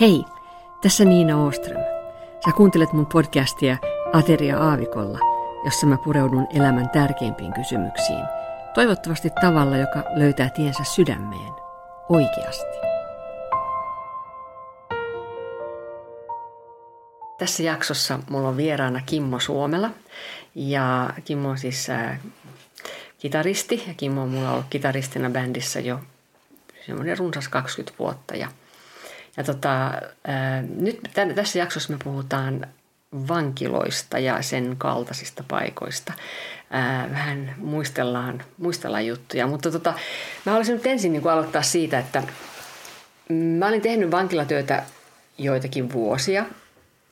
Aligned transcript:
Hei, 0.00 0.24
tässä 0.82 1.04
Niina 1.04 1.44
Oström. 1.44 1.82
Sä 2.44 2.52
kuuntelet 2.56 2.92
mun 2.92 3.06
podcastia 3.06 3.76
Ateria 4.12 4.58
Aavikolla, 4.58 5.18
jossa 5.64 5.86
mä 5.86 5.96
pureudun 6.04 6.46
elämän 6.54 6.90
tärkeimpiin 6.90 7.52
kysymyksiin. 7.52 8.24
Toivottavasti 8.74 9.30
tavalla, 9.40 9.76
joka 9.76 10.02
löytää 10.14 10.50
tiensä 10.50 10.84
sydämeen. 10.84 11.52
Oikeasti. 12.08 12.78
Tässä 17.38 17.62
jaksossa 17.62 18.18
mulla 18.30 18.48
on 18.48 18.56
vieraana 18.56 19.00
Kimmo 19.06 19.40
Suomela. 19.40 19.90
Ja 20.54 21.10
Kimmo 21.24 21.48
on 21.48 21.58
siis 21.58 21.90
äh, 21.90 22.20
kitaristi 23.18 23.84
ja 23.88 23.94
Kimmo 23.94 24.22
on 24.22 24.28
mulla 24.28 24.52
ollut 24.52 24.66
kitaristina 24.70 25.30
bändissä 25.30 25.80
jo 25.80 26.00
semmoinen 26.86 27.18
runsas 27.18 27.48
20 27.48 27.98
vuotta. 27.98 28.36
Ja 28.36 28.48
ja 29.38 29.44
tota, 29.44 29.92
nyt 30.76 31.00
tämän, 31.14 31.34
tässä 31.34 31.58
jaksossa 31.58 31.92
me 31.92 31.98
puhutaan 32.04 32.66
vankiloista 33.28 34.18
ja 34.18 34.42
sen 34.42 34.74
kaltaisista 34.78 35.44
paikoista. 35.48 36.12
Ää, 36.70 37.08
vähän 37.10 37.54
muistellaan, 37.58 38.42
muistellaan 38.58 39.06
juttuja, 39.06 39.46
mutta 39.46 39.70
tota, 39.70 39.90
mä 40.46 40.52
haluaisin 40.52 40.74
nyt 40.74 40.86
ensin 40.86 41.12
niin 41.12 41.22
kuin 41.22 41.32
aloittaa 41.32 41.62
siitä, 41.62 41.98
että 41.98 42.22
mä 43.28 43.68
olin 43.68 43.82
tehnyt 43.82 44.10
vankilatyötä 44.10 44.82
joitakin 45.38 45.92
vuosia. 45.92 46.44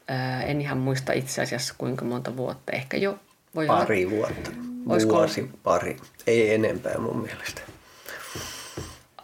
Ää, 0.09 0.43
en 0.43 0.61
ihan 0.61 0.79
muista 0.79 1.13
itse 1.13 1.43
asiassa 1.43 1.75
kuinka 1.79 2.05
monta 2.05 2.37
vuotta, 2.37 2.73
ehkä 2.73 2.97
jo 2.97 3.19
voi 3.55 3.67
Pari 3.67 4.07
olla. 4.07 4.17
vuotta. 4.17 4.51
Olisiko... 4.89 5.13
Vuosi, 5.13 5.51
pari. 5.63 5.97
Ei 6.27 6.55
enempää 6.55 6.99
mun 6.99 7.23
mielestä. 7.23 7.61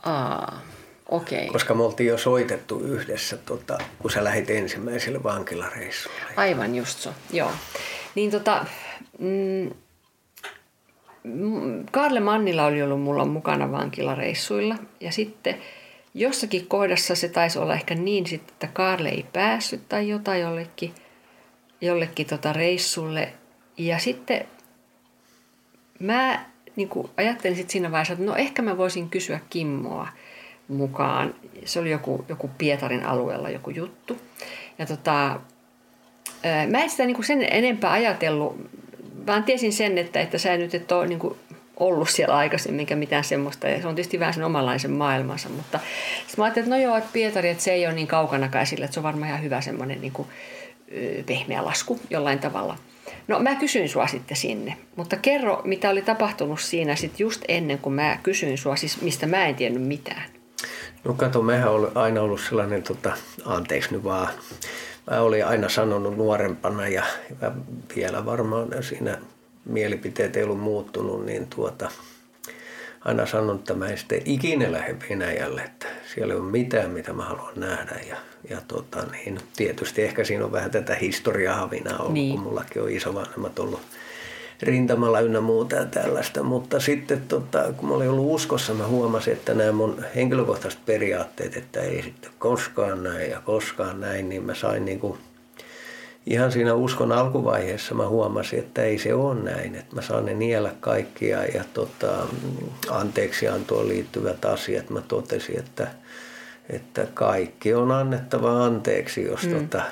Aa, 0.03 0.61
Okay. 1.13 1.47
Koska 1.47 1.75
me 1.75 1.83
oltiin 1.83 2.09
jo 2.09 2.19
soitettu 2.19 2.79
yhdessä, 2.79 3.37
tota, 3.37 3.79
kun 3.99 4.11
sä 4.11 4.25
lähit 4.25 4.51
ensimmäiselle 4.51 5.23
vankilareissulle. 5.23 6.17
Aivan 6.37 6.75
just 6.75 6.99
so, 6.99 7.11
joo. 7.33 7.51
Niin 8.15 8.31
tota, 8.31 8.67
mm, 9.19 9.71
Karle 11.91 12.21
Mannila 12.21 12.65
oli 12.65 12.83
ollut 12.83 13.01
mulla 13.01 13.25
mukana 13.25 13.73
vankilareissuilla 13.73 14.77
ja 15.01 15.13
sitten 15.13 15.57
jossakin 16.15 16.67
kohdassa 16.67 17.15
se 17.15 17.29
taisi 17.29 17.59
olla 17.59 17.75
ehkä 17.75 17.95
niin 17.95 18.27
sitten, 18.27 18.53
että 18.53 18.67
Karle 18.67 19.09
ei 19.09 19.27
päässyt 19.33 19.89
tai 19.89 20.09
jotain 20.09 20.41
jollekin, 20.41 20.95
jollekin 21.81 22.27
tota 22.27 22.53
reissulle. 22.53 23.33
Ja 23.79 23.99
sitten 23.99 24.47
mä 25.99 26.45
niin 26.77 26.89
ajattelin 27.17 27.57
sitten 27.57 27.73
siinä 27.73 27.91
vaiheessa, 27.91 28.13
että 28.13 28.25
no 28.27 28.37
ehkä 28.37 28.63
mä 28.63 28.77
voisin 28.77 29.11
kysyä 29.11 29.41
Kimmoa– 29.51 30.09
mukaan. 30.75 31.35
Se 31.65 31.81
oli 31.81 31.91
joku, 31.91 32.25
joku 32.29 32.51
Pietarin 32.59 33.05
alueella 33.05 33.51
joku 33.51 33.71
juttu. 33.71 34.19
Ja 34.79 34.87
tota, 34.87 35.41
mä 36.71 36.79
en 36.79 36.91
sitä 36.91 37.07
niin 37.07 37.25
sen 37.25 37.47
enempää 37.51 37.93
ajatellut, 37.93 38.71
vaan 39.27 39.45
tiesin 39.45 39.73
sen, 39.73 39.99
että, 39.99 40.21
että 40.21 40.39
sä 40.39 40.57
nyt 40.57 40.75
et 40.75 40.93
ole 40.93 41.07
niin 41.07 41.19
kuin 41.19 41.37
ollut 41.77 42.09
siellä 42.09 42.37
aikaisemmin 42.37 42.77
mikä 42.83 42.97
mitään 42.97 43.25
semmoista. 43.25 43.69
Ja 43.69 43.81
se 43.81 43.89
on 43.89 43.95
tietysti 43.95 44.21
vähän 44.21 44.35
sen 44.35 44.45
omanlaisen 44.45 44.91
maailmansa. 44.91 45.49
Mutta 45.49 45.81
sitten 46.17 46.35
mä 46.37 46.45
ajattelin, 46.45 46.65
että 46.67 46.77
no 46.77 46.83
joo, 46.83 46.97
että 46.97 47.11
Pietari, 47.13 47.49
että 47.49 47.65
se 47.65 47.73
ei 47.73 47.87
ole 47.87 47.95
niin 47.95 48.07
kaukana 48.07 48.49
käsillä, 48.49 48.85
että 48.85 48.95
se 48.95 49.01
on 49.01 49.05
varmaan 49.05 49.29
ihan 49.29 49.43
hyvä 49.43 49.61
semmoinen 49.61 50.01
niin 50.01 50.13
kuin, 50.13 50.29
pehmeä 51.27 51.65
lasku 51.65 52.01
jollain 52.11 52.39
tavalla. 52.39 52.77
No 53.29 53.39
mä 53.39 53.55
kysyin 53.55 53.89
sua 53.89 54.07
sitten 54.07 54.37
sinne, 54.37 54.77
mutta 54.97 55.17
kerro 55.17 55.63
mitä 55.65 55.91
oli 55.91 56.03
tapahtunut 56.03 56.61
siinä 56.61 56.97
sitten 56.97 57.25
just 57.25 57.43
ennen 57.49 57.79
kuin 57.79 57.95
mä 57.95 58.19
kysyin 58.23 58.59
sua, 58.59 58.77
siis 58.77 59.01
mistä 59.01 59.27
mä 59.27 59.47
en 59.47 59.55
tiennyt 59.55 59.83
mitään. 59.83 60.23
No 61.05 61.15
kato, 61.15 61.43
mehän 61.43 61.71
on 61.71 61.93
aina 61.95 62.23
ollut 62.23 62.41
sellainen, 62.41 62.83
tota, 62.83 63.13
anteeksi 63.45 63.93
nyt 63.93 64.05
vaan, 64.05 64.29
mä 65.11 65.21
olin 65.21 65.47
aina 65.47 65.69
sanonut 65.69 66.17
nuorempana 66.17 66.89
ja, 66.89 67.03
ja 67.43 67.53
vielä 67.97 68.25
varmaan 68.25 68.69
siinä 68.81 69.19
mielipiteet 69.65 70.37
ei 70.37 70.43
ollut 70.43 70.61
muuttunut, 70.61 71.27
niin 71.27 71.47
tuota, 71.47 71.91
aina 73.05 73.27
sanonut, 73.27 73.61
että 73.61 73.75
mä 73.75 73.89
en 73.89 73.99
sitten 73.99 74.23
ikinä 74.25 74.73
lähde 74.73 74.97
Venäjälle, 75.09 75.63
että 75.63 75.87
siellä 76.15 76.35
ei 76.35 76.41
ole 76.41 76.51
mitään, 76.51 76.91
mitä 76.91 77.13
mä 77.13 77.25
haluan 77.25 77.53
nähdä. 77.57 78.01
Ja, 78.09 78.17
ja 78.51 78.61
tota, 78.69 79.07
niin, 79.13 79.39
tietysti 79.57 80.03
ehkä 80.03 80.25
siinä 80.25 80.45
on 80.45 80.53
vähän 80.53 80.71
tätä 80.71 80.95
historiahavinaa 80.95 81.99
ollut, 81.99 82.13
niin. 82.13 82.35
kun 82.35 82.43
mullakin 82.43 82.83
on 82.83 82.91
isovanhemmat 82.91 83.59
ollut 83.59 83.81
rintamalla 84.63 85.21
ynnä 85.21 85.41
muuta 85.41 85.77
ja 85.77 85.85
tällaista. 85.85 86.43
Mutta 86.43 86.81
sitten 86.81 87.23
tota, 87.29 87.73
kun 87.77 87.89
mä 87.89 87.95
olin 87.95 88.11
ollut 88.11 88.35
uskossa, 88.35 88.75
mä 88.75 88.87
huomasin, 88.87 89.33
että 89.33 89.55
nämä 89.55 89.73
mun 89.73 90.05
henkilökohtaiset 90.15 90.81
periaatteet, 90.87 91.57
että 91.57 91.81
ei 91.81 92.03
sitten 92.03 92.31
koskaan 92.39 93.03
näin 93.03 93.31
ja 93.31 93.41
koskaan 93.41 94.01
näin, 94.01 94.29
niin 94.29 94.43
mä 94.43 94.55
sain 94.55 94.85
niin 94.85 95.01
kuin, 95.01 95.19
ihan 96.27 96.53
siinä 96.53 96.75
uskon 96.75 97.13
alkuvaiheessa 97.13 97.95
mä 97.95 98.09
huomasin, 98.09 98.59
että 98.59 98.83
ei 98.83 98.99
se 98.99 99.15
ole 99.15 99.41
näin, 99.41 99.75
että 99.75 99.97
mä 99.97 100.03
saan 100.03 100.27
ne 100.27 100.35
niellä 100.35 100.71
kaikkia 100.81 101.45
ja 101.45 101.65
tota, 101.75 102.13
anteeksiantoon 102.91 103.89
liittyvät 103.89 104.45
asiat. 104.45 104.91
Mä 104.91 105.01
totesin, 105.01 105.59
että, 105.59 105.87
että 106.71 107.07
kaikki 107.15 107.75
on 107.75 107.93
annettava 107.93 108.65
anteeksi, 108.65 109.25
jos 109.25 109.43
mm. 109.43 109.55
tota, 109.55 109.83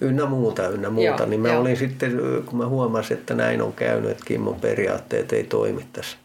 ynnä 0.00 0.26
muuta, 0.26 0.68
ynnä 0.68 0.90
muuta, 0.90 1.22
joo, 1.22 1.26
niin 1.26 1.40
mä 1.40 1.48
joo. 1.48 1.60
olin 1.60 1.76
sitten, 1.76 2.20
kun 2.46 2.58
mä 2.58 2.66
huomasin, 2.66 3.16
että 3.16 3.34
näin 3.34 3.62
on 3.62 3.72
käynyt, 3.72 4.10
että 4.10 4.24
Kimmon 4.26 4.60
periaatteet 4.60 5.32
ei 5.32 5.44
toimi 5.44 5.86
tässä, 5.92 6.16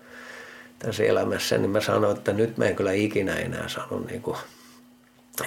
tässä 0.80 1.04
elämässä, 1.04 1.58
niin 1.58 1.70
mä 1.70 1.82
sanoin, 1.82 2.18
että 2.18 2.34
nyt 2.34 2.58
mä 2.58 2.66
en 2.66 2.76
kyllä 2.76 2.92
ikinä 2.92 3.36
enää 3.36 3.68
sano 3.68 4.00
niin 4.10 4.22
kuin, 4.22 4.38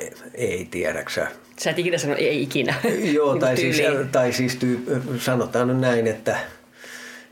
ei, 0.00 0.12
ei 0.34 0.68
tiedäksä. 0.70 1.26
Sä 1.58 1.70
et 1.70 1.78
ikinä 1.78 1.98
sano 1.98 2.14
ei 2.18 2.42
ikinä. 2.42 2.74
Joo, 3.14 3.36
tai 3.36 3.56
siis, 3.56 3.82
tai 4.12 4.32
siis 4.32 4.56
tyy, 4.56 5.02
sanotaan 5.18 5.68
nyt 5.68 5.78
näin, 5.78 6.06
että 6.06 6.36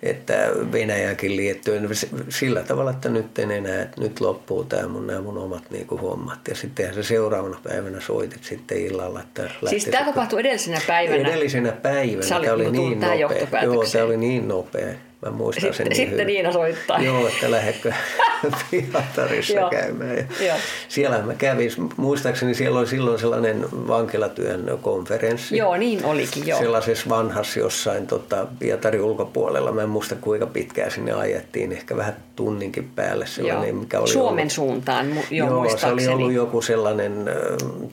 että 0.03 0.51
Venäjäkin 0.73 1.37
liittyen 1.37 1.89
sillä 2.29 2.63
tavalla, 2.63 2.91
että 2.91 3.09
nyt 3.09 3.39
en 3.39 3.51
enää, 3.51 3.83
että 3.83 4.01
nyt 4.01 4.21
loppuu 4.21 4.65
tämä 4.65 4.89
mun, 4.89 5.07
nämä 5.07 5.21
mun 5.21 5.39
omat 5.39 5.71
niin 5.71 5.87
kuin 5.87 6.01
hommat. 6.01 6.39
Ja 6.49 6.55
sittenhän 6.55 6.95
se 6.95 7.03
seuraavana 7.03 7.61
päivänä 7.69 8.01
soitit 8.01 8.45
sitten 8.45 8.79
illalla. 8.79 9.21
Että 9.21 9.51
siis 9.67 9.85
tämä 9.85 10.05
tapahtui 10.05 10.41
edellisenä 10.41 10.81
päivänä? 10.87 11.29
Edellisenä 11.29 11.73
päivänä. 11.73 12.23
Sä 12.23 12.41
tämä 12.41 12.53
oli 12.53 12.71
niin 12.71 13.01
nopea. 13.01 13.63
Joo, 13.63 13.85
tämä 13.93 14.05
oli 14.05 14.17
niin 14.17 14.49
nopea. 14.49 14.95
Mä 15.25 15.31
muistan 15.31 15.61
sitten, 15.61 15.77
sen 15.77 15.87
niin 15.87 15.97
Sitten 15.97 16.13
hyvin. 16.13 16.27
Niina 16.27 16.53
soittaa. 16.53 16.99
Joo, 16.99 17.29
että 17.29 17.51
lähdekö 17.51 17.93
Pietarissa 18.71 19.69
käymään. 19.71 20.29
Ja 20.41 20.55
siellä 20.89 21.19
mä 21.19 21.35
kävin, 21.35 21.71
muistaakseni 21.97 22.55
siellä 22.55 22.79
oli 22.79 22.87
silloin 22.87 23.19
sellainen 23.19 23.67
vankilatyön 23.73 24.79
konferenssi. 24.83 25.57
Joo, 25.57 25.77
niin 25.77 26.05
olikin, 26.05 26.47
joo. 26.47 26.59
Sellaisessa 26.59 27.09
vanhassa 27.09 27.61
jossain 27.61 28.07
tota, 28.07 28.47
Pietarin 28.59 29.01
ulkopuolella. 29.01 29.73
Mä 29.73 29.83
en 29.83 29.89
muista 29.89 30.15
kuinka 30.15 30.47
pitkään 30.47 30.91
sinne 30.91 31.13
ajettiin, 31.13 31.73
ehkä 31.73 31.97
vähän 31.97 32.17
tunninkin 32.37 32.91
päälle. 32.95 33.27
Sellainen, 33.27 33.77
mikä 33.77 34.01
oli 34.01 34.09
Suomen 34.09 34.39
ollut, 34.39 34.53
suuntaan, 34.53 35.15
jo 35.31 35.47
Joo, 35.47 35.77
se 35.77 35.87
oli 35.87 36.09
ollut 36.09 36.33
joku 36.33 36.63
sellainen 36.63 37.31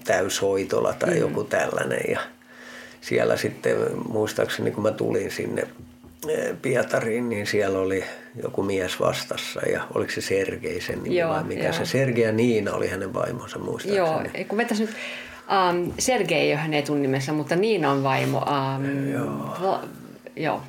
täyshoitola 0.04 0.94
tai 0.94 1.10
mm. 1.10 1.20
joku 1.20 1.44
tällainen. 1.44 2.02
Ja 2.12 2.20
siellä 3.02 3.38
sitten 3.38 3.78
muistaakseni, 4.08 4.72
kun 4.72 4.84
mä 4.84 4.92
tulin 4.92 5.32
sinne 5.32 5.68
Pietariin, 6.62 7.30
niin 7.30 7.48
siellä 7.48 7.80
oli 7.80 8.04
joku 8.44 8.64
mies 8.64 9.00
vastassa 9.00 9.62
ja 9.70 9.88
oliko 9.94 10.12
se 10.12 10.22
Sergei 10.22 10.82
sen 10.82 11.04
nimi 11.04 11.18
joo, 11.18 11.30
vai 11.30 11.44
mikä 11.44 11.64
joo. 11.64 11.74
se 11.74 11.86
Sergei 11.86 12.24
ja 12.24 12.32
Niina 12.32 12.74
oli 12.74 12.88
hänen 12.88 13.14
vaimonsa 13.14 13.60
muistaakseni. 13.60 13.98
Joo, 13.98 14.46
kun 14.48 14.58
vetäisi 14.58 14.84
nyt, 14.84 14.96
um, 15.70 15.94
Sergei 16.00 16.38
ei 16.38 16.52
ole 16.52 16.60
hänen 16.60 16.80
etunimensä, 16.80 17.34
mutta 17.34 17.56
Niina 17.56 17.92
on 17.92 18.04
vaimo. 18.04 18.38
Um, 18.38 19.12
joo. 19.12 19.58
Va, 19.62 19.84
joo. 20.36 20.62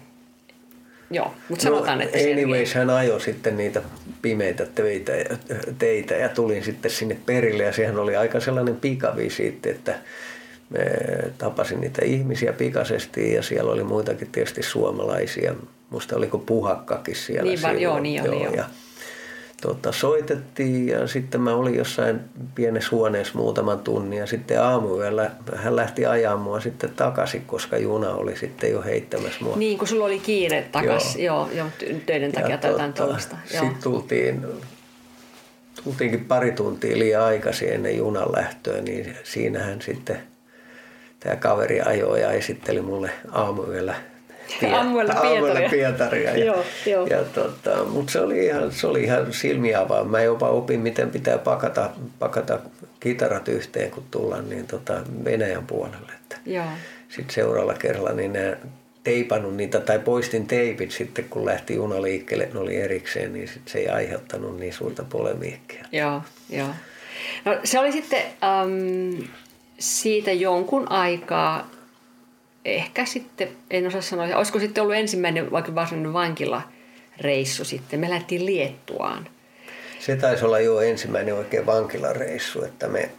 Joo, 1.11 1.35
mutta 1.49 1.62
sanotaan, 1.62 1.99
no, 1.99 2.05
että 2.05 2.19
anyways, 2.19 2.75
hän 2.75 2.91
ajoi 2.91 3.21
sitten 3.21 3.57
niitä 3.57 3.83
pimeitä 4.23 4.67
teitä, 4.67 5.12
teitä 5.79 6.15
ja 6.15 6.29
tulin 6.29 6.65
sitten 6.65 6.91
sinne 6.91 7.17
perille 7.27 7.62
ja 7.62 7.73
sehän 7.73 7.99
oli 7.99 8.17
aika 8.17 8.41
sellainen 8.41 8.77
pikavisiitti, 8.77 9.71
että 9.71 9.94
tapasin 11.39 11.81
niitä 11.81 12.05
ihmisiä 12.05 12.53
pikaisesti 12.53 13.33
ja 13.33 13.43
siellä 13.43 13.73
oli 13.73 13.85
muitakin 13.85 14.29
tietysti 14.33 14.63
suomalaisia. 14.63 15.55
Musta 15.91 16.17
oliko 16.17 16.39
puhakkakin 16.39 17.17
siellä 17.17 17.43
niin, 17.43 17.59
silloin. 17.59 17.81
Joo, 17.81 18.01
niin 18.01 18.29
oli, 18.29 18.43
joo. 18.43 18.55
Ja, 18.55 18.65
tota, 19.63 19.93
soitettiin 19.93 20.89
ja 20.89 21.07
sitten 21.07 21.41
mä 21.41 21.55
olin 21.55 21.75
jossain 21.75 22.21
pienessä 22.55 22.89
huoneessa 22.91 23.39
muutaman 23.39 23.79
tunnin 23.79 24.19
ja 24.19 24.27
sitten 24.27 24.63
aamuyöllä 24.63 25.31
hän 25.57 25.77
lähti 25.77 26.07
ajaa 26.07 26.37
mua 26.37 26.61
sitten 26.61 26.91
takaisin, 26.91 27.43
koska 27.47 27.79
juna 27.79 28.11
oli 28.11 28.37
sitten 28.37 28.71
jo 28.71 28.83
heittämässä 28.83 29.45
mua. 29.45 29.57
Niin, 29.57 29.79
kun 29.79 29.89
sulla 29.89 30.05
oli 30.05 30.19
kiire 30.19 30.69
takaisin, 30.73 31.25
joo, 31.25 31.49
joo, 31.55 31.69
joo 31.81 31.99
töiden 32.07 32.33
takia 32.33 32.59
tai 32.59 32.71
jotain 32.71 32.93
tuollaista. 32.93 33.37
Sitten 33.45 33.77
tultiin, 33.83 34.47
tultiinkin 35.85 36.25
pari 36.25 36.53
tuntia 36.53 36.99
liian 36.99 37.23
aikaisin 37.23 37.73
ennen 37.73 37.97
junan 37.97 38.33
lähtöä, 38.37 38.81
niin 38.81 39.17
siinähän 39.25 39.83
sitten– 39.83 40.19
tämä 41.23 41.37
kaveri 41.37 41.81
ajoi 41.81 42.21
ja 42.21 42.33
esitteli 42.33 42.81
mulle 42.81 43.11
aamuyöllä 43.33 43.95
Pie- 44.61 44.75
Aamuella 44.75 45.15
Pietaria. 45.15 45.69
Pietaria. 45.71 46.31
Ja, 46.37 46.45
Joo, 46.45 46.65
joo. 46.87 47.07
ja 47.07 47.25
tota, 47.25 47.85
mutta 47.85 48.13
se 48.13 48.21
oli 48.21 48.47
ihan, 48.47 48.73
se 48.73 48.87
oli 48.87 49.03
ihan 49.03 49.33
silmiä 49.33 49.81
avaava. 49.81 50.05
Mä 50.05 50.23
jopa 50.23 50.49
opin, 50.49 50.81
miten 50.81 51.11
pitää 51.11 51.39
pakata, 51.39 51.91
pakata 52.19 52.59
kitarat 53.01 53.49
yhteen, 53.49 53.91
kun 53.91 54.05
tullaan 54.11 54.49
niin 54.49 54.67
tota 54.67 55.01
Venäjän 55.25 55.67
puolelle. 55.67 56.13
Että 56.23 56.37
Joo. 56.47 56.65
sitten 57.09 57.35
seuraavalla 57.35 57.79
kerralla 57.79 58.13
niin 58.13 58.33
nää 58.33 58.57
teipannut 59.05 59.57
niitä 59.57 59.81
tai 59.81 59.99
poistin 59.99 60.47
teipit 60.47 60.91
sitten, 60.91 61.25
kun 61.25 61.45
lähti 61.47 61.75
juna 61.75 62.03
liikkeelle, 62.03 62.49
ne 62.55 62.61
oli 62.61 62.77
erikseen, 62.77 63.33
niin 63.33 63.49
sit 63.49 63.63
se 63.69 63.79
ei 63.79 63.89
aiheuttanut 63.89 64.61
niin 64.61 64.73
suurta 64.73 65.05
polemiikkia. 65.09 65.85
Joo, 65.93 66.23
joo. 66.51 66.69
No 67.45 67.59
se 67.65 67.79
oli 67.79 67.93
sitten 67.93 68.23
äm, 68.23 69.25
siitä 69.82 70.32
jonkun 70.32 70.93
aikaa, 70.93 71.70
ehkä 72.64 73.05
sitten, 73.06 73.49
en 73.70 73.87
osaa 73.87 74.00
sanoa, 74.00 74.37
olisiko 74.37 74.58
sitten 74.58 74.82
ollut 74.82 74.96
ensimmäinen 74.96 75.50
vaikka 75.50 75.75
varsinainen 75.75 76.12
vankilareissu 76.12 77.64
sitten. 77.64 78.00
Me 78.00 78.11
lähdettiin 78.11 78.46
Liettuaan. 78.46 79.29
Se 80.00 80.17
taisi 80.17 80.44
olla 80.44 80.61
jo 80.61 80.81
ensimmäinen 80.81 81.34
oikein 81.34 81.67
vankilareissu, 81.67 82.64
että 82.64 82.88
me 82.88 83.11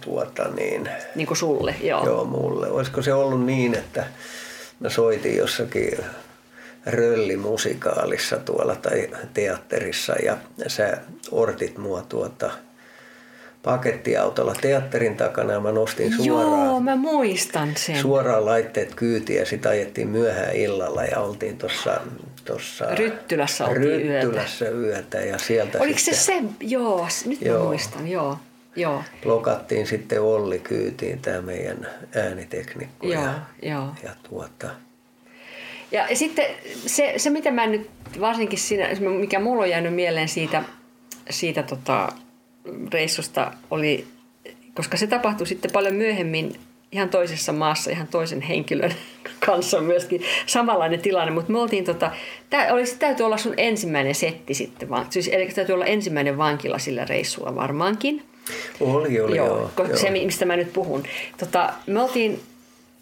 tuota 0.00 0.48
niin, 0.48 0.88
Niin 1.14 1.26
kuin 1.26 1.38
sulle, 1.38 1.74
joo. 1.82 2.04
Joo, 2.04 2.24
mulle. 2.24 2.70
Olisiko 2.70 3.02
se 3.02 3.14
ollut 3.14 3.44
niin, 3.44 3.74
että 3.74 4.04
mä 4.80 4.88
soitin 4.88 5.36
jossakin 5.36 5.98
röllimusikaalissa 6.86 8.36
tuolla 8.36 8.76
tai 8.76 9.08
teatterissa 9.34 10.14
ja 10.24 10.36
sä 10.66 10.98
ortit 11.30 11.78
mua 11.78 12.02
tuota 12.02 12.50
pakettiautolla 13.66 14.54
teatterin 14.60 15.16
takana 15.16 15.52
ja 15.52 15.60
mä 15.60 15.72
nostin 15.72 16.12
suoraan, 16.16 16.66
Joo, 16.66 16.80
mä 16.80 16.96
muistan 16.96 17.72
sen. 17.76 17.96
suoraan 17.96 18.44
laitteet 18.44 18.94
kyytiä 18.94 19.40
ja 19.40 19.46
sitä 19.46 19.68
ajettiin 19.68 20.08
myöhään 20.08 20.56
illalla 20.56 21.04
ja 21.04 21.20
oltiin 21.20 21.58
tuossa 21.58 22.00
tossa 22.44 22.84
Ryttylässä 22.94 23.64
oltiin 23.66 23.82
Ryttylässä 24.08 24.68
yötä. 24.68 25.18
ja 25.20 25.38
sieltä 25.38 25.78
Oliko 25.80 25.98
se 25.98 26.14
sitten 26.14 26.48
se? 26.48 26.54
Joo, 26.60 27.06
s- 27.08 27.26
nyt 27.26 27.40
Joo. 27.42 27.58
mä 27.58 27.64
muistan, 27.64 28.08
joo. 28.08 28.38
Joo, 28.76 29.02
blokattiin 29.22 29.86
sitten 29.86 30.22
Olli 30.22 30.58
kyytiin 30.58 31.18
tämä 31.18 31.40
meidän 31.42 31.86
ääniteknikko 32.14 33.06
joo, 33.06 33.22
ja, 33.22 33.34
joo. 33.62 33.88
ja 34.02 34.10
tuota, 34.30 34.68
Ja 35.92 36.06
sitten 36.16 36.44
se, 36.86 37.14
se, 37.16 37.30
mitä 37.30 37.50
mä 37.50 37.66
nyt 37.66 37.90
varsinkin 38.20 38.58
siinä, 38.58 38.88
mikä 39.18 39.40
mulla 39.40 39.62
on 39.62 39.70
jäänyt 39.70 39.94
mieleen 39.94 40.28
siitä, 40.28 40.62
siitä 41.30 41.62
tota, 41.62 42.08
reissusta 42.92 43.52
oli, 43.70 44.06
koska 44.74 44.96
se 44.96 45.06
tapahtui 45.06 45.46
sitten 45.46 45.70
paljon 45.70 45.94
myöhemmin 45.94 46.52
ihan 46.92 47.08
toisessa 47.08 47.52
maassa, 47.52 47.90
ihan 47.90 48.08
toisen 48.08 48.40
henkilön 48.40 48.94
kanssa 49.46 49.80
myöskin 49.80 50.22
samanlainen 50.46 51.00
tilanne, 51.00 51.32
mutta 51.32 51.52
me 51.52 51.58
oltiin 51.58 51.84
tota, 51.84 52.10
tää 52.50 52.72
olisi, 52.72 52.98
täytyy 52.98 53.26
olla 53.26 53.36
sun 53.36 53.54
ensimmäinen 53.56 54.14
setti 54.14 54.54
sitten, 54.54 54.90
vaan, 54.90 55.06
siis, 55.10 55.28
eli 55.32 55.48
täytyy 55.48 55.74
olla 55.74 55.84
ensimmäinen 55.84 56.38
vankila 56.38 56.78
sillä 56.78 57.04
reissulla 57.04 57.54
varmaankin. 57.54 58.22
Oli, 58.80 59.20
oli, 59.20 59.36
joo. 59.36 59.46
joo, 59.46 59.70
joo, 59.78 59.96
se 59.96 60.10
mistä 60.10 60.44
mä 60.44 60.56
nyt 60.56 60.72
puhun. 60.72 61.02
Tota, 61.38 61.72
me 61.86 62.02
oltiin 62.02 62.40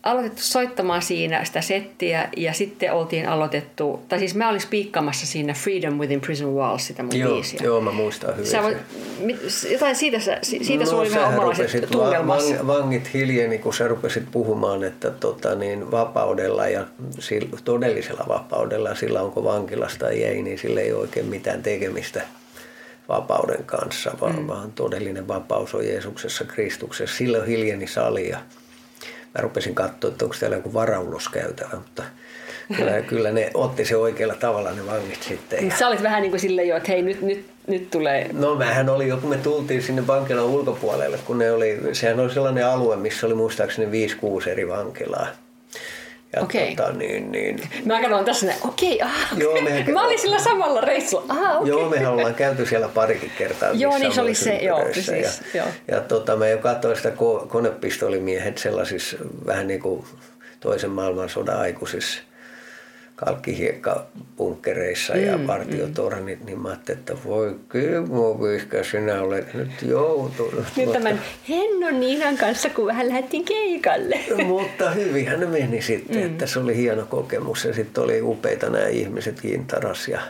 aloitettu 0.05 0.43
soittamaan 0.43 1.03
siinä 1.03 1.45
sitä 1.45 1.61
settiä 1.61 2.29
ja 2.37 2.53
sitten 2.53 2.93
oltiin 2.93 3.29
aloitettu, 3.29 4.01
tai 4.09 4.19
siis 4.19 4.35
mä 4.35 4.49
olin 4.49 4.61
spiikkaamassa 4.61 5.27
siinä 5.27 5.55
Freedom 5.55 5.99
Within 5.99 6.21
Prison 6.21 6.55
Walls, 6.55 6.87
sitä 6.87 7.03
mun 7.03 7.19
Joo, 7.19 7.35
biisiä. 7.35 7.61
joo, 7.63 7.81
mä 7.81 7.93
muistan 7.93 8.37
hyvin 8.37 8.51
Sä 8.51 8.63
voit, 8.63 8.79
mit, 9.19 9.37
jotain 9.71 9.97
siitä, 9.97 10.19
siitä 10.43 10.85
no, 10.85 10.91
sulla 10.91 11.03
oli 11.03 11.35
omalaiset 11.35 11.91
tunnelmassa. 11.91 12.55
Vang, 12.55 12.67
vangit 12.67 13.15
hiljeni, 13.15 13.59
kun 13.59 13.75
sä 13.75 13.89
rupesit 13.89 14.25
puhumaan, 14.31 14.85
että 14.85 15.11
tota, 15.11 15.55
niin 15.55 15.91
vapaudella 15.91 16.69
ja 16.69 16.87
sillä, 17.19 17.49
todellisella 17.65 18.25
vapaudella, 18.29 18.95
sillä 18.95 19.23
onko 19.23 19.45
vankilasta 19.45 19.99
tai 19.99 20.23
ei, 20.23 20.43
niin 20.43 20.59
sillä 20.59 20.81
ei 20.81 20.93
ole 20.93 21.01
oikein 21.01 21.27
mitään 21.27 21.63
tekemistä 21.63 22.23
vapauden 23.09 23.65
kanssa, 23.65 24.13
vaan, 24.21 24.39
mm. 24.39 24.47
vaan 24.47 24.73
todellinen 24.73 25.29
vapaus 25.29 25.75
on 25.75 25.87
Jeesuksessa, 25.87 26.45
Kristuksessa. 26.45 27.17
Silloin 27.17 27.47
hiljeni 27.47 27.87
sali 27.87 28.29
ja 28.29 28.39
mä 29.35 29.43
rupesin 29.43 29.75
katsoa, 29.75 30.11
että 30.11 30.25
onko 30.25 30.37
täällä 30.41 30.57
joku 30.57 30.75
varauloskäytävä, 30.75 31.71
mutta 31.73 32.03
kyllä, 32.77 33.01
kyllä 33.11 33.33
ne 33.33 33.51
otti 33.55 33.85
se 33.85 33.97
oikealla 33.97 34.35
tavalla 34.35 34.73
ne 34.73 34.87
vangit 34.87 35.23
sitten. 35.23 35.73
Sä 35.79 35.89
olit 35.89 36.03
vähän 36.03 36.23
niin 36.23 36.31
kuin 36.31 36.41
silleen 36.41 36.69
jo, 36.69 36.77
että 36.77 36.93
hei 36.93 37.03
nyt, 37.03 37.23
nyt, 37.23 37.47
nyt 37.67 37.91
tulee... 37.91 38.31
No 38.33 38.55
mähän 38.55 38.89
oli 38.89 39.09
jo, 39.09 39.17
kun 39.17 39.31
me 39.31 39.37
tultiin 39.37 39.83
sinne 39.83 40.07
vankilan 40.07 40.45
ulkopuolelle, 40.45 41.19
kun 41.27 41.39
ne 41.39 41.53
oli, 41.53 41.81
sehän 41.93 42.21
oli 42.21 42.33
sellainen 42.33 42.67
alue, 42.67 42.97
missä 42.97 43.27
oli 43.27 43.35
muistaakseni 43.35 44.07
5-6 44.45 44.49
eri 44.49 44.69
vankilaa. 44.69 45.27
Ja 46.37 46.43
Okei. 46.43 46.77
tota, 46.77 46.93
niin, 46.93 47.33
niin, 47.33 47.61
Mä 47.85 48.01
katson 48.03 48.25
tässä 48.25 48.47
näin, 48.47 48.59
okei, 48.69 49.03
ah, 49.03 49.11
Joo, 49.37 49.61
mehän- 49.61 49.91
mä 49.93 50.07
olin 50.07 50.19
sillä 50.21 50.39
samalla 50.39 50.81
reissulla. 50.81 51.25
Ah, 51.29 51.57
okei. 51.57 51.69
Joo, 51.71 51.89
mehän 51.91 52.13
ollaan 52.13 52.35
käyty 52.35 52.67
siellä 52.67 52.89
parikin 52.89 53.33
kertaa. 53.39 53.71
Joo, 53.73 53.99
niin 53.99 54.13
se 54.13 54.21
oli 54.21 54.35
se, 54.35 54.55
joo, 54.57 54.81
precis, 54.81 55.09
Ja, 55.09 55.61
joo. 55.61 55.67
ja 55.89 56.01
tota, 56.01 56.37
mä 56.37 56.49
jo 56.49 56.59
katsoin 56.59 56.97
sitä 56.97 57.09
ko- 57.11 57.47
konepistolimiehet 57.49 58.59
sellaisissa 58.59 59.17
vähän 59.47 59.67
niin 59.67 59.81
kuin 59.81 60.05
toisen 60.61 60.91
maailmansodan 60.91 61.61
aikuisissa 61.61 62.23
kalkkihiekkabunkkereissa 63.17 65.17
ja 65.17 65.39
Mm, 65.39 65.47
partiotornit, 65.47 66.45
niin 66.45 66.61
mä 66.61 66.69
ajattelin, 66.69 66.99
että 66.99 67.15
voi 67.25 67.57
Kimmo 67.73 68.41
Vihkä, 68.43 68.83
sinä 68.85 69.23
olet 69.23 69.55
nyt 69.55 69.71
joutunut. 69.83 70.55
Nyt 70.77 70.79
Mutta- 70.87 70.93
tämän 70.93 71.21
Hennon 71.49 72.01
Niinan 72.01 72.37
kanssa, 72.39 72.71
kun 72.71 72.87
vähän 72.87 73.09
lähdettiin 73.09 73.45
keikalle. 73.45 74.19
Mutta 74.45 74.91
hyvinhän 74.91 75.41
ne 75.41 75.47
meni 75.47 75.83
sitten, 75.83 76.17
mm. 76.17 76.27
että 76.27 76.47
se 76.47 76.59
oli 76.59 76.77
hieno 76.77 77.07
kokemus 77.07 77.65
ja 77.65 77.75
sitten 77.75 78.05
oli 78.05 78.23
upeita 78.23 78.71
nämä 78.71 78.87
ihmiset 78.87 79.41
Kintaras 79.41 80.09
ja, 80.09 80.21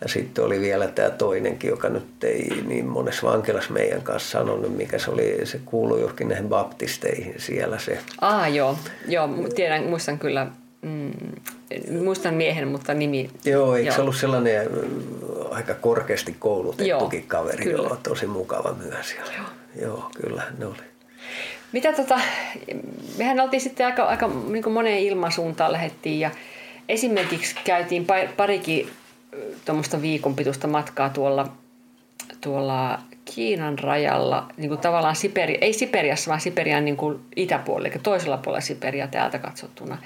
ja 0.00 0.08
sitten 0.08 0.44
oli 0.44 0.60
vielä 0.60 0.88
tämä 0.88 1.10
toinenkin, 1.10 1.70
joka 1.70 1.88
nyt 1.88 2.24
ei 2.24 2.62
niin 2.66 2.86
monessa 2.86 3.26
vankilassa 3.26 3.72
meidän 3.72 4.02
kanssa 4.02 4.30
sanonut, 4.30 4.76
mikä 4.76 4.98
se 4.98 5.10
oli, 5.10 5.40
se 5.44 5.60
kuului 5.64 6.00
johonkin 6.00 6.28
näihin 6.28 6.48
baptisteihin 6.48 7.34
siellä 7.36 7.78
se. 7.78 7.98
Ah, 8.20 8.54
joo. 8.54 8.78
Joo, 9.08 9.28
tiedän, 9.54 9.84
muistan 9.84 10.18
kyllä, 10.18 10.46
mm, 10.86 12.02
muistan 12.04 12.34
miehen, 12.34 12.68
mutta 12.68 12.94
nimi... 12.94 13.30
Joo, 13.44 13.76
eikö 13.76 13.88
Joo. 13.88 13.94
se 13.96 14.00
ollut 14.00 14.16
sellainen 14.16 14.60
äh, 14.60 14.66
aika 15.50 15.74
korkeasti 15.74 16.36
koulutettukin 16.38 17.20
Joo, 17.20 17.28
kaveri, 17.28 17.64
kyllä. 17.64 17.88
joo, 17.88 17.98
tosi 18.02 18.26
mukava 18.26 18.74
myös. 18.84 19.16
Joo. 19.36 19.46
joo, 19.80 20.10
kyllä 20.20 20.42
ne 20.58 20.66
oli. 20.66 20.82
Mitä 21.72 21.92
tota, 21.92 22.20
mehän 23.18 23.40
oltiin 23.40 23.60
sitten 23.60 23.86
aika, 23.86 24.02
aika 24.02 24.30
niin 24.48 24.72
moneen 24.72 24.98
ilmansuuntaan 24.98 25.72
lähettiin 25.72 26.20
ja 26.20 26.30
esimerkiksi 26.88 27.56
käytiin 27.64 28.06
pa- 28.06 28.32
parikin 28.36 28.90
tuommoista 29.64 30.02
viikon 30.02 30.34
pituista 30.34 30.66
matkaa 30.66 31.10
tuolla, 31.10 31.52
tuolla 32.40 32.98
Kiinan 33.34 33.78
rajalla, 33.78 34.46
niin 34.56 34.68
kuin 34.68 34.80
tavallaan 34.80 35.16
Siperi, 35.16 35.58
ei 35.60 35.72
Siperiassa, 35.72 36.28
vaan 36.28 36.40
Siperian 36.40 36.84
niin 36.84 36.96
kuin 36.96 37.20
itäpuolella, 37.36 37.88
eli 37.88 38.02
toisella 38.02 38.36
puolella 38.36 38.60
Siperia 38.60 39.08
täältä 39.08 39.38
katsottuna. 39.38 39.98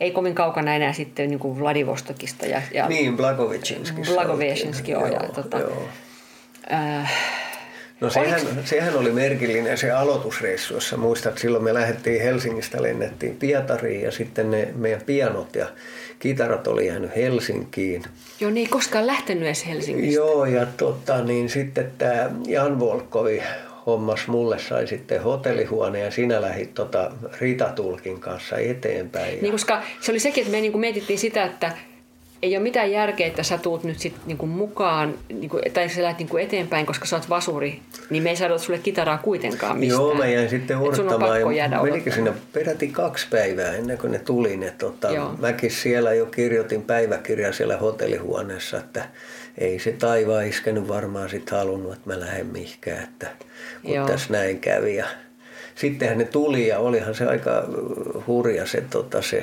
Ei 0.00 0.10
kovin 0.10 0.34
kaukana 0.34 0.74
enää 0.74 0.92
sitten 0.92 1.28
niin 1.30 1.38
kuin 1.38 1.60
Vladivostokista. 1.60 2.46
Ja, 2.46 2.62
ja 2.74 2.88
Niin, 2.88 3.16
Blagovichinskissa. 3.16 4.12
Blagovichinski, 4.14 4.92
joo, 4.92 5.06
ja 5.06 5.18
tota- 5.20 5.60
joo. 5.60 5.82
äh, 6.72 7.12
No 8.00 8.10
sehän, 8.10 8.40
sehän 8.64 8.96
oli 8.96 9.10
merkillinen 9.12 9.78
se 9.78 9.90
aloitusreissu, 9.90 10.74
jossa 10.74 10.96
muistat, 10.96 11.38
silloin 11.38 11.64
me 11.64 11.74
lähdettiin 11.74 12.22
Helsingistä, 12.22 12.82
lennettiin 12.82 13.36
Pietariin 13.36 14.02
ja 14.02 14.12
sitten 14.12 14.50
ne 14.50 14.68
meidän 14.76 15.00
pianot 15.06 15.54
ja 15.54 15.66
kitarat 16.18 16.66
oli 16.66 16.86
jäänyt 16.86 17.16
Helsinkiin. 17.16 18.02
joo, 18.40 18.50
niin 18.50 18.66
ei 18.66 18.70
koskaan 18.70 19.06
lähtenyt 19.06 19.44
edes 19.44 19.66
Helsingistä. 19.66 20.14
Joo, 20.14 20.44
ja 20.44 20.66
tota, 20.76 21.22
niin 21.24 21.48
sitten 21.48 21.90
tämä 21.98 22.30
Jan 22.46 22.78
Volkovi 22.80 23.42
hommas 23.88 24.28
mulle 24.28 24.58
sai 24.58 24.86
sitten 24.86 25.22
hotellihuone 25.22 26.00
ja 26.00 26.10
sinä 26.10 26.40
lähdit 26.40 26.74
tota 26.74 27.10
Ritatulkin 27.40 28.20
kanssa 28.20 28.56
eteenpäin. 28.56 29.38
Niin, 29.42 29.52
koska 29.52 29.82
se 30.00 30.12
oli 30.12 30.20
sekin, 30.20 30.42
että 30.42 30.52
me 30.52 30.60
niinku 30.60 30.78
mietittiin 30.78 31.18
sitä, 31.18 31.44
että 31.44 31.72
ei 32.42 32.56
ole 32.56 32.62
mitään 32.62 32.90
järkeä, 32.90 33.26
että 33.26 33.42
sä 33.42 33.58
tuut 33.58 33.84
nyt 33.84 33.98
sit 33.98 34.14
niinku 34.26 34.46
mukaan, 34.46 35.14
niinku, 35.28 35.60
tai 35.72 35.88
sä 35.88 36.02
lähdet 36.02 36.18
niinku 36.18 36.36
eteenpäin, 36.36 36.86
koska 36.86 37.06
sä 37.06 37.16
oot 37.16 37.28
vasuri, 37.28 37.80
niin 38.10 38.22
me 38.22 38.30
ei 38.30 38.36
saada 38.36 38.58
sulle 38.58 38.78
kitaraa 38.78 39.18
kuitenkaan 39.18 39.78
mistään. 39.78 40.02
Joo, 40.02 40.14
mä 40.14 40.26
jäin 40.26 40.50
sitten 40.50 40.78
odottamaan. 40.78 41.56
ja 41.56 41.82
Menikö 41.82 42.12
sinne 42.12 42.32
peräti 42.52 42.88
kaksi 42.88 43.26
päivää 43.30 43.74
ennen 43.74 43.98
kuin 43.98 44.12
ne 44.12 44.18
tuli. 44.18 44.56
Ne, 44.56 44.74
tota, 44.78 45.10
Joo. 45.10 45.34
mäkin 45.38 45.70
siellä 45.70 46.14
jo 46.14 46.26
kirjoitin 46.26 46.82
päiväkirjaa 46.82 47.52
siellä 47.52 47.76
hotellihuoneessa, 47.76 48.76
että 48.76 49.04
ei 49.58 49.78
se 49.78 49.92
taivaan 49.92 50.46
iskenyt 50.46 50.88
varmaan 50.88 51.30
sit 51.30 51.50
halunnut, 51.50 51.92
että 51.92 52.10
mä 52.10 52.20
lähden 52.20 52.46
mihinkään, 52.46 53.04
että 53.04 53.26
kun 53.82 53.94
Joo. 53.94 54.06
tässä 54.06 54.32
näin 54.32 54.60
kävi. 54.60 54.96
Ja 54.96 55.06
sittenhän 55.74 56.18
ne 56.18 56.24
tuli 56.24 56.66
ja 56.66 56.78
olihan 56.78 57.14
se 57.14 57.26
aika 57.26 57.64
hurja 58.26 58.66
se, 58.66 58.84
tota, 58.90 59.22
se 59.22 59.42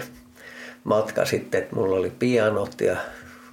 matka 0.84 1.26
sitten, 1.26 1.64
että 1.64 1.76
mulla 1.76 1.96
oli 1.96 2.12
pianot 2.20 2.82
ja 2.82 2.98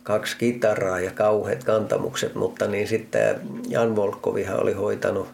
kaksi 0.03 0.37
kitaraa 0.37 1.01
ja 1.01 1.11
kauheat 1.11 1.65
kantamukset, 1.65 2.35
mutta 2.35 2.67
niin 2.67 2.89
sitten 2.89 3.41
Jan 3.69 3.97
Volkovihan 3.97 4.63
oli 4.63 4.73
hoitanut 4.73 5.29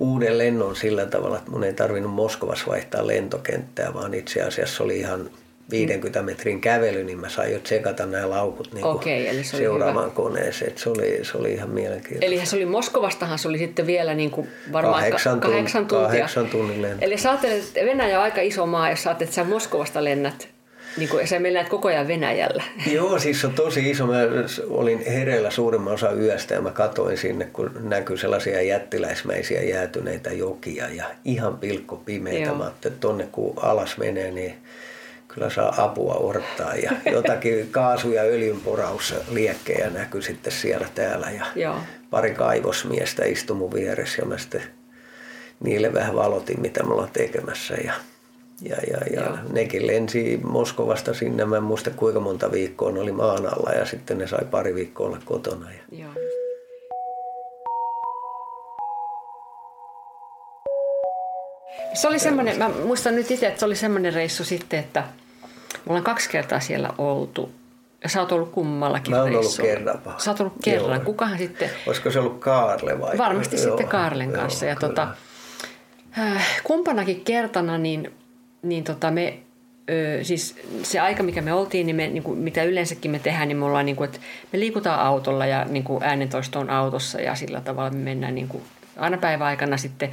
uuden 0.00 0.38
lennon 0.38 0.76
sillä 0.76 1.06
tavalla, 1.06 1.38
että 1.38 1.50
mun 1.50 1.64
ei 1.64 1.72
tarvinnut 1.72 2.12
Moskovassa 2.12 2.66
vaihtaa 2.66 3.06
lentokenttää, 3.06 3.94
vaan 3.94 4.14
itse 4.14 4.42
asiassa 4.42 4.84
oli 4.84 4.98
ihan 4.98 5.30
50 5.70 6.22
metrin 6.22 6.60
kävely, 6.60 7.04
niin 7.04 7.20
mä 7.20 7.28
sain 7.28 7.52
jo 7.52 7.58
tsekata 7.58 8.06
nämä 8.06 8.30
laukut 8.30 8.72
niin 8.72 8.84
Okei, 8.84 9.28
eli 9.28 9.44
se 9.44 9.56
oli 9.56 9.62
seuraavaan 9.64 10.04
hyvä. 10.04 10.14
koneeseen. 10.14 10.70
Et 10.70 10.78
se, 10.78 10.90
oli, 10.90 11.18
se 11.22 11.38
oli 11.38 11.52
ihan 11.52 11.70
mielenkiintoista. 11.70 12.26
Eli 12.26 12.46
se 12.46 12.56
oli 12.56 12.66
Moskovastahan 12.66 13.38
se 13.38 13.48
oli 13.48 13.58
sitten 13.58 13.86
vielä 13.86 14.14
niin 14.14 14.30
kuin 14.30 14.48
varmaan 14.72 15.02
Kahdeksan 15.02 15.40
ka- 15.40 15.48
tunn- 15.48 15.50
kahdeksan 15.52 15.86
tuntia. 15.86 16.06
kahdeksan 16.08 16.46
tunnin 16.46 16.82
lento. 16.82 17.04
Eli 17.04 17.18
sä 17.18 17.30
ajattelet, 17.30 17.64
että 17.64 17.80
Venäjä 17.84 18.18
on 18.18 18.22
aika 18.24 18.40
iso 18.40 18.66
maa, 18.66 18.90
jos 18.90 19.02
sä 19.02 19.10
ajattelet, 19.10 19.28
että 19.28 19.34
sä 19.34 19.44
Moskovasta 19.44 20.04
lennät, 20.04 20.48
niin 20.96 21.08
kuin, 21.08 21.28
sä 21.28 21.42
lennät 21.42 21.68
koko 21.68 21.88
ajan 21.88 22.08
Venäjällä. 22.08 22.62
Joo, 22.92 23.18
siis 23.18 23.40
se 23.40 23.46
on 23.46 23.52
tosi 23.52 23.90
iso. 23.90 24.06
Mä 24.06 24.14
olin 24.68 25.04
hereillä 25.06 25.50
suurimman 25.50 25.94
osa 25.94 26.12
yöstä 26.12 26.54
ja 26.54 26.60
mä 26.60 26.70
katoin 26.70 27.18
sinne, 27.18 27.44
kun 27.52 27.70
näkyy 27.80 28.16
sellaisia 28.16 28.62
jättiläismäisiä 28.62 29.62
jäätyneitä 29.62 30.32
jokia 30.32 30.88
ja 30.88 31.04
ihan 31.24 31.56
pilkko 31.58 31.96
pimeitä. 31.96 32.48
Joo. 32.48 32.54
Mä 32.58 32.66
että 32.68 32.90
tonne 32.90 33.28
kun 33.32 33.54
alas 33.56 33.98
menee, 33.98 34.30
niin 34.30 34.54
kyllä 35.34 35.50
saa 35.50 35.74
apua 35.84 36.14
odottaa. 36.14 36.74
Ja 36.74 36.92
jotakin 37.12 37.68
kaasu- 37.70 38.12
ja 38.12 38.22
öljynporausliekkejä 38.22 39.90
näkyy 39.90 40.22
sitten 40.22 40.52
siellä 40.52 40.86
täällä. 40.94 41.30
Ja 41.30 41.46
Joo. 41.56 41.76
pari 42.10 42.34
kaivosmiestä 42.34 43.24
istui 43.24 43.56
mun 43.56 43.74
vieressä 43.74 44.22
ja 44.22 44.28
mä 44.28 44.38
sitten 44.38 44.62
niille 45.64 45.92
vähän 45.94 46.16
valotin, 46.16 46.60
mitä 46.60 46.82
me 46.82 46.92
ollaan 46.92 47.10
tekemässä. 47.12 47.74
Ja, 47.74 47.92
ja, 48.62 48.76
ja, 48.90 48.98
ja 49.14 49.22
Joo. 49.22 49.38
nekin 49.52 49.86
lensi 49.86 50.40
Moskovasta 50.44 51.14
sinne, 51.14 51.44
mä 51.44 51.56
en 51.56 51.62
muista 51.62 51.90
kuinka 51.90 52.20
monta 52.20 52.52
viikkoa 52.52 52.92
ne 52.92 53.00
oli 53.00 53.12
maan 53.12 53.46
alla 53.46 53.70
ja 53.70 53.86
sitten 53.86 54.18
ne 54.18 54.26
sai 54.26 54.44
pari 54.50 54.74
viikkoa 54.74 55.06
olla 55.06 55.18
kotona. 55.24 55.66
Ja 55.70 55.98
Joo. 55.98 56.10
Se 61.94 62.08
oli 62.08 62.18
semmoinen, 62.18 62.58
mä 62.58 62.68
muistan 62.68 63.14
nyt 63.14 63.30
itse, 63.30 63.46
että 63.46 63.60
se 63.60 63.66
oli 63.66 63.76
semmoinen 63.76 64.14
reissu 64.14 64.44
sitten, 64.44 64.80
että 64.80 65.04
me 65.86 65.90
ollaan 65.90 66.04
kaksi 66.04 66.30
kertaa 66.30 66.60
siellä 66.60 66.94
oltu. 66.98 67.52
Ja 68.02 68.08
sä 68.08 68.20
oot 68.20 68.32
ollut 68.32 68.52
kummallakin 68.52 69.14
Mä 69.14 69.22
oon 69.22 69.36
ollut 69.36 69.58
kerran 69.62 70.04
vaan. 70.04 70.20
Sä 70.20 70.30
oot 70.30 70.40
ollut 70.40 70.54
kerran. 70.64 70.96
Joo. 70.96 71.04
Kukahan 71.04 71.38
sitten, 71.38 71.70
Olisiko 71.86 72.10
se 72.10 72.18
ollut 72.18 72.38
Kaarle 72.40 73.00
vai? 73.00 73.18
varmasti 73.18 73.56
Joo, 73.56 73.64
sitten 73.64 73.88
Kaarlen 73.88 74.30
joo, 74.30 74.40
kanssa. 74.40 74.66
Ja 74.66 74.76
kyllä. 74.76 74.88
tota, 74.88 75.08
äh, 76.18 76.46
kumpanakin 76.64 77.20
kertana 77.20 77.78
niin, 77.78 78.12
niin 78.62 78.84
tota 78.84 79.10
me, 79.10 79.38
ö, 79.90 80.24
siis 80.24 80.56
se 80.82 81.00
aika 81.00 81.22
mikä 81.22 81.42
me 81.42 81.52
oltiin, 81.52 81.86
niin 81.86 81.96
me, 81.96 82.08
niin 82.08 82.22
kuin, 82.22 82.38
mitä 82.38 82.62
yleensäkin 82.62 83.10
me 83.10 83.18
tehdään, 83.18 83.48
niin 83.48 83.56
me 83.56 83.64
ollaan 83.64 83.86
niin 83.86 83.96
kuin, 83.96 84.08
että 84.08 84.20
me 84.52 84.60
liikutaan 84.60 85.00
autolla 85.00 85.46
ja 85.46 85.64
niin 85.64 85.84
kuin 85.84 86.02
äänentoisto 86.02 86.58
on 86.60 86.70
autossa 86.70 87.20
ja 87.20 87.34
sillä 87.34 87.60
tavalla 87.60 87.90
me 87.90 87.98
mennään 87.98 88.34
niin 88.34 88.48
kuin, 88.48 88.62
aina 88.96 89.18
päiväaikana 89.18 89.76
sitten 89.76 90.10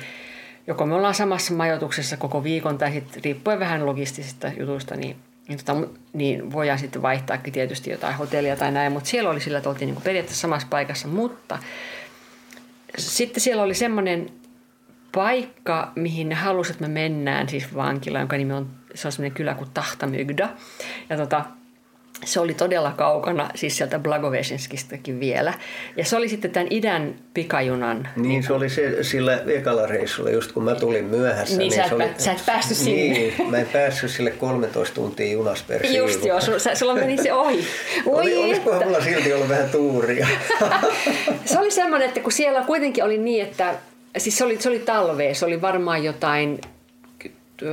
joko 0.68 0.86
me 0.86 0.96
ollaan 0.96 1.14
samassa 1.14 1.54
majoituksessa 1.54 2.18
koko 2.18 2.44
viikon 2.44 2.78
tai 2.78 2.92
sitten 2.92 3.24
riippuen 3.24 3.60
vähän 3.60 3.86
logistisista 3.86 4.52
jutuista, 4.60 4.96
niin, 4.96 5.16
niin, 5.48 5.58
tota, 5.66 5.88
niin 6.14 6.52
voidaan 6.52 6.80
sitten 6.80 7.02
vaihtaakin 7.02 7.54
tietysti 7.54 7.90
jotain 7.90 8.16
hotellia 8.16 8.56
tai 8.56 8.72
näin, 8.72 8.92
mutta 8.92 9.10
siellä 9.10 9.30
oli 9.30 9.40
sillä, 9.40 9.58
että 9.58 9.70
oltiin 9.70 9.94
niin 9.94 10.02
periaatteessa 10.02 10.42
samassa 10.42 10.68
paikassa, 10.70 11.08
mutta 11.08 11.60
sitten 12.98 13.42
siellä 13.42 13.64
oli 13.64 13.74
semmoinen 13.74 14.30
paikka, 15.12 15.92
mihin 15.96 16.30
ne 16.30 16.36
halusivat, 16.36 16.76
että 16.76 16.88
me 16.88 17.02
mennään, 17.02 17.50
siis 17.50 17.76
vankila, 17.76 18.20
jonka 18.20 18.38
nimi 18.38 18.54
on, 18.54 18.70
se 18.96 19.08
on 19.08 19.12
semmoinen 19.12 19.36
kylä 19.36 19.54
kuin 19.54 19.70
Tahtamygda. 19.74 20.50
Ja 21.10 21.18
tota, 21.18 21.46
se 22.26 22.40
oli 22.40 22.54
todella 22.54 22.92
kaukana, 22.92 23.50
siis 23.56 23.78
sieltä 23.78 24.00
Blagovesinskistakin 24.00 25.20
vielä. 25.20 25.54
Ja 25.98 26.06
se 26.06 26.16
oli 26.16 26.30
sitten 26.30 26.52
tämän 26.52 26.68
idän 26.70 27.16
pikajunan. 27.34 28.08
Niin 28.16 28.44
se 28.44 28.54
oli 28.54 28.70
se, 28.70 29.04
sillä 29.04 29.40
ekalla 29.48 29.86
reissulla, 29.86 30.30
just 30.30 30.52
kun 30.52 30.64
mä 30.64 30.76
tulin 30.76 31.06
myöhässä. 31.06 31.58
Niin, 31.58 31.72
sä 31.72 31.84
et 31.84 31.90
se 31.90 31.96
oli, 31.96 32.04
sä 32.18 32.32
et 32.32 32.46
päässyt 32.46 32.78
sinne. 32.78 33.02
Niin, 33.02 33.52
mä 33.52 33.58
en 33.58 33.68
päässyt 33.74 34.12
sille 34.12 34.32
13 34.32 34.96
tuntia 34.96 35.32
junas 35.32 35.64
per 35.64 35.86
Just 35.86 36.14
siivu. 36.14 36.28
joo, 36.28 36.42
sulla, 36.42 36.76
sulla 36.76 36.96
meni 36.96 37.18
se 37.18 37.34
ohi. 37.34 37.68
Oli, 38.06 38.36
Oi, 38.36 38.44
olisikohan 38.44 38.84
mulla 38.84 39.02
silti 39.02 39.34
ollut 39.34 39.50
vähän 39.50 39.70
tuuria? 39.70 40.28
se 41.46 41.60
oli 41.60 41.72
semmoinen, 41.72 42.08
että 42.08 42.20
kun 42.20 42.32
siellä 42.32 42.62
kuitenkin 42.62 43.04
oli 43.04 43.18
niin, 43.18 43.44
että 43.46 43.76
siis 44.18 44.38
se 44.38 44.46
oli, 44.46 44.62
se 44.62 44.70
oli 44.70 44.80
talvea, 44.80 45.36
se 45.36 45.46
oli 45.46 45.62
varmaan 45.62 46.04
jotain, 46.04 46.60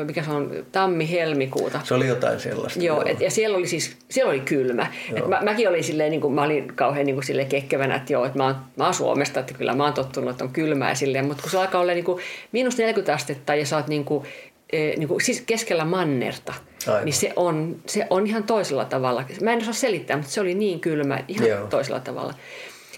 mikä 0.04 0.22
se 0.22 0.30
on, 0.30 0.50
tammi-helmikuuta. 0.72 1.80
Se 1.84 1.94
oli 1.94 2.08
jotain 2.08 2.40
sellaista. 2.40 2.82
Joo, 2.82 3.02
et, 3.06 3.20
ja 3.20 3.30
siellä 3.30 3.56
oli 3.56 3.66
siis, 3.66 3.96
siellä 4.10 4.30
oli 4.30 4.40
kylmä. 4.40 4.86
Et 5.14 5.28
mä, 5.28 5.40
mäkin 5.42 5.68
olin 5.68 5.84
silleen, 5.84 6.10
niin 6.10 6.20
kuin, 6.20 6.34
mä 6.34 6.42
olin 6.42 6.72
kauhean 6.74 7.06
niin 7.06 7.16
kuin, 7.16 7.24
silleen 7.24 7.48
kekkevänä, 7.48 7.94
että 7.94 8.12
joo, 8.12 8.24
että 8.24 8.38
mä 8.38 8.44
oon, 8.44 8.56
mä 8.76 8.84
oon 8.84 8.94
Suomesta, 8.94 9.40
että 9.40 9.54
kyllä 9.54 9.74
mä 9.74 9.84
oon 9.84 9.92
tottunut, 9.92 10.30
että 10.30 10.44
on 10.44 10.50
kylmää 10.50 10.88
ja 10.88 10.94
silleen, 10.94 11.26
mutta 11.26 11.42
kun 11.42 11.50
se 11.50 11.58
alkaa 11.58 11.80
olla 11.80 11.92
niin 11.92 12.04
kuin, 12.04 12.22
miinus 12.52 12.78
40 12.78 13.14
astetta 13.14 13.54
ja 13.54 13.66
sä 13.66 13.76
oot 13.76 13.88
niin 13.88 14.04
kuin, 14.04 14.26
eh, 14.72 14.96
niin 14.96 15.08
kuin, 15.08 15.20
siis 15.20 15.40
keskellä 15.40 15.84
mannerta, 15.84 16.54
Aivan. 16.86 17.04
niin 17.04 17.12
se 17.12 17.32
on, 17.36 17.76
se 17.86 18.06
on 18.10 18.26
ihan 18.26 18.42
toisella 18.42 18.84
tavalla. 18.84 19.24
Mä 19.42 19.52
en 19.52 19.58
osaa 19.58 19.72
selittää, 19.72 20.16
mutta 20.16 20.32
se 20.32 20.40
oli 20.40 20.54
niin 20.54 20.80
kylmä 20.80 21.24
ihan 21.28 21.48
Joo. 21.48 21.66
toisella 21.66 22.00
tavalla. 22.00 22.34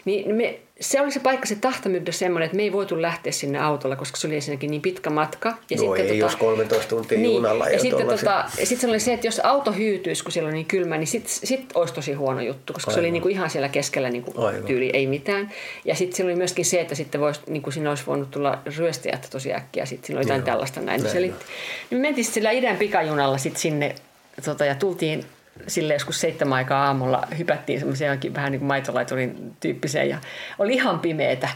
Niin 0.07 0.35
me, 0.35 0.59
se 0.81 1.01
oli 1.01 1.13
se 1.13 1.21
paikka, 1.21 1.47
se 1.47 1.55
tahtamyydä 1.55 2.13
semmoinen, 2.13 2.47
että 2.47 2.57
me 2.57 2.63
ei 2.63 2.73
voitu 2.73 3.03
lähteä 3.03 3.33
sinne 3.33 3.59
autolla, 3.59 3.97
koska 3.97 4.17
se 4.17 4.27
oli 4.27 4.35
ensinnäkin 4.35 4.71
niin 4.71 4.83
pitkä 4.83 5.11
matka. 5.11 5.57
Ja 5.71 5.77
Joo, 5.77 5.95
ei, 5.95 6.19
jos 6.19 6.37
13 6.37 6.89
tuntia 6.89 7.21
junalla 7.21 7.69
ja 7.69 7.79
sitten 7.79 8.07
tota, 8.07 8.45
sitten 8.59 8.79
se 8.79 8.87
oli 8.87 9.01
se, 9.01 9.13
että 9.13 9.27
jos 9.27 9.41
auto 9.41 9.73
hyytyisi, 9.73 10.23
kun 10.23 10.33
siellä 10.33 10.49
on 10.49 10.55
niin 10.55 10.67
kylmä, 10.67 10.99
niin 10.99 11.07
sitten 11.07 11.33
sit 11.33 11.67
olisi 11.75 11.95
tosi 11.95 12.13
huono 12.13 12.41
juttu, 12.41 12.73
koska 12.73 12.91
se 12.91 12.99
oli 12.99 13.07
Aivan. 13.07 13.13
niin 13.13 13.23
kuin 13.23 13.33
ihan 13.33 13.51
siellä 13.51 13.69
keskellä 13.69 14.11
niin 14.11 14.23
kuin 14.23 14.39
Aivan. 14.39 14.63
tyyli, 14.63 14.91
ei 14.93 15.07
mitään. 15.07 15.51
Ja 15.85 15.95
sitten 15.95 16.17
siinä 16.17 16.29
oli 16.29 16.37
myöskin 16.37 16.65
se, 16.65 16.81
että 16.81 16.95
sitten 16.95 17.21
vois, 17.21 17.47
niin 17.47 17.63
kuin 17.63 17.75
siinä 17.75 17.91
olisi 17.91 18.07
voinut 18.07 18.31
tulla 18.31 18.59
ryöstäjät 18.77 19.29
tosi 19.31 19.55
äkkiä, 19.55 19.87
sitten 19.87 20.07
siinä 20.07 20.19
oli 20.19 20.25
jotain 20.25 20.41
Joo, 20.41 20.47
tällaista 20.47 20.81
näin. 20.81 21.01
näin 21.01 21.13
Se 21.13 21.19
oli, 21.19 21.29
niin 21.29 21.37
me 21.91 21.99
mentiin 21.99 22.25
sitten 22.25 22.35
sillä 22.35 22.51
idän 22.51 22.77
pikajunalla 22.77 23.39
sitten 23.39 23.61
sinne 23.61 23.95
tota, 24.45 24.65
ja 24.65 24.75
tultiin 24.75 25.25
sille 25.67 25.93
joskus 25.93 26.21
seitsemän 26.21 26.57
aikaa 26.57 26.87
aamulla 26.87 27.27
hypättiin 27.39 27.79
semmoiseen 27.79 28.21
vähän 28.35 28.53
niin 28.53 28.61
kuin 28.61 28.69
maitolaiturin 28.69 29.57
tyyppiseen 29.61 30.09
ja 30.09 30.19
oli 30.59 30.75
ihan 30.75 31.01
pimeetä. 31.01 31.49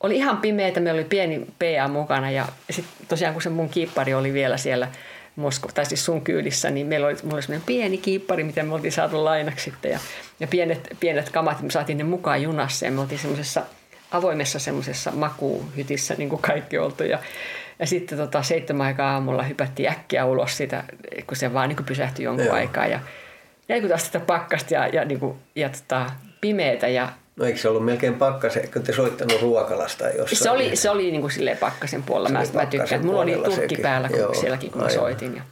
Oli 0.00 0.16
ihan 0.16 0.36
pimeätä, 0.36 0.80
meillä 0.80 0.98
oli 0.98 1.08
pieni 1.08 1.46
PA 1.58 1.88
mukana 1.88 2.30
ja 2.30 2.46
sitten 2.70 3.06
tosiaan 3.08 3.34
kun 3.34 3.42
se 3.42 3.50
mun 3.50 3.68
kiippari 3.68 4.14
oli 4.14 4.32
vielä 4.32 4.56
siellä 4.56 4.88
Moskova, 5.36 5.72
tai 5.72 5.86
siis 5.86 6.04
sun 6.04 6.22
kyydissä, 6.22 6.70
niin 6.70 6.86
meillä 6.86 7.06
oli, 7.06 7.16
mulla 7.22 7.34
oli 7.34 7.42
semmoinen 7.42 7.66
pieni 7.66 7.98
kiippari, 7.98 8.44
mitä 8.44 8.62
me 8.62 8.74
oltiin 8.74 8.92
saatu 8.92 9.24
lainaksi 9.24 9.64
sitten 9.64 9.90
ja, 9.90 9.98
ja 10.40 10.46
pienet, 10.46 10.96
pienet 11.00 11.30
kamat, 11.30 11.62
me 11.62 11.70
saatiin 11.70 11.98
ne 11.98 12.04
mukaan 12.04 12.42
junassa 12.42 12.84
ja 12.84 12.92
me 12.92 13.00
oltiin 13.00 13.18
semmoisessa 13.18 13.62
avoimessa 14.10 14.58
semmoisessa 14.58 15.10
makuuhytissä 15.10 16.14
niin 16.18 16.28
kuin 16.28 16.42
kaikki 16.42 16.78
oltu 16.78 17.04
ja, 17.04 17.18
ja 17.80 17.86
sitten 17.86 18.18
tota, 18.18 18.42
seitsemän 18.42 18.86
aikaa 18.86 19.12
aamulla 19.12 19.42
hypättiin 19.42 19.90
äkkiä 19.90 20.24
ulos 20.24 20.56
sitä, 20.56 20.84
kun 21.26 21.36
se 21.36 21.52
vaan 21.52 21.68
niin 21.68 21.76
kuin 21.76 21.86
pysähtyi 21.86 22.24
jonkun 22.24 22.46
Joo. 22.46 22.54
aikaa 22.54 22.86
ja, 22.86 23.00
ja 23.68 23.78
kuin 23.78 23.88
taas 23.88 24.06
sitä 24.06 24.20
pakkasta 24.20 24.74
ja, 24.74 24.86
ja, 24.86 25.04
niin 25.04 25.20
kuin, 25.20 25.38
ja 25.56 25.68
tota, 25.68 26.06
pimeätä 26.40 26.88
ja 26.88 27.08
No 27.36 27.46
eikö 27.46 27.58
se 27.58 27.68
ollut 27.68 27.84
melkein 27.84 28.14
pakkasen, 28.14 28.68
kun 28.72 28.82
te 28.82 28.92
soittanut 28.92 29.42
ruokalasta 29.42 30.08
jossain? 30.08 30.42
se 30.42 30.50
oli, 30.50 30.76
se 30.76 30.90
oli 30.90 31.10
niin 31.10 31.20
kuin 31.20 31.30
silleen 31.30 31.56
pakkasen 31.58 32.02
puolella. 32.02 32.28
Se 32.28 32.32
Mä, 32.32 32.38
oli 32.38 32.48
mä 32.52 32.66
tykkään. 32.66 32.70
pakkasen 32.70 33.06
Mulla 33.06 33.20
oli 33.20 33.34
turkki 33.34 33.54
sekin. 33.60 33.78
päällä 33.82 34.08
kun 34.08 34.18
Joo, 34.18 34.34
sielläkin, 34.34 34.70
kun 34.70 34.82
mä 34.82 34.88
soitin. 34.88 35.36
Ja, 35.36 35.42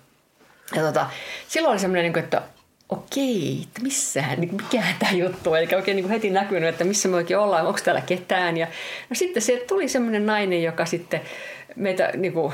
ja 0.77 0.83
tota, 0.83 1.07
silloin 1.49 1.73
oli 1.73 1.79
semmoinen, 1.79 2.03
niin 2.03 2.13
kuin, 2.13 2.25
että 2.25 2.43
okei, 2.89 3.61
että 3.63 3.83
missähän, 3.83 4.41
niin 4.41 4.55
mikähän 4.55 4.95
tämä 4.99 5.13
juttu. 5.13 5.55
Eli 5.55 5.69
oikein 5.77 5.97
niin 5.97 6.05
kuin 6.05 6.13
heti 6.13 6.31
näkynyt, 6.31 6.69
että 6.69 6.85
missä 6.85 7.09
me 7.09 7.17
oikein 7.17 7.39
ollaan, 7.41 7.67
onko 7.67 7.81
täällä 7.85 8.01
ketään. 8.01 8.57
Ja, 8.57 8.67
no 9.11 9.15
sitten 9.17 9.43
se 9.43 9.65
tuli 9.69 9.89
semmoinen 9.89 10.27
nainen, 10.27 10.63
joka 10.63 10.85
sitten 10.87 11.21
meitä 11.79 12.11
niin 12.17 12.33
kuin, 12.33 12.53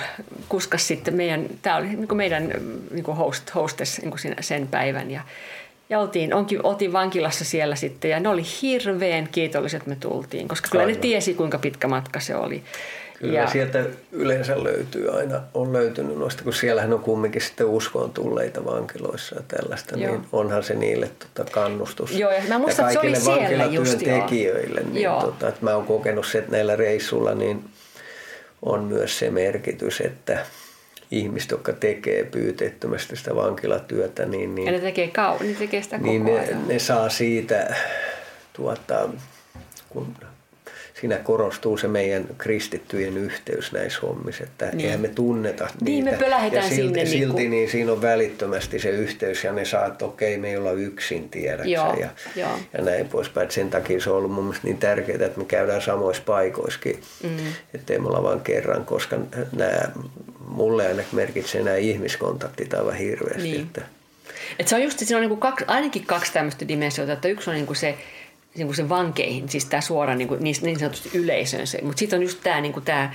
kuskas 0.48 0.88
sitten 0.88 1.14
meidän, 1.14 1.46
tämä 1.62 1.76
oli 1.76 1.86
niin 1.86 2.08
kuin 2.08 2.16
meidän 2.16 2.52
niin 2.90 3.04
kuin 3.04 3.16
host, 3.16 3.54
hostess 3.54 3.98
niin 4.00 4.10
kuin 4.10 4.20
siinä, 4.20 4.36
sen 4.40 4.68
päivän. 4.68 5.10
Ja, 5.10 5.20
ja 5.90 5.98
oltiin, 5.98 6.34
onkin, 6.34 6.66
oltiin 6.66 6.92
vankilassa 6.92 7.44
siellä 7.44 7.76
sitten 7.76 8.10
ja 8.10 8.20
ne 8.20 8.28
oli 8.28 8.42
hirveän 8.62 9.28
kiitolliset, 9.32 9.78
että 9.78 9.90
me 9.90 9.96
tultiin, 10.00 10.48
koska 10.48 10.68
kyllä 10.70 10.86
ne 10.86 10.94
tiesi, 10.94 11.34
kuinka 11.34 11.58
pitkä 11.58 11.88
matka 11.88 12.20
se 12.20 12.36
oli. 12.36 12.62
Kyllä 13.18 13.38
ja. 13.38 13.46
sieltä 13.46 13.84
yleensä 14.12 14.64
löytyy 14.64 15.18
aina, 15.18 15.40
on 15.54 15.72
löytynyt 15.72 16.18
noista, 16.18 16.44
kun 16.44 16.52
siellähän 16.52 16.92
on 16.92 17.00
kumminkin 17.00 17.42
sitten 17.42 17.66
uskoon 17.66 18.10
tulleita 18.10 18.64
vankiloissa 18.64 19.36
ja 19.36 19.42
tällaista, 19.48 19.98
Joo. 19.98 20.10
niin 20.10 20.26
onhan 20.32 20.62
se 20.62 20.74
niille 20.74 21.10
tota 21.18 21.50
kannustus. 21.50 22.18
Joo, 22.18 22.30
ja 22.30 22.42
mä 22.48 22.58
muistan, 22.58 22.84
ja 22.84 23.00
että 23.02 23.20
se 23.20 23.30
oli 23.30 23.38
kaikille 23.38 23.64
siellä 23.64 23.74
just, 23.74 24.02
joo. 24.02 24.26
niin 24.28 25.02
Joo. 25.02 25.20
tota, 25.20 25.48
että 25.48 25.64
mä 25.64 25.74
oon 25.74 25.86
kokenut 25.86 26.26
se, 26.26 26.38
että 26.38 26.50
näillä 26.50 26.76
reissulla 26.76 27.34
niin 27.34 27.64
on 28.64 28.84
myös 28.84 29.18
se 29.18 29.30
merkitys, 29.30 30.00
että 30.00 30.46
ihmiset, 31.10 31.50
jotka 31.50 31.72
tekee 31.72 32.24
pyyteettömästi 32.24 33.16
sitä 33.16 33.34
vankilatyötä, 33.34 34.26
niin, 34.26 34.54
niin 34.54 34.66
Ja 34.66 34.72
ne 34.72 34.80
tekee, 34.80 35.06
kau- 35.06 35.44
ne 35.44 35.54
tekee 35.54 35.82
sitä 35.82 35.98
koko 35.98 36.10
niin 36.10 36.24
ne, 36.24 36.56
ne 36.66 36.78
saa 36.78 37.08
siitä, 37.08 37.74
tuota, 38.52 39.08
kun 39.88 40.16
siinä 41.00 41.16
korostuu 41.18 41.76
se 41.76 41.88
meidän 41.88 42.26
kristittyjen 42.38 43.16
yhteys 43.16 43.72
näissä 43.72 43.98
hommissa, 44.02 44.44
että 44.44 44.66
niin. 44.66 44.80
eihän 44.80 45.00
me 45.00 45.08
tunneta 45.08 45.68
Niin, 45.80 46.04
me 46.04 46.10
niitä. 46.10 46.24
pölähdetään 46.24 46.64
ja 46.64 46.76
silti, 46.76 46.82
sinne 46.82 47.06
silti 47.06 47.18
niinku- 47.18 47.38
niin 47.56 47.70
siinä 47.70 47.92
on 47.92 48.02
välittömästi 48.02 48.78
se 48.78 48.90
yhteys 48.90 49.44
ja 49.44 49.52
ne 49.52 49.64
saa, 49.64 49.86
että 49.86 50.04
okei, 50.04 50.38
me 50.38 50.50
ei 50.50 50.56
olla 50.56 50.72
yksin, 50.72 51.28
tiedätkö 51.28 51.68
Joo, 51.68 51.96
ja, 52.00 52.08
ja 52.36 52.82
näin 52.82 53.08
poispäin. 53.08 53.50
Sen 53.50 53.70
takia 53.70 54.00
se 54.00 54.10
on 54.10 54.16
ollut 54.16 54.32
mun 54.32 54.44
mielestä 54.44 54.66
niin 54.66 54.78
tärkeää, 54.78 55.26
että 55.26 55.38
me 55.38 55.44
käydään 55.44 55.82
samoissa 55.82 56.22
paikoissakin, 56.26 57.00
mm. 57.22 57.30
ettei 57.74 57.98
me 57.98 58.08
olla 58.08 58.22
vain 58.22 58.40
kerran, 58.40 58.84
koska 58.84 59.16
nämä, 59.52 59.80
mulle 60.48 60.86
ainakin 60.86 61.16
merkitsee 61.16 61.62
nämä 61.62 61.76
ihmiskontaktit 61.76 62.74
aivan 62.74 62.94
hirveästi. 62.94 63.42
Niin. 63.42 63.60
Että, 63.62 63.82
Et 64.58 64.68
se 64.68 64.74
on 64.76 64.82
just, 64.82 64.98
siinä 64.98 65.16
on 65.16 65.20
niinku 65.20 65.36
kaksi, 65.36 65.64
ainakin 65.68 66.06
kaksi 66.06 66.32
tämmöistä 66.32 66.68
dimensiota, 66.68 67.12
että 67.12 67.28
yksi 67.28 67.50
on 67.50 67.56
niinku 67.56 67.74
se, 67.74 67.94
niinku 68.56 68.74
se 68.74 68.88
vankeihin, 68.88 69.48
siis 69.48 69.64
tämä 69.64 69.80
suora 69.80 70.14
niinku, 70.14 70.36
niin, 70.40 70.56
niin 70.62 70.78
sanotusti 70.78 71.10
yleisöön 71.14 71.66
mutta 71.82 71.98
sitten 71.98 72.16
on 72.16 72.22
just 72.22 72.38
tämä 72.42 72.60
niinku, 72.60 72.80
tää 72.80 73.14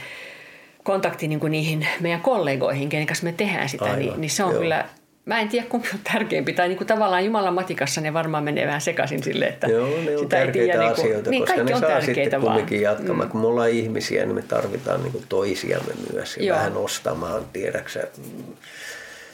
kontakti 0.84 1.28
niinku 1.28 1.48
niihin 1.48 1.88
meidän 2.00 2.22
kollegoihin, 2.22 2.90
kenen 2.90 3.08
kanssa 3.08 3.26
me 3.26 3.32
tehdään 3.32 3.70
sitä, 3.70 3.96
niin, 3.96 4.22
niin 4.22 4.30
se 4.30 4.44
on 4.44 4.52
Joo. 4.52 4.62
kyllä 4.62 4.86
mä 5.30 5.40
en 5.40 5.50
tiedä 5.50 5.68
kumpi 5.70 5.90
on 5.94 6.00
tärkeämpi. 6.14 6.54
Tai 6.54 6.68
niin 6.68 6.78
kuin 6.78 6.88
tavallaan 6.88 7.26
Jumalan 7.26 7.54
matikassa 7.54 8.02
ne 8.02 8.14
varmaan 8.14 8.44
menee 8.44 8.68
vähän 8.68 8.82
sekaisin 8.82 9.24
silleen, 9.24 9.54
että 9.54 9.68
Joo, 9.68 9.88
ne 9.88 10.12
on 10.12 10.20
sitä 10.20 10.38
tärkeitä 10.38 10.74
tiedä, 10.74 10.88
asioita, 10.88 11.14
niin 11.14 11.24
kuin, 11.24 11.32
niin, 11.32 11.42
koska 11.46 11.64
ne 11.64 11.76
on 11.76 11.82
saa 11.82 12.02
sitten 12.02 12.42
kumminkin 12.42 12.82
jatkamaan. 12.82 13.28
Mm. 13.28 13.32
Kun 13.32 13.42
me 13.42 13.48
ollaan 13.48 13.70
ihmisiä, 13.70 14.26
niin 14.26 14.36
me 14.36 14.42
tarvitaan 14.42 15.04
niin 15.04 15.12
kuin 15.12 15.24
toisiamme 15.30 15.94
myös 16.14 16.38
ja 16.38 16.44
Joo. 16.44 16.58
vähän 16.58 16.78
ostamaan, 16.78 17.46
tiedäksä, 17.54 18.08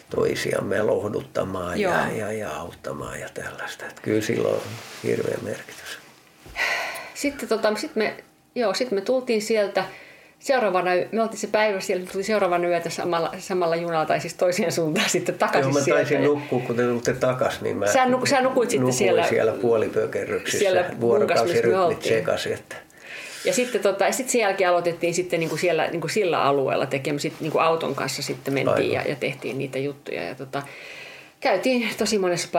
toisiamme 0.10 0.84
lohduttamaan 0.84 1.80
ja, 1.80 2.12
ja, 2.18 2.32
ja 2.32 2.58
auttamaan 2.58 3.20
ja 3.20 3.30
tällaista. 3.34 3.86
Että 3.86 4.02
kyllä 4.02 4.22
sillä 4.22 4.48
on 4.48 4.62
hirveä 5.04 5.38
merkitys. 5.42 6.00
Sitten, 7.14 7.50
tota, 7.50 7.76
sit 7.76 7.96
me, 7.96 8.24
joo, 8.56 8.74
sit 8.74 8.92
me 8.92 9.02
tultiin 9.02 9.42
sieltä 9.42 9.86
seuraavana, 10.40 10.92
me 11.12 11.22
oltiin 11.22 11.40
se 11.40 11.48
päivä 11.48 11.80
siellä, 11.80 12.06
tuli 12.12 12.24
seuraavana 12.24 12.68
yötä 12.68 12.90
samalla, 12.90 13.32
samalla 13.40 13.76
junalla 13.76 14.06
tai 14.06 14.20
siis 14.20 14.34
toiseen 14.34 14.72
suuntaan 14.72 15.10
sitten 15.16 15.36
takaisin 15.36 15.72
Joo, 15.72 15.80
mä 15.80 15.86
taisin 15.86 16.08
sieltä. 16.08 16.28
nukkua, 16.28 16.60
kun 16.60 16.76
te 16.76 16.84
tulitte 16.84 17.14
takaisin, 17.14 17.64
niin 17.64 17.78
mä 17.78 17.88
sä, 17.88 18.06
nuk, 18.06 18.28
sä 18.28 18.42
nukuit 18.42 18.70
sitten 18.70 18.94
siellä, 18.94 19.28
siellä 19.28 19.52
puolipökerryksissä, 19.52 20.60
siellä 20.60 20.86
vuorokausirytmit 21.00 22.02
sekaisin. 22.02 22.54
Että. 22.54 22.76
Ja 23.46 23.54
sitten 23.54 23.82
tota, 23.82 24.06
ja 24.06 24.12
sit 24.12 24.30
sen 24.30 24.42
jälkeen 24.42 24.70
aloitettiin 24.70 25.14
sitten 25.14 25.40
niin 25.40 25.50
kuin 25.50 25.60
siellä 25.60 25.88
niin 25.88 26.02
kuin 26.02 26.12
sillä 26.12 26.44
alueella 26.44 26.86
tekemään, 26.86 27.20
sitten 27.20 27.42
niin 27.42 27.52
kuin 27.52 27.64
auton 27.64 27.96
kanssa 27.96 28.22
sitten 28.22 28.54
mentiin 28.54 28.92
ja, 28.92 29.02
ja, 29.02 29.16
tehtiin 29.16 29.58
niitä 29.58 29.80
juttuja. 29.80 30.24
Ja 30.24 30.36
tota, 30.36 30.64
käytiin 31.40 31.90
tosi 31.98 32.18
monessa 32.18 32.50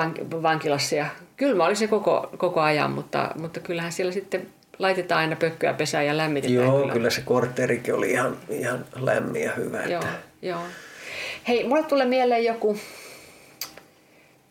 vankilassa 0.42 0.94
ja 0.94 1.06
kylmä 1.36 1.64
oli 1.64 1.76
se 1.76 1.86
koko, 1.86 2.30
koko 2.36 2.60
ajan, 2.60 2.90
mutta, 2.90 3.30
mutta 3.40 3.60
kyllähän 3.60 3.92
siellä 3.92 4.12
sitten 4.12 4.46
laitetaan 4.78 5.20
aina 5.20 5.36
pökköä 5.36 5.74
pesään 5.74 6.06
ja 6.06 6.16
lämmitetään. 6.16 6.64
Joo, 6.64 6.78
kyllä, 6.78 6.92
kyllä 6.92 7.10
se 7.10 7.20
kortterikin 7.20 7.94
oli 7.94 8.10
ihan, 8.10 8.36
ihan 8.48 8.84
lämmin 8.96 9.42
ja 9.42 9.52
hyvä. 9.56 9.82
Joo, 9.82 10.00
että... 10.00 10.12
joo. 10.42 10.60
Hei, 11.48 11.68
mulle 11.68 11.82
tulee 11.82 12.06
mieleen 12.06 12.44
joku, 12.44 12.78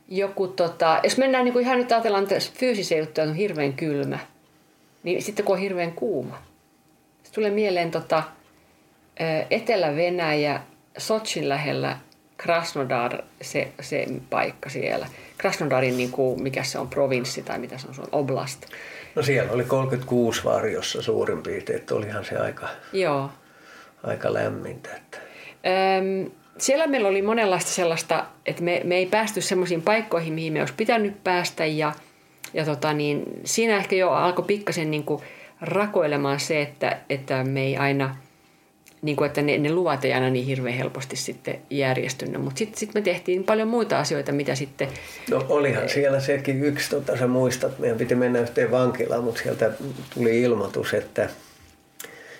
joku 0.07 0.47
tota, 0.47 0.99
jos 1.03 1.17
mennään 1.17 1.45
niin 1.45 1.53
kuin 1.53 1.65
ihan 1.65 1.77
nyt 1.77 1.91
ajatellaan, 1.91 2.23
että 2.23 2.35
fyysisiä 2.59 2.97
juttuja 2.97 3.27
on 3.27 3.35
hirveän 3.35 3.73
kylmä, 3.73 4.19
niin 5.05 5.21
sitten 5.23 5.45
kun 5.45 5.55
on 5.55 5.61
hirveän 5.61 5.91
kuuma. 5.91 6.41
Se 7.23 7.33
tulee 7.33 7.51
mieleen 7.51 7.91
tota, 7.91 8.23
Etelä-Venäjä, 9.49 10.61
Sotsin 10.97 11.49
lähellä 11.49 11.97
Krasnodar, 12.37 13.21
se, 13.41 13.67
se 13.81 14.07
paikka 14.29 14.69
siellä. 14.69 15.07
Krasnodarin, 15.37 15.97
niin 15.97 16.11
kuin, 16.11 16.43
mikä 16.43 16.63
se 16.63 16.79
on, 16.79 16.87
provinssi 16.87 17.41
tai 17.41 17.59
mitä 17.59 17.77
se 17.77 17.87
on, 17.87 17.93
se 17.95 18.01
on 18.01 18.07
oblast. 18.11 18.65
No 19.15 19.23
siellä 19.23 19.51
oli 19.51 19.63
36 19.63 20.43
varjossa 20.43 21.01
suurin 21.01 21.43
piirtein, 21.43 21.79
että 21.79 21.95
olihan 21.95 22.25
se 22.25 22.37
aika, 22.37 22.67
Joo. 22.93 23.29
aika 24.03 24.33
lämmintä. 24.33 24.89
Että. 24.95 25.17
Öm, 25.97 26.31
siellä 26.57 26.87
meillä 26.87 27.07
oli 27.07 27.21
monenlaista 27.21 27.71
sellaista, 27.71 28.25
että 28.45 28.63
me, 28.63 28.81
me 28.83 28.95
ei 28.95 29.05
päästy 29.05 29.41
semmoisiin 29.41 29.81
paikkoihin, 29.81 30.33
mihin 30.33 30.53
me 30.53 30.59
olisi 30.59 30.73
pitänyt 30.77 31.23
päästä 31.23 31.65
ja, 31.65 31.93
ja 32.53 32.65
tota 32.65 32.93
niin, 32.93 33.23
siinä 33.43 33.77
ehkä 33.77 33.95
jo 33.95 34.11
alkoi 34.11 34.45
pikkasen 34.45 34.91
niin 34.91 35.03
kuin 35.03 35.21
rakoilemaan 35.61 36.39
se, 36.39 36.61
että, 36.61 36.97
että 37.09 37.43
me 37.43 37.63
ei 37.63 37.77
aina– 37.77 38.15
niin 39.05 39.15
kuin, 39.15 39.25
että 39.25 39.41
ne, 39.41 39.57
ne 39.57 39.71
luvat 39.71 40.05
ei 40.05 40.13
aina 40.13 40.29
niin 40.29 40.45
hirveän 40.45 40.77
helposti 40.77 41.15
sitten 41.15 41.59
järjestynyt. 41.69 42.41
Mutta 42.41 42.57
sitten 42.57 42.79
sit 42.79 42.93
me 42.93 43.01
tehtiin 43.01 43.43
paljon 43.43 43.67
muita 43.67 43.99
asioita, 43.99 44.31
mitä 44.31 44.55
sitten... 44.55 44.87
No 45.31 45.45
olihan 45.49 45.89
siellä 45.89 46.19
sekin 46.19 46.63
yksi, 46.63 46.89
tota, 46.89 47.17
sä 47.17 47.27
muistat, 47.27 47.79
meidän 47.79 47.97
piti 47.97 48.15
mennä 48.15 48.39
yhteen 48.39 48.71
vankilaan, 48.71 49.23
mutta 49.23 49.41
sieltä 49.41 49.71
tuli 50.13 50.41
ilmoitus, 50.41 50.93
että 50.93 51.29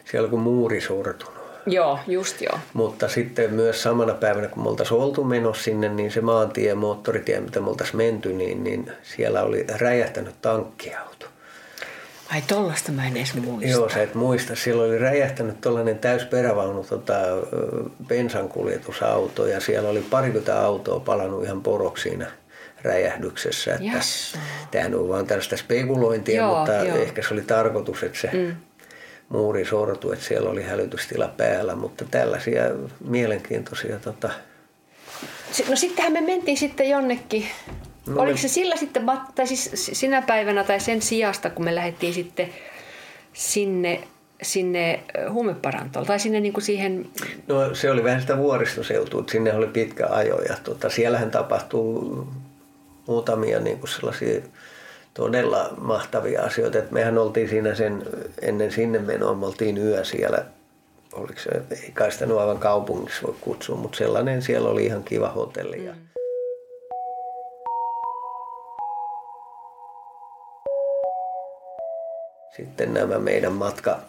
siellä 0.05 0.29
kun 0.29 0.39
muuri 0.39 0.81
sortunut. 0.81 1.44
Joo, 1.65 1.99
just 2.07 2.41
joo. 2.41 2.59
Mutta 2.73 3.07
sitten 3.07 3.53
myös 3.53 3.83
samana 3.83 4.13
päivänä, 4.13 4.47
kun 4.47 4.63
me 4.63 4.69
oltaisiin 4.69 4.99
oltu 4.99 5.23
menossa 5.23 5.63
sinne, 5.63 5.89
niin 5.89 6.11
se 6.11 6.21
maantie, 6.21 6.75
moottoritie, 6.75 7.39
mitä 7.39 7.59
me 7.59 7.69
oltaisiin 7.69 7.97
menty, 7.97 8.33
niin, 8.33 8.63
niin 8.63 8.91
siellä 9.03 9.43
oli 9.43 9.65
räjähtänyt 9.77 10.35
tankkiauto. 10.41 11.25
Ai 12.31 12.41
tollasta 12.41 12.91
mä 12.91 13.07
en 13.07 13.17
edes 13.17 13.33
muista. 13.33 13.71
Joo, 13.71 13.89
sä 13.89 14.01
et 14.01 14.15
muista. 14.15 14.55
Silloin 14.55 14.89
oli 14.89 14.97
räjähtänyt 14.97 15.61
tuollainen 15.61 15.99
täysperävaunu 15.99 16.83
tota, 16.83 17.13
bensankuljetusauto 18.07 19.47
ja 19.47 19.59
siellä 19.59 19.89
oli 19.89 20.01
parikymmentä 20.01 20.61
autoa 20.61 20.99
palannut 20.99 21.43
ihan 21.43 21.61
poroksi 21.61 22.09
siinä 22.09 22.31
räjähdyksessä. 22.81 23.75
Että 23.75 23.95
yes. 23.95 24.37
Tämähän 24.71 24.95
on 24.95 25.09
vaan 25.09 25.27
tällaista 25.27 25.57
spekulointia, 25.57 26.41
joo, 26.41 26.57
mutta 26.57 26.73
joo. 26.73 26.97
ehkä 26.97 27.21
se 27.21 27.33
oli 27.33 27.41
tarkoitus, 27.41 28.03
että 28.03 28.19
se 28.19 28.29
mm. 28.33 28.55
Muuri 29.29 29.65
sortui, 29.65 30.13
että 30.13 30.25
siellä 30.25 30.49
oli 30.49 30.63
hälytystila 30.63 31.27
päällä. 31.27 31.75
Mutta 31.75 32.05
tällaisia 32.11 32.63
mielenkiintoisia... 33.07 33.99
Tota... 33.99 34.29
No 35.69 35.75
sittenhän 35.75 36.13
me 36.13 36.21
mentiin 36.21 36.57
sitten 36.57 36.89
jonnekin 36.89 37.45
No, 38.07 38.21
Oliko 38.21 38.37
se 38.37 38.47
sillä 38.47 38.75
sitten, 38.75 39.05
tai 39.35 39.47
siis 39.47 39.71
sinä 39.73 40.21
päivänä 40.21 40.63
tai 40.63 40.79
sen 40.79 41.01
sijasta, 41.01 41.49
kun 41.49 41.65
me 41.65 41.75
lähdettiin 41.75 42.13
sitten 42.13 42.49
sinne, 43.33 44.03
sinne 44.41 44.99
huumeparantoon 45.29 46.05
tai 46.05 46.19
sinne 46.19 46.39
niin 46.39 46.53
kuin 46.53 46.63
siihen... 46.63 47.09
No 47.47 47.75
se 47.75 47.91
oli 47.91 48.03
vähän 48.03 48.21
sitä 48.21 48.37
vuoristoseutua, 48.37 49.19
että 49.19 49.31
sinne 49.31 49.53
oli 49.53 49.67
pitkä 49.67 50.07
ajo 50.07 50.41
ja 50.41 50.55
tota, 50.63 50.89
siellähän 50.89 51.31
tapahtuu 51.31 52.27
muutamia 53.07 53.59
niin 53.59 53.79
kuin 53.79 53.89
sellaisia 53.89 54.41
todella 55.15 55.73
mahtavia 55.77 56.43
asioita. 56.43 56.77
että 56.77 56.93
mehän 56.93 57.17
oltiin 57.17 57.49
siinä 57.49 57.75
sen, 57.75 58.03
ennen 58.41 58.71
sinne 58.71 58.99
menoa, 58.99 59.33
me 59.33 59.45
oltiin 59.45 59.77
yö 59.77 60.03
siellä 60.03 60.45
oliko 61.13 61.39
se, 61.39 61.49
ei 61.83 61.91
kai 61.93 62.11
sitä 62.11 62.25
aivan 62.39 62.59
kaupungissa 62.59 63.27
voi 63.27 63.35
kutsua, 63.41 63.77
mutta 63.77 63.97
sellainen 63.97 64.41
siellä 64.41 64.69
oli 64.69 64.85
ihan 64.85 65.03
kiva 65.03 65.29
hotelli. 65.29 65.77
Mm. 65.77 66.05
sitten 72.57 72.93
nämä 72.93 73.19
meidän 73.19 73.53
matka 73.53 73.99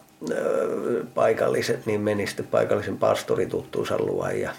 paikalliset, 1.14 1.86
niin 1.86 2.00
meni 2.00 2.26
sitten 2.26 2.46
paikallisen 2.46 2.98
pastorituttuunsa 2.98 3.98
luo 3.98 4.28
ja 4.28 4.50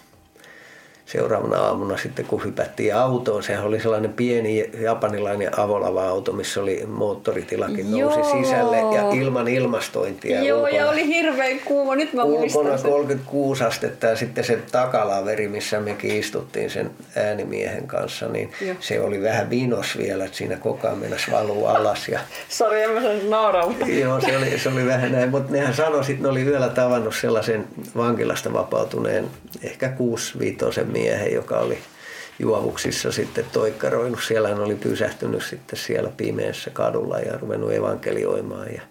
seuraavana 1.07 1.57
aamuna 1.57 1.97
sitten 1.97 2.25
kun 2.25 2.43
hypättiin 2.43 2.95
autoon, 2.95 3.43
sehän 3.43 3.65
oli 3.65 3.79
sellainen 3.79 4.13
pieni 4.13 4.69
japanilainen 4.81 5.59
avolava-auto, 5.59 6.33
missä 6.33 6.61
oli 6.61 6.83
moottoritilakin 6.87 7.91
nousi 7.91 8.19
Joo. 8.19 8.41
sisälle 8.41 8.77
ja 8.77 9.09
ilman 9.09 9.47
ilmastointia. 9.47 10.43
Joo, 10.43 10.59
ulkona, 10.59 10.77
ja 10.77 10.89
oli 10.89 11.07
hirveän 11.07 11.59
kuuma. 11.59 11.95
Nyt 11.95 12.13
mä 12.13 12.23
Ulkona 12.23 12.77
36 12.77 13.63
astetta 13.63 14.07
ja 14.07 14.15
sitten 14.15 14.43
se 14.43 14.59
takalaveri, 14.71 15.47
missä 15.47 15.79
me 15.79 15.95
istuttiin 16.03 16.69
sen 16.69 16.91
äänimiehen 17.15 17.87
kanssa, 17.87 18.27
niin 18.27 18.51
Joo. 18.61 18.75
se 18.79 19.01
oli 19.01 19.21
vähän 19.21 19.49
vinos 19.49 19.97
vielä, 19.97 20.25
että 20.25 20.37
siinä 20.37 20.57
koko 20.57 20.87
ajan 20.87 20.99
mennessä 20.99 21.31
valuu 21.31 21.65
alas. 21.65 22.07
Ja... 22.07 22.19
Sori, 22.49 22.83
en 22.83 22.89
mä 22.89 23.01
sen 23.01 23.29
nauraa. 23.29 23.73
Joo, 23.85 24.21
se 24.21 24.37
oli, 24.37 24.59
se 24.59 24.69
oli 24.69 24.85
vähän 24.85 25.11
näin, 25.11 25.29
mutta 25.29 25.51
nehän 25.51 25.73
sanoi, 25.73 26.01
että 26.09 26.23
ne 26.23 26.27
oli 26.27 26.41
yöllä 26.41 26.69
tavannut 26.69 27.15
sellaisen 27.15 27.67
vankilasta 27.95 28.53
vapautuneen 28.53 29.25
ehkä 29.63 29.89
6 29.89 30.39
viitosen 30.39 30.96
miehen, 30.97 31.33
joka 31.33 31.59
oli 31.59 31.77
juovuksissa 32.39 33.11
sitten 33.11 33.45
toikkaroinut. 33.53 34.19
Siellä 34.27 34.49
hän 34.49 34.59
oli 34.59 34.75
pysähtynyt 34.75 35.43
sitten 35.43 35.79
siellä 35.79 36.11
pimeässä 36.17 36.69
kadulla 36.69 37.19
ja 37.19 37.37
ruvennut 37.37 37.73
evankelioimaan. 37.73 38.73
Ja 38.73 38.81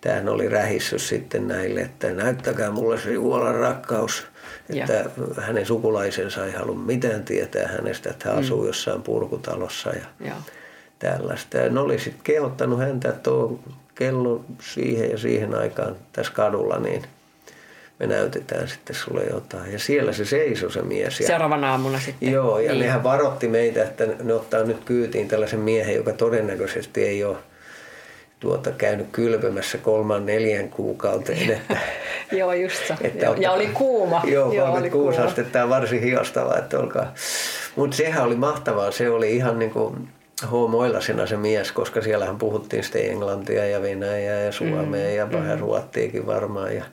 tämähän 0.00 0.28
oli 0.28 0.48
rähissyt 0.48 1.02
sitten 1.02 1.48
näille, 1.48 1.80
että 1.80 2.10
näyttäkää 2.10 2.70
mulle 2.70 3.00
se 3.00 3.12
Jumalan 3.12 3.54
rakkaus. 3.54 4.26
Että 4.70 4.92
ja. 4.92 5.04
hänen 5.38 5.66
sukulaisensa 5.66 6.46
ei 6.46 6.52
halua 6.52 6.74
mitään 6.74 7.24
tietää 7.24 7.68
hänestä, 7.68 8.10
että 8.10 8.28
hän 8.28 8.38
asuu 8.38 8.60
mm. 8.60 8.66
jossain 8.66 9.02
purkutalossa 9.02 9.90
ja, 9.90 10.04
ja. 10.20 10.34
tällaista. 10.98 11.58
Ja 11.58 11.68
ne 11.68 11.80
oli 11.80 11.98
sitten 11.98 12.24
kehottanut 12.24 12.78
häntä, 12.78 13.08
että 13.08 13.20
tuo 13.20 13.60
kello 13.94 14.44
siihen 14.60 15.10
ja 15.10 15.18
siihen 15.18 15.54
aikaan 15.54 15.96
tässä 16.12 16.32
kadulla, 16.32 16.78
niin 16.78 17.02
me 17.98 18.06
näytetään 18.06 18.68
sitten 18.68 18.96
sulle 18.96 19.24
jotain. 19.24 19.72
Ja 19.72 19.78
siellä 19.78 20.12
se 20.12 20.24
seisoi 20.24 20.72
se 20.72 20.82
mies. 20.82 21.20
Ja, 21.20 21.26
Seuraavana 21.26 21.70
aamuna 21.70 22.00
sitten. 22.00 22.32
Joo, 22.32 22.58
ja 22.58 22.72
niin. 22.72 22.80
nehän 22.80 23.02
varotti 23.02 23.48
meitä, 23.48 23.82
että 23.82 24.06
ne 24.22 24.34
ottaa 24.34 24.62
nyt 24.62 24.84
kyytiin 24.84 25.28
tällaisen 25.28 25.60
miehen, 25.60 25.96
joka 25.96 26.12
todennäköisesti 26.12 27.04
ei 27.04 27.24
ole 27.24 27.36
tuota, 28.40 28.70
käynyt 28.70 29.06
kylpemässä 29.12 29.78
kolman 29.78 30.26
neljän 30.26 30.68
kuukauteen. 30.68 31.50
Että, 31.50 31.76
joo, 32.38 32.52
just 32.52 32.86
se. 32.86 32.94
Että 33.00 33.26
joo. 33.26 33.34
ja 33.34 33.52
oli 33.52 33.66
kuuma. 33.66 34.22
Joo, 34.32 34.50
36 34.50 35.18
astetta 35.18 35.58
ja 35.58 35.68
varsin 35.68 36.02
hiostavaa. 36.02 36.58
Että 36.58 36.78
olkaa. 36.78 37.14
Mutta 37.76 37.96
sehän 37.96 38.24
oli 38.24 38.36
mahtavaa. 38.36 38.90
Se 38.90 39.10
oli 39.10 39.36
ihan 39.36 39.58
niin 39.58 39.70
kuin 39.70 40.08
homoilasena 40.50 41.26
se 41.26 41.36
mies, 41.36 41.72
koska 41.72 42.02
siellähän 42.02 42.38
puhuttiin 42.38 42.82
sitten 42.82 43.10
englantia 43.10 43.66
ja 43.66 43.82
venäjää 43.82 44.40
ja 44.40 44.52
suomea 44.52 44.82
mm, 44.82 45.16
ja 45.16 45.32
vähän 45.32 45.56
mm. 45.56 45.60
ruottiakin 45.60 46.26
varmaan. 46.26 46.76
Ja, 46.76 46.84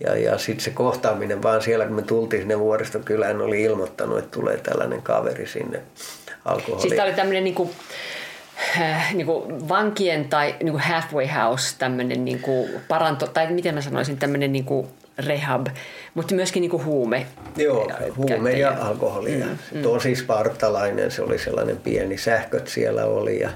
ja, 0.00 0.16
ja 0.16 0.38
sitten 0.38 0.64
se 0.64 0.70
kohtaaminen 0.70 1.42
vaan 1.42 1.62
siellä, 1.62 1.86
kun 1.86 1.96
me 1.96 2.02
tultiin 2.02 2.42
sinne 2.42 2.58
vuoristokylään, 2.58 3.40
oli 3.40 3.62
ilmoittanut, 3.62 4.18
että 4.18 4.30
tulee 4.30 4.56
tällainen 4.56 5.02
kaveri 5.02 5.46
sinne 5.46 5.80
alkoholi. 6.44 6.80
Siis 6.80 6.94
tämä 6.94 7.06
oli 7.06 7.14
tämmöinen 7.14 7.44
niinku, 7.44 7.70
äh, 8.80 9.14
niinku 9.14 9.46
vankien 9.68 10.28
tai 10.28 10.54
niinku 10.62 10.80
halfway 10.84 11.26
house, 11.26 11.74
tämmöinen 11.78 12.24
niinku 12.24 12.68
paranto, 12.88 13.26
tai 13.26 13.52
miten 13.52 13.74
mä 13.74 13.80
sanoisin, 13.80 14.18
tämmöinen 14.18 14.52
niinku 14.52 14.88
rehab, 15.26 15.66
mutta 16.14 16.34
myöskin 16.34 16.60
niinku 16.60 16.84
huume. 16.84 17.26
Joo, 17.56 17.90
huume 18.16 18.52
ja 18.52 18.76
alkoholi. 18.80 19.30
Mm, 19.30 19.58
mm. 19.72 19.82
Tosi 19.82 20.14
spartalainen, 20.14 21.10
se 21.10 21.22
oli 21.22 21.38
sellainen 21.38 21.76
pieni, 21.76 22.18
sähköt 22.18 22.68
siellä 22.68 23.04
oli 23.04 23.40
ja 23.40 23.50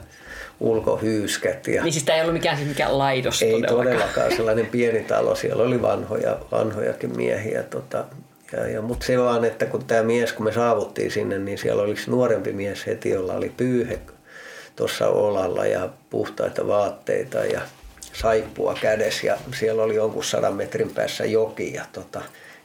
ulkohyyskät. 0.62 1.66
Ja 1.68 1.82
Niin 1.82 1.92
siis 1.92 2.04
tämä 2.04 2.16
ei 2.16 2.22
ollut 2.22 2.34
mikään, 2.34 2.56
siis 2.56 2.68
mikään 2.68 2.98
laidos 2.98 3.42
ei 3.42 3.52
todellakaan. 3.52 3.86
todellakaan 3.86 4.32
sellainen 4.36 4.66
pieni 4.66 5.00
talo, 5.00 5.34
siellä 5.34 5.62
oli 5.62 5.82
vanhoja, 5.82 6.38
vanhojakin 6.52 7.16
miehiä. 7.16 7.62
Tota, 7.62 8.04
ja, 8.52 8.68
ja, 8.68 8.82
Mutta 8.82 9.06
se 9.06 9.18
vaan, 9.18 9.44
että 9.44 9.66
kun 9.66 9.84
tämä 9.84 10.02
mies, 10.02 10.32
kun 10.32 10.44
me 10.44 10.52
saavuttiin 10.52 11.10
sinne, 11.10 11.38
niin 11.38 11.58
siellä 11.58 11.82
oli 11.82 11.94
nuorempi 12.06 12.52
mies 12.52 12.86
heti, 12.86 13.10
jolla 13.10 13.32
oli 13.32 13.52
pyyhe 13.56 13.98
tuossa 14.76 15.08
olalla 15.08 15.66
ja 15.66 15.88
puhtaita 16.10 16.66
vaatteita 16.66 17.38
ja 17.38 17.60
saippua 18.12 18.74
kädessä 18.80 19.26
ja 19.26 19.36
siellä 19.58 19.82
oli 19.82 19.94
jonkun 19.94 20.24
sadan 20.24 20.54
metrin 20.54 20.90
päässä 20.90 21.24
joki 21.24 21.74
ja, 21.74 21.84
tota, 21.92 22.22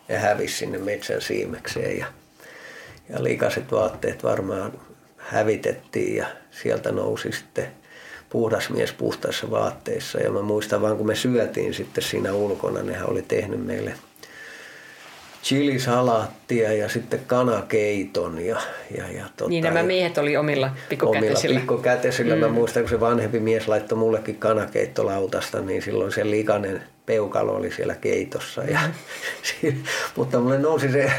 ja 0.10 0.20
hävisi 0.20 0.58
sinne 0.58 0.78
metsän 0.78 1.22
siimekseen 1.22 1.98
ja, 1.98 2.06
ja 3.10 3.24
likaiset 3.24 3.72
vaatteet 3.72 4.24
varmaan 4.24 4.72
hävitettiin 5.18 6.16
ja 6.16 6.28
sieltä 6.52 6.92
nousi 6.92 7.32
sitten 7.32 7.68
puhdas 8.30 8.70
mies 8.70 8.92
puhtaissa 8.94 9.52
vaatteissa 9.52 10.20
ja 10.20 10.32
mä 10.32 10.42
muistan 10.42 10.82
vaan 10.82 10.98
kun 10.98 11.08
me 11.08 11.16
syötiin 11.16 11.74
sitten 11.74 12.04
siinä 12.04 12.34
ulkona, 12.34 12.84
nehän 12.84 13.10
oli 13.10 13.22
tehnyt 13.22 13.66
meille 13.66 13.94
chilisalaattia 15.44 16.74
ja 16.74 16.90
sitten 16.90 17.20
kanakeiton 17.28 18.46
ja, 18.46 18.58
ja, 18.98 19.12
ja 19.12 19.26
tota, 19.38 19.50
Niin 19.50 19.64
nämä 19.64 19.84
miehet 19.84 20.18
oli 20.18 20.38
omilla 20.38 20.66
omilla 20.68 20.80
pikkukätisillä. 20.90 21.60
pikkukätisillä. 21.60 22.36
Mm. 22.36 22.40
Mä 22.42 22.48
muistan, 22.48 22.84
kun 22.84 22.90
se 22.90 23.00
vanhempi 23.00 23.40
mies 23.40 23.68
laittoi 23.68 23.98
mullekin 23.98 24.36
kanakeittolautasta, 24.36 25.62
niin 25.62 25.82
silloin 25.82 26.12
se 26.12 26.30
likainen 26.30 26.84
peukalo 27.08 27.52
oli 27.56 27.72
siellä 27.72 27.96
keitossa. 27.96 28.64
Ja, 28.64 28.80
Mm. 29.64 29.74
mutta 30.16 30.40
mulle 30.40 30.58
nousi 30.60 30.92
se 30.92 31.12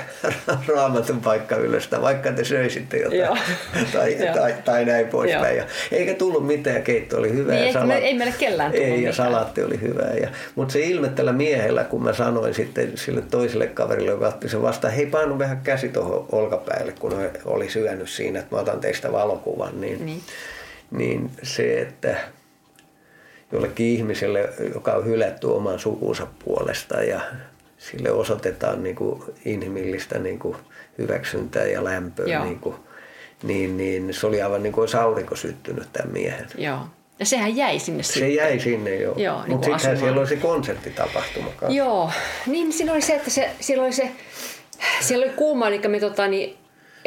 raamatun 0.67 1.21
paikka 1.21 1.57
ylös, 1.57 1.89
vaikka 2.01 2.33
te 2.33 2.45
söisitte 2.45 2.97
jotain 2.97 3.21
Joo. 3.21 3.37
tai, 3.93 4.25
Joo. 4.27 4.35
tai, 4.35 4.55
tai 4.65 4.85
näin 4.85 5.07
poispäin. 5.09 5.57
Ja, 5.57 5.65
eikä 5.93 6.15
tullut 6.15 6.47
mitään, 6.47 6.83
keitto 6.83 7.17
oli 7.19 7.33
hyvä. 7.33 7.53
Niin, 7.53 7.67
ja 7.67 7.73
salat- 7.73 7.87
me- 7.87 7.97
ei 7.99 8.15
meille 8.15 8.35
kellään 8.39 8.71
tullut 8.73 8.87
Ei, 8.87 8.91
ja 8.93 8.97
mitään. 8.97 9.15
salaatti 9.15 9.63
oli 9.63 9.81
hyvä. 9.81 10.03
Ja, 10.21 10.29
mutta 10.55 10.73
se 10.73 10.81
ilme 10.81 11.09
tällä 11.09 11.33
miehellä, 11.33 11.85
kun 11.85 12.03
mä 12.03 12.13
sanoin 12.13 12.55
sitten 12.55 12.93
sille 12.99 13.23
toiselle 13.31 13.67
kaverille, 13.67 14.11
joka 14.11 14.29
otti 14.29 14.49
sen 14.49 14.63
vastaan, 14.63 14.95
hei 14.95 15.07
painu 15.07 15.39
vähän 15.39 15.61
käsi 15.61 15.89
tuohon 15.89 16.27
olkapäälle, 16.33 16.93
kun 16.93 17.13
oli 17.45 17.71
syönyt 17.71 18.09
siinä, 18.09 18.39
että 18.41 18.55
mä 18.57 18.61
otan 18.63 18.81
teistä 18.81 19.13
valokuvan, 19.13 19.81
niin, 19.81 20.07
Niin. 20.07 20.21
niin 20.91 21.31
se, 21.43 21.81
että 21.81 22.17
jollekin 23.53 23.87
ihmiselle, 23.87 24.49
joka 24.75 24.93
on 24.93 25.05
hylätty 25.05 25.47
oman 25.47 25.79
sukunsa 25.79 26.27
puolesta 26.45 27.03
ja 27.03 27.21
sille 27.79 28.11
osoitetaan 28.11 28.83
niin 28.83 28.97
kuin 28.97 29.23
inhimillistä 29.45 30.19
niin 30.19 30.39
kuin 30.39 30.57
hyväksyntää 30.99 31.67
ja 31.67 31.85
lämpöä, 31.85 32.27
Joo. 32.27 32.45
niin, 32.45 32.61
kuin, 32.61 32.77
niin, 33.43 33.77
niin 33.77 34.15
se 34.15 34.27
oli 34.27 34.43
aivan 34.43 34.63
niin 34.63 34.73
kuin 34.73 34.83
olisi 34.83 34.97
aurinko 34.97 35.37
syttynyt 35.37 35.89
tämän 35.93 36.13
miehen. 36.13 36.47
Joo. 36.59 36.79
Ja 37.19 37.27
sehän 37.27 37.57
jäi 37.57 37.79
sinne 37.79 38.03
Se 38.03 38.13
sitten. 38.13 38.35
jäi 38.35 38.61
sinne 38.61 38.97
jo. 38.97 39.15
Joo, 39.17 39.43
niin 39.43 39.51
Mutta 39.51 39.69
kuin 39.69 39.81
sittenhän 39.81 39.99
siellä 39.99 40.21
oli 40.21 40.29
se 40.29 40.37
konserttitapahtuma 40.37 41.51
kanssa. 41.57 41.77
Joo, 41.77 42.11
niin 42.47 42.73
siinä 42.73 42.93
oli 42.93 43.03
se, 43.03 43.15
että 43.15 43.31
se, 43.31 43.51
siellä 43.61 43.85
oli 43.85 43.93
se, 43.93 44.11
siellä 45.01 45.25
oli 45.27 45.33
kuuma, 45.33 45.69
eli 45.69 45.81
me 45.89 46.01
tota, 46.01 46.29
niin, 46.29 46.57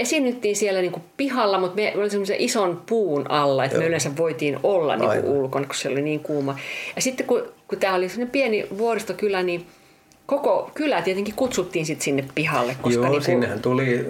esiinnyttiin 0.01 0.55
siellä 0.55 0.81
niin 0.81 0.91
kuin 0.91 1.03
pihalla, 1.17 1.59
mutta 1.59 1.75
me 1.75 1.93
oli 1.95 2.09
semmoisen 2.09 2.39
ison 2.39 2.81
puun 2.85 3.31
alla, 3.31 3.65
että 3.65 3.77
me 3.77 3.83
Joo. 3.83 3.87
yleensä 3.87 4.17
voitiin 4.17 4.59
olla 4.63 4.95
niin 4.95 5.21
kuin 5.21 5.33
ulkona, 5.33 5.65
kun 5.65 5.75
se 5.75 5.89
oli 5.89 6.01
niin 6.01 6.19
kuuma. 6.19 6.57
Ja 6.95 7.01
sitten 7.01 7.25
kun, 7.25 7.43
kun 7.67 7.79
tämä 7.79 7.95
oli 7.95 8.09
semmoinen 8.09 8.31
pieni 8.31 8.67
vuoristokylä, 8.77 9.43
niin 9.43 9.65
koko 10.25 10.71
kylä 10.73 11.01
tietenkin 11.01 11.35
kutsuttiin 11.35 11.85
sitten 11.85 12.03
sinne 12.03 12.25
pihalle. 12.35 12.75
Koska 12.81 12.93
Joo, 12.93 13.03
niin 13.03 13.11
kuin, 13.11 13.23
sinnehän 13.23 13.61
tuli 13.61 14.05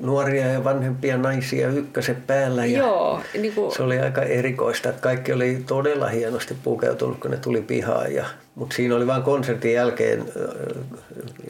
nuoria 0.00 0.46
ja 0.46 0.64
vanhempia 0.64 1.16
naisia 1.16 1.68
ykköset 1.68 2.26
päällä. 2.26 2.66
Ja 2.66 2.78
Joo, 2.78 3.20
niin 3.40 3.54
kuin, 3.54 3.72
Se 3.72 3.82
oli 3.82 3.98
aika 3.98 4.22
erikoista, 4.22 4.88
että 4.88 5.02
kaikki 5.02 5.32
oli 5.32 5.62
todella 5.66 6.08
hienosti 6.08 6.56
pukeutunut, 6.62 7.20
kun 7.20 7.30
ne 7.30 7.36
tuli 7.36 7.60
pihaan. 7.62 8.14
Ja, 8.14 8.24
mutta 8.54 8.76
siinä 8.76 8.96
oli 8.96 9.06
vain 9.06 9.22
konsertin 9.22 9.72
jälkeen, 9.72 10.24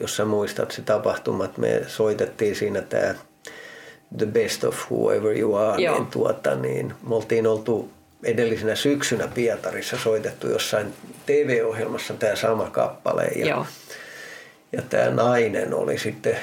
jos 0.01 0.15
sä 0.15 0.25
muistat 0.25 0.71
se 0.71 0.81
tapahtuma, 0.81 1.45
että 1.45 1.61
me 1.61 1.81
soitettiin 1.87 2.55
siinä 2.55 2.81
tämä 2.81 3.15
The 4.17 4.25
Best 4.25 4.63
of 4.63 4.75
Whoever 4.91 5.37
You 5.39 5.55
Are, 5.55 5.81
Joo. 5.83 5.95
niin, 5.95 6.07
tuota, 6.07 6.55
niin 6.55 6.93
me 7.09 7.15
oltiin 7.15 7.47
oltu 7.47 7.89
edellisenä 8.23 8.75
syksynä 8.75 9.27
Pietarissa 9.33 9.97
soitettu 9.97 10.47
jossain 10.49 10.93
TV-ohjelmassa 11.25 12.13
tämä 12.13 12.35
sama 12.35 12.69
kappale. 12.69 13.23
Ja, 13.35 13.47
Joo. 13.47 13.65
ja 14.71 14.81
tämä 14.89 15.09
nainen 15.09 15.73
oli 15.73 15.97
sitten, 15.97 16.37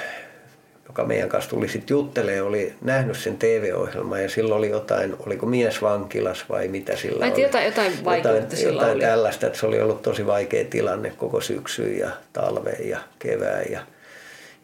joka 0.87 1.05
meidän 1.05 1.29
kanssa 1.29 1.51
tuli 1.51 1.69
sitten 1.69 1.95
juttelee, 1.95 2.43
oli 2.43 2.75
nähnyt 2.81 3.17
sen 3.19 3.37
TV-ohjelman 3.39 4.23
ja 4.23 4.29
silloin 4.29 4.59
oli 4.59 4.71
jotain, 4.71 5.17
oliko 5.27 5.47
mies 5.47 5.83
vankilas 5.83 6.45
vai 6.49 6.69
mitä 6.69 6.97
sillä 6.97 7.27
Mä 7.27 7.33
oli. 7.33 7.43
jotain- 7.43 7.65
jotain 7.67 8.05
vaikeutta 8.05 8.39
jotain, 8.41 8.57
sillä 8.57 8.73
jotain 8.73 8.93
oli. 8.93 9.01
tällaista, 9.01 9.47
että 9.47 9.59
se 9.59 9.67
oli 9.67 9.81
ollut 9.81 10.03
tosi 10.03 10.27
vaikea 10.27 10.65
tilanne 10.65 11.13
koko 11.17 11.41
syksyn 11.41 11.99
ja 11.99 12.11
talven 12.33 12.89
ja 12.89 12.99
kevään. 13.19 13.65
Ja, 13.71 13.81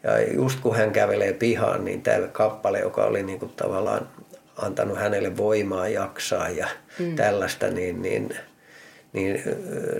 ja 0.03 0.33
just 0.33 0.59
kun 0.59 0.75
hän 0.75 0.91
kävelee 0.91 1.33
pihaan, 1.33 1.85
niin 1.85 2.01
tämä 2.01 2.27
kappale, 2.27 2.79
joka 2.79 3.05
oli 3.05 3.23
niinku 3.23 3.45
tavallaan 3.45 4.07
antanut 4.57 4.97
hänelle 4.97 5.37
voimaa 5.37 5.87
jaksaa 5.87 6.49
ja 6.49 6.67
mm. 6.99 7.15
tällaista, 7.15 7.67
niin, 7.67 8.01
niin 8.01 8.35
niin 9.13 9.43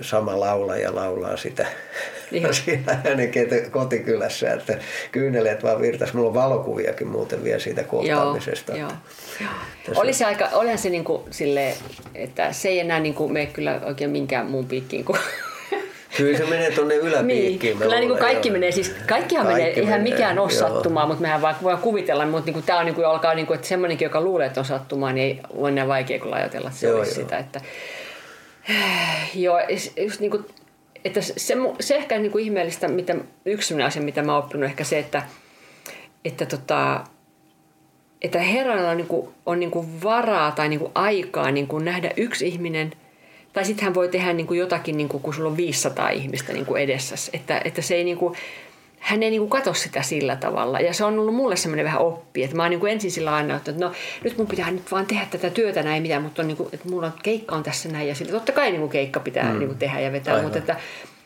sama 0.00 0.40
laulaja 0.40 0.94
laulaa 0.94 1.36
sitä 1.36 1.66
Ihan. 2.32 2.54
siinä 2.64 3.00
hänen 3.04 3.30
kotikylässä, 3.70 4.52
että 4.52 4.78
kyyneleet 5.12 5.62
vaan 5.62 5.80
virtas. 5.80 6.14
Mulla 6.14 6.28
on 6.28 6.34
valokuviakin 6.34 7.08
muuten 7.08 7.44
vielä 7.44 7.58
siitä 7.58 7.82
kohtaamisesta. 7.82 8.76
Joo, 8.76 8.90
joo. 9.40 9.50
Tässä- 9.86 10.00
Oli 10.00 10.12
se 10.12 10.24
aika, 10.24 10.48
olihan 10.52 10.78
se 10.78 10.90
niin 10.90 11.04
kuin 11.04 11.22
sille, 11.30 11.74
että 12.14 12.52
se 12.52 12.68
ei 12.68 12.80
enää 12.80 13.00
niin 13.00 13.14
kuin 13.14 13.32
mene 13.32 13.46
kyllä 13.46 13.80
oikein 13.84 14.10
minkään 14.10 14.46
muun 14.46 14.66
piikkiin 14.66 15.04
kuin 15.04 15.18
Kyllä 16.16 16.38
se 16.38 16.44
menee 16.44 16.70
tuonne 16.70 16.94
Niin, 16.94 17.06
yläpiikkiin. 17.06 17.78
mä 17.78 17.84
kyllä 17.84 17.98
niin 17.98 18.08
kuin 18.08 18.20
kaikki 18.20 18.48
joo. 18.48 18.52
menee, 18.52 18.72
siis 18.72 18.94
kaikkihan 19.06 19.46
Kaikki 19.46 19.62
menee, 19.62 19.80
eihän 19.80 20.00
menee, 20.00 20.12
mikään 20.12 20.38
ole 20.38 20.50
joo. 20.52 20.58
sattumaa, 20.60 21.06
mutta 21.06 21.22
mehän 21.22 21.42
vaan 21.42 21.56
voidaan 21.62 21.82
kuvitella, 21.82 22.26
mutta 22.26 22.46
niin 22.46 22.54
kuin, 22.54 22.64
tämä 22.66 22.78
on 22.78 22.86
niin 22.86 22.94
kuin, 22.94 23.06
alkaa, 23.06 23.34
niin 23.34 23.46
kuin, 23.46 23.54
että 23.54 23.66
semmoinenkin, 23.66 24.06
joka 24.06 24.20
luulee, 24.20 24.46
että 24.46 24.60
on 24.60 24.64
sattumaa, 24.64 25.12
niin 25.12 25.26
ei 25.26 25.40
ole 25.56 25.68
enää 25.68 25.88
vaikea 25.88 26.18
kuin 26.18 26.34
ajatella, 26.34 26.68
että 26.68 26.80
se 26.80 26.86
Joo, 26.86 26.98
olisi 26.98 27.20
joo. 27.20 27.24
sitä, 27.24 27.38
että 27.38 27.60
joo, 29.34 29.58
just 30.04 30.20
niin 30.20 30.30
kuin, 30.30 30.44
että 31.04 31.20
se, 31.20 31.54
se 31.80 31.96
ehkä 31.96 32.18
niin 32.18 32.32
kuin 32.32 32.44
ihmeellistä, 32.44 32.88
mitä, 32.88 33.14
yksi 33.44 33.68
sellainen 33.68 33.86
asia, 33.86 34.02
mitä 34.02 34.22
mä 34.22 34.34
oon 34.34 34.44
oppinut, 34.44 34.70
ehkä 34.70 34.84
se, 34.84 34.98
että, 34.98 35.22
että 36.24 36.46
tota, 36.46 37.04
että 38.22 38.38
Herralla 38.38 38.90
on, 38.90 38.96
niin 38.96 39.06
kuin, 39.06 39.28
on 39.46 39.60
niin 39.60 39.70
kuin 39.70 40.02
varaa 40.02 40.52
tai 40.52 40.68
niin 40.68 40.80
kuin 40.80 40.92
aikaa 40.94 41.50
niin 41.50 41.66
kuin 41.66 41.84
nähdä 41.84 42.10
yksi 42.16 42.48
ihminen, 42.48 42.92
tai 43.52 43.64
sitten 43.64 43.84
hän 43.84 43.94
voi 43.94 44.08
tehdä 44.08 44.32
niin 44.32 44.46
kuin 44.46 44.60
jotakin, 44.60 44.96
niin 44.96 45.08
kuin, 45.08 45.22
kun 45.22 45.34
sulla 45.34 45.48
on 45.48 45.56
500 45.56 46.10
ihmistä 46.10 46.52
niin 46.52 46.66
kuin 46.66 46.82
edessä. 46.82 47.14
Että, 47.32 47.60
että 47.64 47.82
se 47.82 47.94
ei 47.94 48.04
niin 48.04 48.18
kuin, 48.18 48.34
hän 49.02 49.22
ei 49.22 49.30
niin 49.30 49.40
kuin 49.40 49.50
katso 49.50 49.74
sitä 49.74 50.02
sillä 50.02 50.36
tavalla. 50.36 50.80
Ja 50.80 50.92
se 50.92 51.04
on 51.04 51.18
ollut 51.18 51.34
mulle 51.34 51.56
semmoinen 51.56 51.84
vähän 51.84 52.00
oppi, 52.00 52.44
että 52.44 52.56
mä 52.56 52.62
oon 52.62 52.70
niin 52.70 52.80
kuin 52.80 52.92
ensin 52.92 53.10
sillä 53.10 53.34
aina, 53.34 53.56
että 53.56 53.72
no 53.72 53.92
nyt 54.24 54.38
mun 54.38 54.46
pitää 54.46 54.70
nyt 54.70 54.92
vaan 54.92 55.06
tehdä 55.06 55.26
tätä 55.30 55.50
työtä 55.50 55.82
näin 55.82 56.02
mitään, 56.02 56.22
mutta 56.22 56.42
on 56.42 56.48
niin 56.48 56.56
kuin, 56.56 56.68
että 56.72 56.88
mulla 56.88 57.06
on 57.06 57.12
keikka 57.22 57.56
on 57.56 57.62
tässä 57.62 57.88
näin 57.88 58.08
ja 58.08 58.14
sitten 58.14 58.34
totta 58.34 58.52
kai 58.52 58.70
niin 58.70 58.80
kuin 58.80 58.90
keikka 58.90 59.20
pitää 59.20 59.52
mm. 59.52 59.58
niin 59.58 59.68
kuin 59.68 59.78
tehdä 59.78 60.00
ja 60.00 60.12
vetää, 60.12 60.34
Aivan. 60.34 60.44
mutta 60.44 60.58
että 60.58 60.76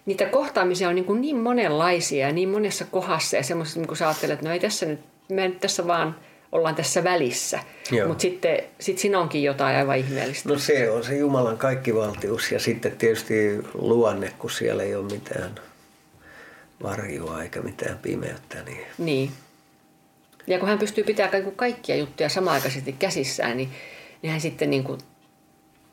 niitä 0.07 0.27
kohtaamisia 0.27 0.89
on 0.89 0.95
niin, 0.95 1.05
kuin 1.05 1.21
niin 1.21 1.37
monenlaisia 1.37 2.27
ja 2.27 2.33
niin 2.33 2.49
monessa 2.49 2.85
kohdassa 2.85 3.37
ja 3.37 3.43
semmoisessa, 3.43 3.81
niin 3.81 3.89
kuin 3.89 3.99
sä 3.99 4.09
ajattelet, 4.09 4.35
että 4.35 4.47
no 4.47 4.53
ei 4.53 4.61
tässä 4.61 4.87
nyt, 4.87 5.01
me 5.29 5.49
nyt 5.49 5.61
tässä 5.61 5.87
vaan 5.87 6.15
ollaan 6.53 6.75
tässä 6.75 7.05
välissä. 7.05 7.61
Mutta 8.07 8.23
sitten 8.23 8.59
sit 8.81 8.99
siinä 8.99 9.19
onkin 9.19 9.43
jotain 9.43 9.77
aivan 9.77 9.99
ihmeellistä. 9.99 10.49
No 10.49 10.59
se 10.59 10.91
on 10.91 11.05
se 11.05 11.17
Jumalan 11.17 11.59
kaikkivaltius 11.59 12.53
ja 12.53 12.61
sitten 12.61 12.97
tietysti 12.97 13.35
luonne, 13.75 14.33
kun 14.39 14.51
siellä 14.51 14.83
ei 14.83 14.95
ole 14.95 15.13
mitään 15.13 15.55
varjoa 16.83 17.43
eikä 17.43 17.61
mitään 17.61 17.99
pimeyttä. 17.99 18.63
Niin 18.63 18.87
Niin. 18.99 19.31
Ja 20.47 20.59
kun 20.59 20.69
hän 20.69 20.79
pystyy 20.79 21.05
pitämään 21.05 21.53
kaikkia 21.57 21.97
juttuja 21.97 22.29
samaaikaisesti 22.29 22.93
käsissään, 22.93 23.57
niin, 23.57 23.71
niin 24.23 24.31
hän 24.31 24.41
sitten 24.41 24.71
niin 24.71 24.85
kuin, 24.85 25.01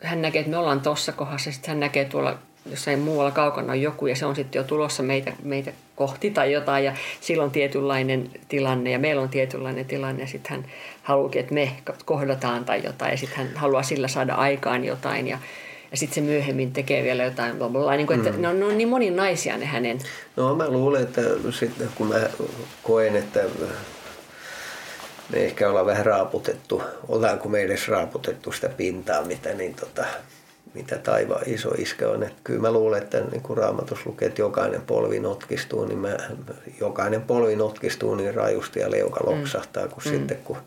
hän 0.02 0.22
näkee, 0.22 0.40
että 0.40 0.52
me 0.52 0.58
ollaan 0.58 0.82
tuossa 0.82 1.12
kohdassa, 1.12 1.52
sitten 1.52 1.70
hän 1.70 1.80
näkee 1.80 2.06
tuolla 2.06 2.40
jossain 2.72 3.00
muualla 3.00 3.32
kaukana 3.32 3.72
on 3.72 3.82
joku 3.82 4.08
ja 4.08 4.16
se 4.16 4.26
on 4.26 4.36
sitten 4.36 4.60
jo 4.60 4.64
tulossa 4.64 5.04
meitä, 5.04 5.34
meitä 5.44 5.72
kohti 5.96 6.32
tai 6.32 6.52
jotain 6.52 6.86
ja 6.86 6.94
silloin 7.22 7.46
on 7.46 7.52
tietynlainen 7.52 8.30
tilanne 8.48 8.92
ja 8.92 9.00
meillä 9.00 9.22
on 9.22 9.30
tietynlainen 9.30 9.86
tilanne 9.86 10.22
ja 10.22 10.28
sitten 10.28 10.52
hän 10.52 10.66
haluukin, 11.04 11.40
että 11.40 11.54
me 11.54 11.72
kohdataan 12.06 12.66
tai 12.66 12.82
jotain 12.86 13.12
ja 13.12 13.18
sitten 13.18 13.38
hän 13.38 13.50
haluaa 13.56 13.84
sillä 13.84 14.08
saada 14.08 14.34
aikaan 14.34 14.86
jotain 14.86 15.28
ja, 15.28 15.38
ja 15.92 15.98
sitten 15.98 16.16
se 16.16 16.22
myöhemmin 16.22 16.74
tekee 16.74 17.04
vielä 17.04 17.24
jotain 17.24 17.58
bla 17.58 17.70
bla. 17.70 17.96
Niin 17.96 18.08
kuin, 18.08 18.20
että 18.20 18.40
ne, 18.42 18.48
on, 18.48 18.60
ne 18.60 18.66
on 18.66 18.78
niin 18.78 18.90
moninaisia 18.90 19.58
ne 19.58 19.66
hänen 19.66 20.00
No 20.36 20.56
mä 20.56 20.70
luulen, 20.70 21.04
että 21.04 21.22
sitten 21.60 21.90
kun 21.96 22.08
mä 22.08 22.20
koen, 22.84 23.16
että 23.16 23.40
me 25.30 25.46
ehkä 25.46 25.70
ollaan 25.70 25.86
vähän 25.86 26.06
raaputettu, 26.06 26.84
ollaanko 27.08 27.50
me 27.50 27.62
edes 27.62 27.88
raaputettu 27.88 28.52
sitä 28.52 28.70
pintaa, 28.70 29.24
mitä, 29.24 29.54
niin 29.54 29.74
tota, 29.74 30.06
mitä 30.74 30.98
taivaan 30.98 31.50
iso 31.50 31.70
iskä 31.70 32.10
on. 32.10 32.24
Et 32.24 32.34
kyllä 32.44 32.62
mä 32.62 32.72
luulen, 32.72 33.04
että 33.04 33.22
niin 33.22 33.42
kun 33.42 33.58
raamatus 33.58 34.06
lukee, 34.06 34.28
että 34.28 34.42
jokainen 34.42 34.82
polvi 34.82 35.20
notkistuu, 35.20 35.86
niin 35.86 36.00
mä, 36.00 36.18
jokainen 36.80 37.22
polvi 37.22 37.56
notkistuu 37.56 38.16
niin 38.16 38.36
rajusti 38.36 38.80
ja 38.80 38.92
leuka 38.92 39.20
mm. 39.20 39.30
loksahtaa, 39.30 39.88
kun 39.88 40.04
mm. 40.06 40.12
sitten 40.12 40.38
kun, 40.38 40.58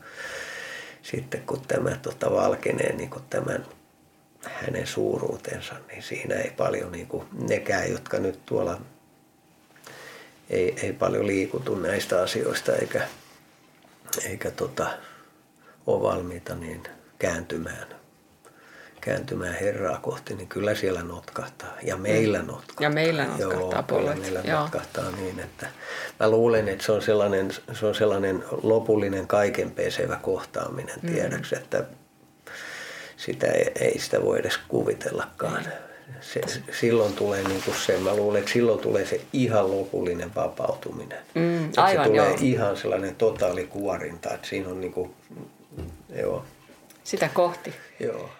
sitten 1.03 1.43
kun 1.47 1.61
tämä 1.69 1.97
tota, 2.03 2.31
valkenee 2.31 2.93
niin 2.93 3.11
kun 3.11 3.23
tämän 3.31 3.67
hänen 4.43 4.87
suuruutensa, 4.87 5.75
niin 5.89 6.03
siinä 6.03 6.35
ei 6.35 6.51
paljon 6.57 6.93
niin 6.93 7.07
kuin 7.07 7.25
nekään, 7.49 7.91
jotka 7.91 8.19
nyt 8.19 8.39
tuolla 8.47 8.81
ei, 10.51 10.77
ei 10.83 10.93
paljon 10.93 11.27
liikutu 11.27 11.75
näistä 11.75 12.23
asioista 12.23 12.77
eikä, 12.77 13.09
eikä 14.25 14.51
tota, 14.51 14.91
ole 15.87 16.03
valmiita 16.03 16.55
niin 16.55 16.83
kääntymään, 17.19 17.96
kääntymään 19.07 19.55
Herraa 19.55 19.99
kohti, 19.99 20.35
niin 20.35 20.49
kyllä 20.49 20.75
siellä 20.75 21.03
notkahtaa. 21.03 21.73
Ja 21.83 21.97
meillä 21.97 22.39
mm. 22.39 22.47
notkahtaa. 22.47 22.85
Ja 22.85 22.91
meillä 22.91 23.25
notkahtaa 23.25 24.01
Joo, 24.01 24.15
meillä 24.15 24.41
Joo. 24.45 24.61
notkahtaa 24.61 25.11
niin, 25.11 25.41
että 25.41 25.67
mä 26.21 26.31
luulen, 26.31 26.69
että 26.69 26.85
se 26.85 26.93
on 26.93 27.03
sellainen, 27.03 27.51
se 27.73 27.87
on 27.87 27.95
sellainen 27.95 28.45
lopullinen 28.63 29.27
kaikenpesevä 29.27 30.17
kohtaaminen, 30.23 30.95
mm. 31.03 31.13
tiedäks, 31.13 31.53
että 31.53 31.85
sitä 33.17 33.47
ei, 33.47 33.73
ei 33.81 33.99
sitä 33.99 34.23
voi 34.23 34.39
edes 34.39 34.59
kuvitellakaan. 34.69 35.65
Se, 36.21 36.41
silloin 36.81 37.13
tulee 37.13 37.43
niin 37.43 37.63
kuin 37.63 37.77
se, 37.77 37.99
mä 37.99 38.17
luulen, 38.17 38.39
että 38.39 38.53
silloin 38.53 38.81
tulee 38.81 39.07
se 39.07 39.21
ihan 39.33 39.71
lopullinen 39.71 40.35
vapautuminen. 40.35 41.19
Mm, 41.35 41.71
aivan, 41.77 42.05
se 42.05 42.11
tulee 42.11 42.29
joo. 42.29 42.39
ihan 42.41 42.77
sellainen 42.77 43.15
totaali 43.15 43.67
kuorinta, 43.67 44.35
että 44.35 44.49
siinä 44.49 44.69
on 44.69 44.81
niin 44.81 44.93
kuin, 44.93 45.15
joo. 46.17 46.45
Sitä 47.05 47.29
kohti. 47.35 47.75
Joo. 48.01 48.31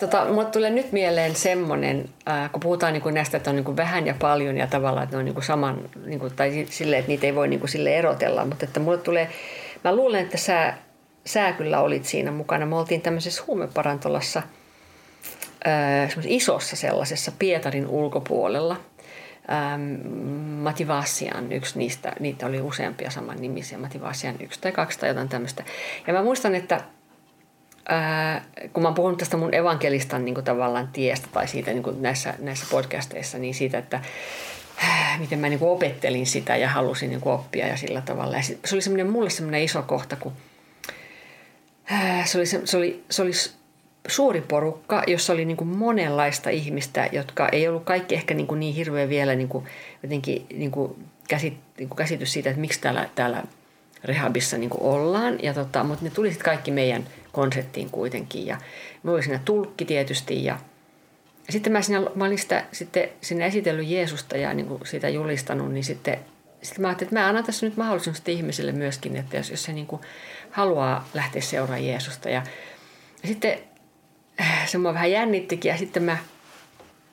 Tota, 0.00 0.24
mulle 0.24 0.44
tulee 0.44 0.70
nyt 0.70 0.92
mieleen 0.92 1.34
semmoinen, 1.34 2.08
äh, 2.28 2.52
kun 2.52 2.60
puhutaan 2.60 2.92
niin 2.92 3.02
kuin 3.02 3.14
näistä, 3.14 3.36
että 3.36 3.50
on 3.50 3.56
niin 3.56 3.64
kuin 3.64 3.76
vähän 3.76 4.06
ja 4.06 4.14
paljon 4.18 4.56
ja 4.56 4.66
tavallaan, 4.66 5.04
että 5.04 5.16
ne 5.16 5.18
on 5.18 5.24
niin 5.24 5.34
kuin 5.34 5.44
saman, 5.44 5.90
niin 6.06 6.20
kuin, 6.20 6.32
tai 6.36 6.66
silleen, 6.70 7.00
että 7.00 7.08
niitä 7.08 7.26
ei 7.26 7.34
voi 7.34 7.48
niin 7.48 7.60
kuin 7.60 7.70
sille 7.70 7.96
erotella, 7.96 8.44
mutta 8.44 8.64
että 8.64 8.80
mulle 8.80 8.98
tulee, 8.98 9.28
mä 9.84 9.96
luulen, 9.96 10.20
että 10.20 10.36
sä, 10.36 10.74
sä 11.24 11.52
kyllä 11.52 11.80
olit 11.80 12.04
siinä 12.04 12.30
mukana. 12.30 12.66
Me 12.66 12.76
oltiin 12.76 13.00
tämmöisessä 13.00 13.42
huumeparantolassa, 13.46 14.42
äh, 15.66 16.16
isossa 16.24 16.76
sellaisessa 16.76 17.32
Pietarin 17.38 17.86
ulkopuolella. 17.86 18.76
Ähm, 19.52 20.08
Mativasian 20.62 21.52
yksi 21.52 21.78
niistä, 21.78 22.12
niitä 22.20 22.46
oli 22.46 22.60
useampia 22.60 23.10
saman 23.10 23.40
nimisiä, 23.40 23.78
Mativasian 23.78 24.34
yksi 24.40 24.60
tai 24.60 24.72
kaksi 24.72 24.98
tai 24.98 25.08
jotain 25.08 25.28
tämmöistä. 25.28 25.64
Ja 26.06 26.12
mä 26.12 26.22
muistan, 26.22 26.54
että 26.54 26.80
ää, 27.88 28.44
kun 28.72 28.82
mä 28.82 28.88
oon 28.88 28.94
puhunut 28.94 29.18
tästä 29.18 29.36
mun 29.36 29.54
evankelistan 29.54 30.24
niin 30.24 30.44
tavallaan 30.44 30.88
tiestä 30.92 31.28
tai 31.32 31.48
siitä 31.48 31.70
niin 31.70 32.02
näissä, 32.02 32.34
näissä 32.38 32.66
podcasteissa, 32.70 33.38
niin 33.38 33.54
siitä, 33.54 33.78
että 33.78 34.00
ää, 34.82 35.18
miten 35.18 35.38
mä 35.38 35.48
niin 35.48 35.58
kuin 35.58 35.70
opettelin 35.70 36.26
sitä 36.26 36.56
ja 36.56 36.68
halusin 36.68 37.10
niin 37.10 37.20
kuin 37.20 37.32
oppia 37.32 37.66
ja 37.66 37.76
sillä 37.76 38.00
tavalla. 38.00 38.36
Ja 38.36 38.42
se 38.42 38.74
oli 38.74 38.82
semmoinen, 38.82 39.10
mulle 39.10 39.30
semmoinen 39.30 39.62
iso 39.62 39.82
kohta, 39.82 40.16
kun 40.16 40.32
ää, 41.90 42.26
se, 42.26 42.38
oli, 42.38 42.46
se, 42.46 42.60
se, 42.64 42.76
oli, 42.76 43.04
se 43.10 43.22
oli 43.22 43.32
suuri 44.08 44.40
porukka, 44.40 45.02
jossa 45.06 45.32
oli 45.32 45.44
niin 45.44 45.56
kuin 45.56 45.68
monenlaista 45.68 46.50
ihmistä, 46.50 47.08
jotka 47.12 47.48
ei 47.48 47.68
ollut 47.68 47.84
kaikki 47.84 48.14
ehkä 48.14 48.34
niin, 48.34 48.46
kuin 48.46 48.60
niin 48.60 48.74
hirveän 48.74 49.08
vielä 49.08 49.34
niin 49.34 49.48
kuin 49.48 49.64
jotenkin 50.02 50.46
niin 50.54 50.70
kuin 50.70 51.04
käsit, 51.28 51.54
niin 51.78 51.88
kuin 51.88 51.96
käsitys 51.96 52.32
siitä, 52.32 52.50
että 52.50 52.60
miksi 52.60 52.80
täällä, 52.80 53.08
täällä 53.14 53.42
rehabissa 54.04 54.58
niin 54.58 54.70
kuin 54.70 54.82
ollaan. 54.82 55.38
Ja 55.42 55.54
tota, 55.54 55.84
mutta 55.84 56.04
ne 56.04 56.10
tuli 56.10 56.28
sitten 56.28 56.44
kaikki 56.44 56.70
meidän 56.70 57.06
konseptiin 57.32 57.90
kuitenkin. 57.90 58.46
Ja 58.46 58.58
mulla 59.02 59.16
oli 59.16 59.22
siinä 59.22 59.40
tulkki 59.44 59.84
tietysti 59.84 60.44
ja 60.44 60.58
sitten 61.50 61.72
mä, 61.72 61.82
siinä, 61.82 62.02
mä 62.14 62.24
olin 62.24 62.38
sitä, 62.38 62.64
sitten 62.72 63.08
sinne 63.20 63.46
esitellyt 63.46 63.88
Jeesusta 63.88 64.36
ja 64.36 64.54
niin 64.54 64.66
kuin 64.66 64.80
siitä 64.86 65.08
julistanut, 65.08 65.72
niin 65.72 65.84
sitten, 65.84 66.18
sitten 66.62 66.82
mä 66.82 66.88
ajattelin, 66.88 67.08
että 67.08 67.20
mä 67.20 67.28
annan 67.28 67.44
tässä 67.44 67.66
nyt 67.66 67.76
mahdollisuus 67.76 68.22
ihmisille 68.26 68.72
myöskin, 68.72 69.16
että 69.16 69.36
jos, 69.36 69.50
jos 69.50 69.62
se 69.62 69.72
niin 69.72 69.86
kuin 69.86 70.02
haluaa 70.50 71.08
lähteä 71.14 71.42
seuraamaan 71.42 71.86
Jeesusta. 71.86 72.28
Ja, 72.28 72.42
ja 73.22 73.28
sitten 73.28 73.58
äh, 74.40 74.68
se 74.68 74.78
mua 74.78 74.94
vähän 74.94 75.10
jännittikin 75.10 75.70
ja 75.70 75.78
sitten 75.78 76.02
mä, 76.02 76.16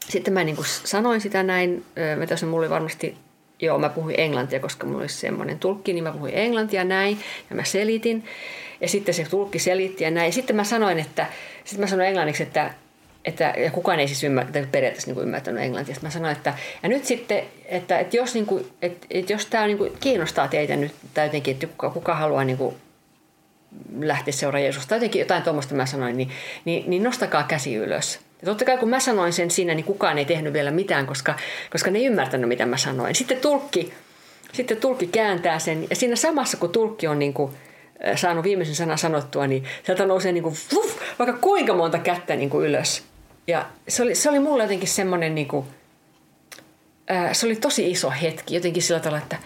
sitten 0.10 0.34
mä 0.34 0.44
niin 0.44 0.56
kuin 0.56 0.68
sanoin 0.68 1.22
sitä 1.22 1.44
näin. 1.44 1.86
Mä 2.18 2.28
tässä 2.28 2.46
mulla 2.46 2.60
oli 2.60 2.70
varmasti 2.70 3.18
Joo, 3.60 3.80
mä 3.80 3.90
puhuin 3.90 4.20
englantia, 4.20 4.60
koska 4.60 4.88
mulla 4.88 5.02
olisi 5.02 5.16
semmoinen 5.16 5.60
tulkki, 5.60 5.94
niin 5.94 6.04
mä 6.04 6.12
puhuin 6.12 6.34
englantia 6.36 6.84
näin 6.84 7.20
ja 7.50 7.56
mä 7.56 7.64
selitin. 7.64 8.24
Ja 8.82 8.88
sitten 8.88 9.14
se 9.14 9.26
tulkki 9.30 9.60
selitti 9.60 10.04
ja 10.04 10.12
näin. 10.12 10.28
Ja 10.28 10.34
sitten 10.34 10.56
mä 10.56 10.64
sanoin, 10.64 11.00
että, 11.00 11.26
sitten 11.64 11.82
mä 11.82 11.88
sanoin 11.88 12.08
englanniksi, 12.08 12.44
että, 12.44 12.74
että 13.26 13.54
ja 13.58 13.72
kukaan 13.72 14.00
ei 14.00 14.08
siis 14.08 14.24
ymmärtänyt, 14.24 14.72
periaatteessa 14.72 15.12
niin 15.12 15.24
ymmärtänyt 15.24 15.64
englantia. 15.64 15.96
Sitten 15.96 16.08
mä 16.08 16.12
sanoin, 16.12 16.36
että 16.36 16.54
ja 16.84 16.90
nyt 16.90 17.06
sitten, 17.06 17.44
että, 17.66 18.00
että 18.00 18.18
jos, 18.18 18.34
niin 18.34 18.46
kuin, 18.46 18.66
että, 18.82 19.08
että 19.10 19.34
jos 19.34 19.46
tämä 19.46 19.68
niin 19.68 19.78
kuin 19.78 19.92
kiinnostaa 20.00 20.48
teitä 20.48 20.76
nyt, 20.76 20.92
tai 21.14 21.26
jotenkin, 21.26 21.54
että 21.54 21.68
kuka, 21.68 21.90
kuka 21.90 22.16
haluaa 22.16 22.44
niin 22.44 22.58
kuin 22.58 22.76
lähteä 24.00 24.32
seuraamaan 24.32 24.64
Jeesusta, 24.64 24.90
tai 24.90 24.96
jotenkin 24.98 25.20
jotain 25.20 25.44
tuommoista 25.44 25.76
mä 25.76 25.86
sanoin, 25.86 26.18
niin, 26.18 26.32
niin, 26.66 26.90
niin 26.90 27.04
nostakaa 27.04 27.44
käsi 27.44 27.76
ylös. 27.76 28.20
Ja 28.42 28.46
totta 28.46 28.66
kai 28.66 28.78
kun 28.78 28.90
mä 28.90 29.00
sanoin 29.00 29.34
sen 29.34 29.52
siinä, 29.52 29.74
niin 29.74 29.86
kukaan 29.86 30.18
ei 30.18 30.26
tehnyt 30.26 30.54
vielä 30.54 30.72
mitään, 30.72 31.08
koska, 31.08 31.36
koska 31.72 31.92
ne 31.92 32.00
ei 32.00 32.06
ymmärtänyt, 32.06 32.50
mitä 32.50 32.66
mä 32.66 32.78
sanoin. 32.78 33.16
Sitten 33.16 33.38
tulkki, 33.38 33.94
sitten 34.54 34.78
tulkki 34.78 35.08
kääntää 35.08 35.60
sen, 35.60 35.88
ja 35.90 35.96
siinä 35.96 36.16
samassa, 36.16 36.58
kun 36.58 36.70
tulkki 36.70 37.08
on 37.08 37.20
niin 37.20 37.34
kuin, 37.34 37.52
saanut 38.16 38.44
viimeisen 38.44 38.76
sanan 38.76 38.98
sanottua, 38.98 39.48
niin 39.48 39.64
sieltä 39.84 40.06
nousee 40.06 40.32
niin 40.32 40.44
kuin, 40.44 40.56
vuh, 40.74 41.00
vaikka 41.20 41.38
kuinka 41.42 41.74
monta 41.74 41.98
kättä 41.98 42.36
niin 42.36 42.50
kuin 42.50 42.68
ylös. 42.68 43.04
Ja 43.48 43.66
se 43.88 44.04
oli, 44.04 44.16
se 44.16 44.30
oli 44.30 44.40
mulle 44.40 44.64
jotenkin 44.64 44.88
semmoinen, 44.88 45.36
niin 45.36 45.48
kuin, 45.48 45.66
ää, 47.08 47.34
se 47.34 47.46
oli 47.46 47.56
tosi 47.56 47.92
iso 47.92 48.12
hetki, 48.22 48.56
jotenkin 48.56 48.84
sillä 48.84 49.00
tavalla, 49.00 49.18
että 49.18 49.38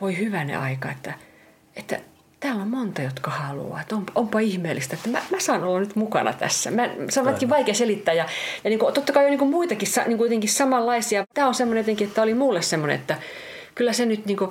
voi 0.00 0.18
hyvänä 0.18 0.60
aika, 0.60 0.90
että, 0.90 1.14
että 1.76 2.00
täällä 2.40 2.62
on 2.62 2.68
monta, 2.68 3.02
jotka 3.02 3.30
haluaa. 3.30 3.80
Että 3.80 3.96
on, 3.96 4.06
onpa 4.14 4.40
ihmeellistä, 4.40 4.96
että 4.96 5.08
mä, 5.08 5.22
mä 5.30 5.40
saan 5.40 5.64
olla 5.64 5.80
nyt 5.80 5.96
mukana 5.96 6.32
tässä. 6.32 6.70
Mä, 6.70 6.90
se 7.10 7.20
on 7.20 7.26
jotenkin 7.26 7.48
vaikea 7.48 7.74
selittää 7.74 8.14
ja, 8.14 8.26
ja 8.64 8.70
niin 8.70 8.78
kuin, 8.78 8.94
totta 8.94 9.12
kai 9.12 9.24
on 9.24 9.30
niin 9.30 9.38
kuin 9.38 9.50
muitakin 9.50 9.88
niin 10.06 10.18
kuin 10.18 10.26
jotenkin 10.26 10.50
samanlaisia. 10.50 11.26
Tämä 11.34 11.48
on 11.48 11.54
semmoinen 11.54 11.80
jotenkin, 11.80 12.08
että 12.08 12.22
oli 12.22 12.34
mulle 12.34 12.62
semmoinen, 12.62 12.96
että 12.96 13.18
kyllä 13.74 13.92
se 13.92 14.06
nyt 14.06 14.26
niin 14.26 14.36
kuin, 14.36 14.50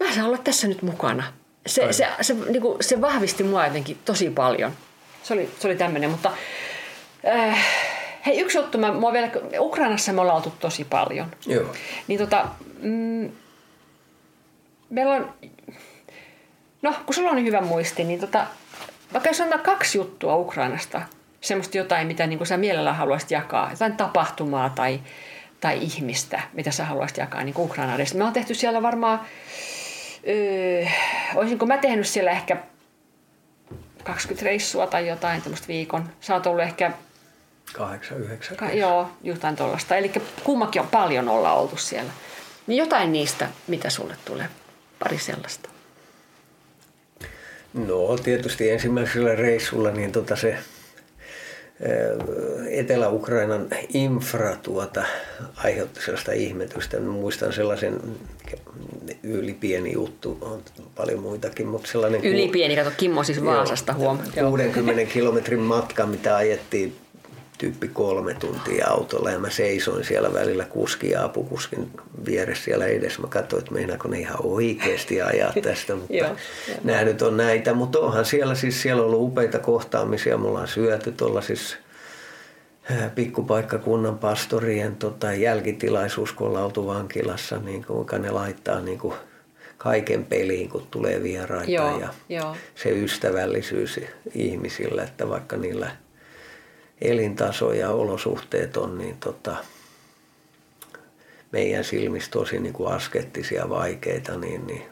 mä 0.00 0.14
saan 0.14 0.26
olla 0.26 0.38
tässä 0.38 0.68
nyt 0.68 0.82
mukana. 0.82 1.39
Se, 1.66 1.92
se, 1.92 2.06
se, 2.20 2.34
niin 2.34 2.62
kuin, 2.62 2.76
se 2.80 3.00
vahvisti 3.00 3.42
mua 3.42 3.66
jotenkin 3.66 3.98
tosi 4.04 4.30
paljon. 4.30 4.72
Se 5.22 5.34
oli, 5.34 5.50
se 5.58 5.68
oli 5.68 5.76
tämmöinen, 5.76 6.10
mutta 6.10 6.32
äh, 7.28 7.66
hei 8.26 8.40
yksi 8.40 8.58
juttu, 8.58 8.78
mä, 8.78 8.92
mä 8.92 9.12
vielä, 9.12 9.30
Ukrainassa 9.58 10.12
me 10.12 10.20
ollaan 10.20 10.36
oltu 10.36 10.52
tosi 10.60 10.84
paljon. 10.84 11.26
Joo. 11.46 11.74
Niin 12.06 12.18
tota, 12.18 12.46
mm, 12.82 13.30
meillä 14.90 15.14
on 15.14 15.34
No, 16.82 16.94
kun 17.06 17.14
sulla 17.14 17.30
on 17.30 17.36
niin 17.36 17.46
hyvä 17.46 17.60
muisti, 17.60 18.04
niin 18.04 18.20
tota, 18.20 18.46
vaikka 19.12 19.28
jos 19.28 19.40
on 19.40 19.60
kaksi 19.62 19.98
juttua 19.98 20.36
Ukrainasta, 20.36 21.02
semmoista 21.40 21.78
jotain, 21.78 22.06
mitä 22.06 22.26
niin 22.26 22.46
sä 22.46 22.56
mielellään 22.56 22.96
haluaisit 22.96 23.30
jakaa, 23.30 23.70
jotain 23.70 23.96
tapahtumaa 23.96 24.70
tai, 24.70 25.00
tai 25.60 25.78
ihmistä, 25.82 26.40
mitä 26.52 26.70
sä 26.70 26.84
haluaisit 26.84 27.16
jakaa 27.16 27.44
niin 27.44 27.54
Ukraina 27.58 27.94
edes. 27.94 28.14
Me 28.14 28.24
on 28.24 28.32
tehty 28.32 28.54
siellä 28.54 28.82
varmaan, 28.82 29.20
öö, 30.28 30.84
olisinko 31.34 31.66
mä 31.66 31.78
tehnyt 31.78 32.06
siellä 32.06 32.30
ehkä 32.30 32.56
20 34.04 34.44
reissua 34.44 34.86
tai 34.86 35.08
jotain 35.08 35.42
tämmöistä 35.42 35.68
viikon. 35.68 36.08
Sä 36.20 36.34
oot 36.34 36.46
ollut 36.46 36.62
ehkä... 36.64 36.92
8-9 37.78 38.54
Ka- 38.56 38.70
Joo, 38.70 39.10
jotain 39.22 39.56
tuollaista. 39.56 39.96
Eli 39.96 40.12
kummakin 40.44 40.82
on 40.82 40.88
paljon 40.88 41.28
olla 41.28 41.52
oltu 41.52 41.76
siellä. 41.76 42.12
Niin 42.66 42.78
jotain 42.78 43.12
niistä, 43.12 43.48
mitä 43.66 43.90
sulle 43.90 44.16
tulee. 44.24 44.48
Pari 44.98 45.18
sellaista. 45.18 45.68
No 47.74 48.16
tietysti 48.22 48.70
ensimmäisellä 48.70 49.34
reissulla 49.34 49.90
niin 49.90 50.12
tota 50.12 50.36
se 50.36 50.58
Etelä-Ukrainan 52.70 53.66
infra 53.94 54.56
tuota, 54.56 55.04
aiheutti 55.56 56.02
sellaista 56.02 56.32
ihmetystä. 56.32 57.00
Muistan 57.00 57.52
sellaisen 57.52 58.00
ylipieni 59.22 59.92
juttu, 59.92 60.38
on 60.40 60.62
paljon 60.94 61.20
muitakin, 61.20 61.66
mutta 61.66 61.88
sellainen... 61.90 62.24
Ylipieni, 62.24 62.76
kato 62.76 62.90
Kimmo 62.96 63.24
siis 63.24 63.44
Vaasasta 63.44 63.94
huom. 63.94 64.18
60 64.50 65.12
kilometrin 65.12 65.60
matka, 65.60 66.06
mitä 66.06 66.36
ajettiin 66.36 66.96
tyyppi 67.60 67.88
kolme 67.88 68.34
tuntia 68.34 68.86
autolla 68.88 69.30
ja 69.30 69.38
mä 69.38 69.50
seisoin 69.50 70.04
siellä 70.04 70.34
välillä 70.34 70.64
kuskin 70.64 71.10
ja 71.10 71.24
apukuskin 71.24 71.90
vieressä 72.26 72.64
siellä 72.64 72.86
edessä. 72.86 73.20
Mä 73.20 73.28
katsoin, 73.28 73.60
että 73.60 73.74
meinaako 73.74 74.08
ne 74.08 74.20
ihan 74.20 74.38
oikeasti 74.42 75.22
ajaa 75.22 75.52
tästä, 75.62 75.94
mutta 75.94 76.14
Joo, 76.14 76.36
nämä 76.84 77.04
nyt 77.04 77.22
on 77.22 77.36
näitä. 77.36 77.74
Mutta 77.74 77.98
onhan 77.98 78.24
siellä 78.24 78.54
siis, 78.54 78.82
siellä 78.82 79.02
on 79.02 79.08
ollut 79.08 79.28
upeita 79.28 79.58
kohtaamisia. 79.58 80.36
Mulla 80.36 80.60
on 80.60 80.68
syöty 80.68 81.12
tuolla 81.12 81.40
siis 81.40 81.76
pikkupaikkakunnan 83.14 84.18
pastorien 84.18 84.96
tota, 84.96 85.32
jälkitilaisuus, 85.32 86.32
kun 86.32 86.46
ollaan 86.46 86.64
oltu 86.64 86.86
vankilassa, 86.86 87.58
niin 87.58 87.84
kuinka 87.84 88.18
ne 88.18 88.30
laittaa 88.30 88.80
niin 88.80 88.98
kuin 88.98 89.14
kaiken 89.78 90.24
peliin, 90.24 90.68
kun 90.68 90.86
tulee 90.90 91.22
vieraita. 91.22 91.70
Joo, 91.70 92.00
ja 92.00 92.08
joo. 92.28 92.56
se 92.74 92.90
ystävällisyys 92.90 94.00
ihmisillä, 94.34 95.02
että 95.02 95.28
vaikka 95.28 95.56
niillä 95.56 95.90
elintaso 97.00 97.72
ja 97.72 97.90
olosuhteet 97.90 98.76
on 98.76 98.98
niin 98.98 99.16
tota, 99.20 99.56
meidän 101.52 101.84
silmissä 101.84 102.30
tosi 102.30 102.58
niin 102.58 102.72
kuin 102.72 102.92
askettisia 102.92 103.68
vaikeita, 103.68 104.36
niin, 104.36 104.66
niin 104.66 104.82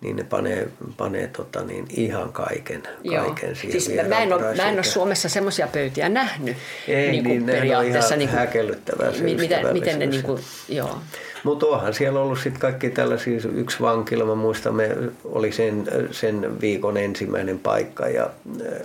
niin 0.00 0.16
ne 0.16 0.24
panee, 0.24 0.68
panee 0.96 1.26
tota 1.28 1.64
niin, 1.64 1.86
ihan 1.90 2.32
kaiken, 2.32 2.82
kaiken 3.16 3.56
siihen 3.56 3.80
siis 3.80 4.08
mä 4.08 4.18
en, 4.18 4.32
ole, 4.32 4.54
mä 4.56 4.68
en 4.68 4.74
ole 4.74 4.82
Suomessa 4.82 5.28
semmoisia 5.28 5.66
pöytiä 5.66 6.08
nähnyt 6.08 6.56
Ei, 6.88 7.10
niin, 7.10 7.24
niin 7.24 7.44
periaatteessa. 7.44 8.16
Niin 8.16 8.28
kuin, 8.28 8.38
häkellyttävää 8.38 9.12
se 9.12 9.22
miten, 9.22 9.72
miten 9.72 9.98
ne 9.98 10.06
niin 10.06 10.22
kuin, 10.22 10.40
joo. 10.68 10.98
Mutta 11.44 11.66
onhan 11.66 11.94
siellä 11.94 12.20
ollut 12.20 12.38
sitten 12.38 12.60
kaikki 12.60 12.90
tällaisia, 12.90 13.40
yksi 13.54 13.80
vankila, 13.80 14.24
mä 14.24 14.34
muistan, 14.34 14.74
me 14.74 14.96
oli 15.24 15.52
sen, 15.52 15.84
sen 16.10 16.60
viikon 16.60 16.96
ensimmäinen 16.96 17.58
paikka 17.58 18.08
ja 18.08 18.30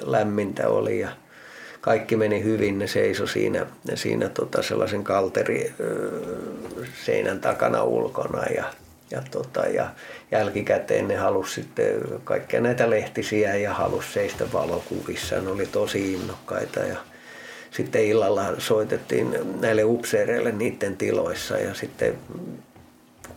lämmintä 0.01 0.69
oli 0.69 0.99
ja 0.99 1.09
kaikki 1.85 2.15
meni 2.15 2.43
hyvin, 2.43 2.79
ne 2.79 2.87
seisoi 2.87 3.27
siinä, 3.27 3.65
siinä 3.95 4.29
tota 4.29 4.61
sellaisen 4.63 5.03
kalteri 5.03 5.73
seinän 7.05 7.39
takana 7.39 7.83
ulkona 7.83 8.43
ja 8.45 8.63
ja, 9.11 9.23
tota, 9.31 9.65
ja 9.65 9.89
jälkikäteen 10.31 11.07
ne 11.07 11.15
halusi 11.15 11.53
sitten 11.53 12.01
kaikkia 12.23 12.61
näitä 12.61 12.89
lehtisiä 12.89 13.55
ja 13.55 13.73
halusi 13.73 14.13
seistä 14.13 14.45
valokuvissa. 14.53 15.41
Ne 15.41 15.51
oli 15.51 15.65
tosi 15.65 16.13
innokkaita 16.13 16.79
ja 16.79 16.97
sitten 17.71 18.05
illalla 18.05 18.45
soitettiin 18.57 19.37
näille 19.61 19.83
upseereille 19.83 20.51
niiden 20.51 20.97
tiloissa 20.97 21.57
ja 21.57 21.73
sitten 21.73 22.17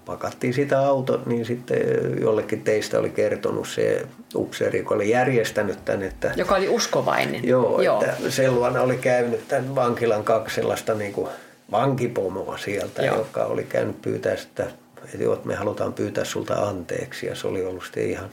pakattiin 0.09 0.55
sitä 0.55 0.81
autot, 0.81 1.27
niin 1.27 1.45
sitten 1.45 1.79
jollekin 2.21 2.63
teistä 2.63 2.99
oli 2.99 3.11
kertonut 3.11 3.69
se 3.69 4.07
upseeri, 4.35 4.79
joka 4.79 4.95
oli 4.95 5.11
järjestänyt 5.11 5.85
tämän. 5.85 6.03
Että, 6.03 6.33
joka 6.37 6.55
oli 6.55 6.69
uskovainen. 6.69 7.49
Joo, 7.49 7.81
joo. 7.81 8.03
että 8.03 8.31
sen 8.31 8.55
luona 8.55 8.83
oli 8.83 8.97
käynyt 8.97 9.49
tämän 9.49 9.75
vankilan 9.75 10.25
kaksi 10.25 10.55
sellaista 10.55 10.95
niin 10.95 11.13
kuin 11.13 11.29
vankipomoa 11.71 12.59
sieltä, 12.59 13.03
joo. 13.03 13.17
joka 13.17 13.45
oli 13.45 13.65
käynyt 13.65 14.03
pyytää 14.03 14.37
sitä 14.37 14.67
että 15.05 15.25
joo, 15.25 15.41
me 15.45 15.55
halutaan 15.55 15.93
pyytää 15.93 16.25
sulta 16.25 16.55
anteeksi 16.55 17.27
ja 17.27 17.35
se 17.35 17.47
oli 17.47 17.65
ollut 17.65 17.85
sitten 17.85 18.11
ihan 18.11 18.31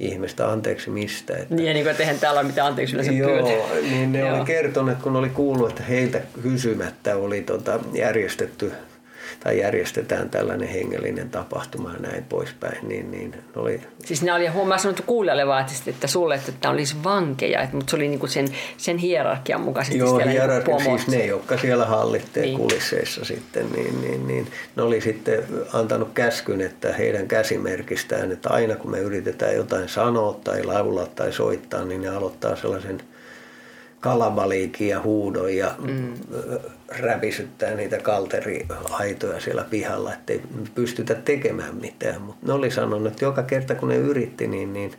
ihmistä 0.00 0.48
anteeksi 0.48 0.90
mistä. 0.90 1.36
Että, 1.36 1.54
niin, 1.54 1.74
niin 1.74 1.84
kuin, 1.84 1.90
että 1.90 2.02
eihän 2.02 2.18
täällä 2.18 2.40
ole 2.40 2.46
mitään 2.46 2.66
anteeksi 2.68 2.94
yleensä 2.94 3.12
Joo, 3.12 3.30
pyytä. 3.30 3.80
niin 3.82 4.12
ne 4.12 4.18
joo. 4.18 4.36
oli 4.36 4.44
kertoneet, 4.44 4.98
kun 4.98 5.16
oli 5.16 5.28
kuullut, 5.28 5.68
että 5.68 5.82
heiltä 5.82 6.20
kysymättä 6.42 7.16
oli 7.16 7.42
tota, 7.42 7.80
järjestetty 7.92 8.72
tai 9.44 9.58
järjestetään 9.58 10.30
tällainen 10.30 10.68
hengellinen 10.68 11.30
tapahtuma 11.30 11.92
ja 11.92 11.98
näin 11.98 12.24
poispäin. 12.24 12.88
Niin, 12.88 13.10
niin 13.10 13.34
oli... 13.56 13.80
Siis 14.04 14.22
ne 14.22 14.32
oli, 14.32 14.46
huomaa 14.46 14.78
sanottu 14.78 15.02
kuulijalle 15.06 15.46
vaatisesti, 15.46 15.90
että 15.90 16.06
sulle, 16.06 16.34
että 16.34 16.52
tämä 16.60 16.72
olisi 16.72 16.96
vankeja, 17.04 17.62
että, 17.62 17.76
mutta 17.76 17.90
se 17.90 17.96
oli 17.96 18.08
niinku 18.08 18.26
sen, 18.26 18.48
sen 18.76 18.98
hierarkian 18.98 19.60
mukaisesti 19.60 19.98
Joo, 19.98 20.16
siellä 20.16 20.32
hierarkia, 20.32 20.76
niinku 20.76 20.98
siis 20.98 21.08
ne, 21.08 21.26
jotka 21.26 21.58
siellä 21.58 21.84
hallitteen 21.84 22.46
niin. 22.46 22.58
kulisseissa 22.58 23.24
sitten, 23.24 23.72
niin, 23.72 24.00
niin, 24.00 24.26
niin, 24.26 24.46
ne 24.76 24.82
oli 24.82 25.00
sitten 25.00 25.44
antanut 25.72 26.08
käskyn, 26.14 26.60
että 26.60 26.92
heidän 26.92 27.28
käsimerkistään, 27.28 28.32
että 28.32 28.50
aina 28.50 28.76
kun 28.76 28.90
me 28.90 28.98
yritetään 28.98 29.54
jotain 29.54 29.88
sanoa 29.88 30.40
tai 30.44 30.64
laulaa 30.64 31.06
tai 31.06 31.32
soittaa, 31.32 31.84
niin 31.84 32.02
ne 32.02 32.08
aloittaa 32.08 32.56
sellaisen 32.56 33.00
kalabaliikin 34.00 34.88
ja 34.88 35.00
huudon 35.02 35.56
ja 35.56 35.74
mm. 35.78 36.12
Räpisyttää 36.98 37.74
niitä 37.74 37.98
kalteriaitoja 37.98 39.40
siellä 39.40 39.64
pihalla, 39.70 40.12
ettei 40.14 40.42
pystytä 40.74 41.14
tekemään 41.14 41.76
mitään. 41.76 42.22
Mutta 42.22 42.46
ne 42.46 42.52
oli 42.52 42.70
sanonut, 42.70 43.12
että 43.12 43.24
joka 43.24 43.42
kerta 43.42 43.74
kun 43.74 43.88
ne 43.88 43.96
yritti, 43.96 44.46
niin, 44.46 44.72
niin 44.72 44.92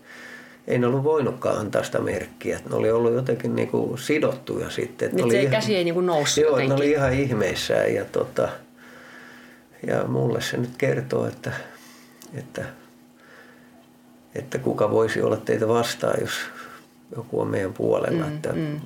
ei 0.67 0.79
ne 0.79 0.87
ollut 0.87 1.03
voinutkaan 1.03 1.57
antaa 1.57 1.83
sitä 1.83 1.99
merkkiä. 1.99 2.59
Ne 2.69 2.75
oli 2.75 2.91
ollut 2.91 3.13
jotenkin 3.13 3.55
niinku 3.55 3.97
sidottuja 3.97 4.69
sitten. 4.69 5.09
Niin 5.15 5.25
oli 5.25 5.33
se 5.33 5.41
ihan, 5.41 5.51
käsi 5.51 5.75
ei 5.75 5.83
niinku 5.83 6.01
noussut 6.01 6.43
Joo, 6.43 6.57
ne 6.57 6.73
oli 6.73 6.91
ihan 6.91 7.13
ihmeissään 7.13 7.93
ja, 7.93 8.05
tota, 8.05 8.49
ja 9.87 10.03
mulle 10.03 10.41
se 10.41 10.57
nyt 10.57 10.77
kertoo, 10.77 11.27
että, 11.27 11.51
että, 12.33 12.65
että 14.35 14.57
kuka 14.57 14.91
voisi 14.91 15.21
olla 15.21 15.37
teitä 15.37 15.67
vastaan, 15.67 16.21
jos 16.21 16.31
joku 17.15 17.41
on 17.41 17.47
meidän 17.47 17.73
puolella. 17.73 18.25
Mm, 18.25 18.35
että 18.35 18.53
mm. 18.53 18.81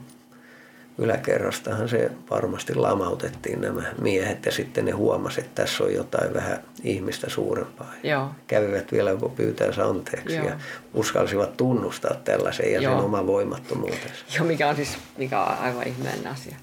Yläkerrastahan 0.97 1.89
se 1.89 2.11
varmasti 2.29 2.75
lamautettiin 2.75 3.61
nämä 3.61 3.83
miehet 4.01 4.45
ja 4.45 4.51
sitten 4.51 4.85
ne 4.85 4.91
huomasivat, 4.91 5.47
että 5.47 5.61
tässä 5.61 5.83
on 5.83 5.93
jotain 5.93 6.33
vähän 6.33 6.63
ihmistä 6.83 7.29
suurempaa. 7.29 7.93
Joo. 8.03 8.29
Kävivät 8.47 8.91
vielä 8.91 9.09
joku 9.09 9.29
pyytää 9.29 9.67
anteeksi 9.89 10.35
Joo. 10.35 10.45
ja 10.45 10.59
uskalsivat 10.93 11.57
tunnustaa 11.57 12.15
tällaisen 12.23 12.73
ja 12.73 12.81
Joo. 12.81 12.95
sen 12.95 13.05
oman 13.05 13.27
voimattomuutensa. 13.27 14.25
Joo, 14.35 14.45
mikä 14.45 14.69
on 14.69 14.75
siis 14.75 14.97
mikä 15.17 15.41
on 15.41 15.57
aivan 15.57 15.87
ihmeellinen 15.87 16.31
asia. 16.31 16.55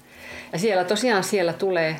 Ja 0.53 0.59
siellä 0.59 0.83
tosiaan 0.83 1.23
siellä 1.23 1.53
tulee 1.53 1.99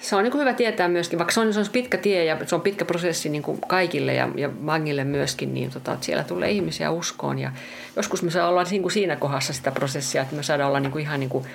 se 0.00 0.16
on 0.16 0.22
niin 0.22 0.32
kuin 0.32 0.40
hyvä 0.40 0.52
tietää 0.52 0.88
myöskin, 0.88 1.18
vaikka 1.18 1.32
se 1.34 1.40
on, 1.40 1.52
se 1.52 1.60
on 1.60 1.66
pitkä 1.72 1.98
tie 1.98 2.24
ja 2.24 2.36
se 2.46 2.54
on 2.54 2.60
pitkä 2.60 2.84
prosessi 2.84 3.28
niin 3.28 3.42
kuin 3.42 3.60
kaikille 3.60 4.14
ja, 4.14 4.28
ja 4.36 4.50
vangille 4.66 5.04
myöskin, 5.04 5.54
niin 5.54 5.70
tota, 5.70 5.92
että 5.92 6.06
siellä 6.06 6.24
tulee 6.24 6.50
ihmisiä 6.50 6.90
uskoon. 6.90 7.38
Ja 7.38 7.52
joskus 7.96 8.22
me 8.22 8.30
saadaan 8.30 8.50
olla 8.50 8.62
niin 8.62 8.82
kuin 8.82 8.92
siinä 8.92 9.16
kohdassa 9.16 9.52
sitä 9.52 9.70
prosessia, 9.70 10.22
että 10.22 10.36
me 10.36 10.42
saadaan 10.42 10.68
olla 10.68 10.80
niin 10.80 10.92
kuin 10.92 11.02
ihan 11.02 11.20
niin 11.20 11.30
kuin 11.30 11.46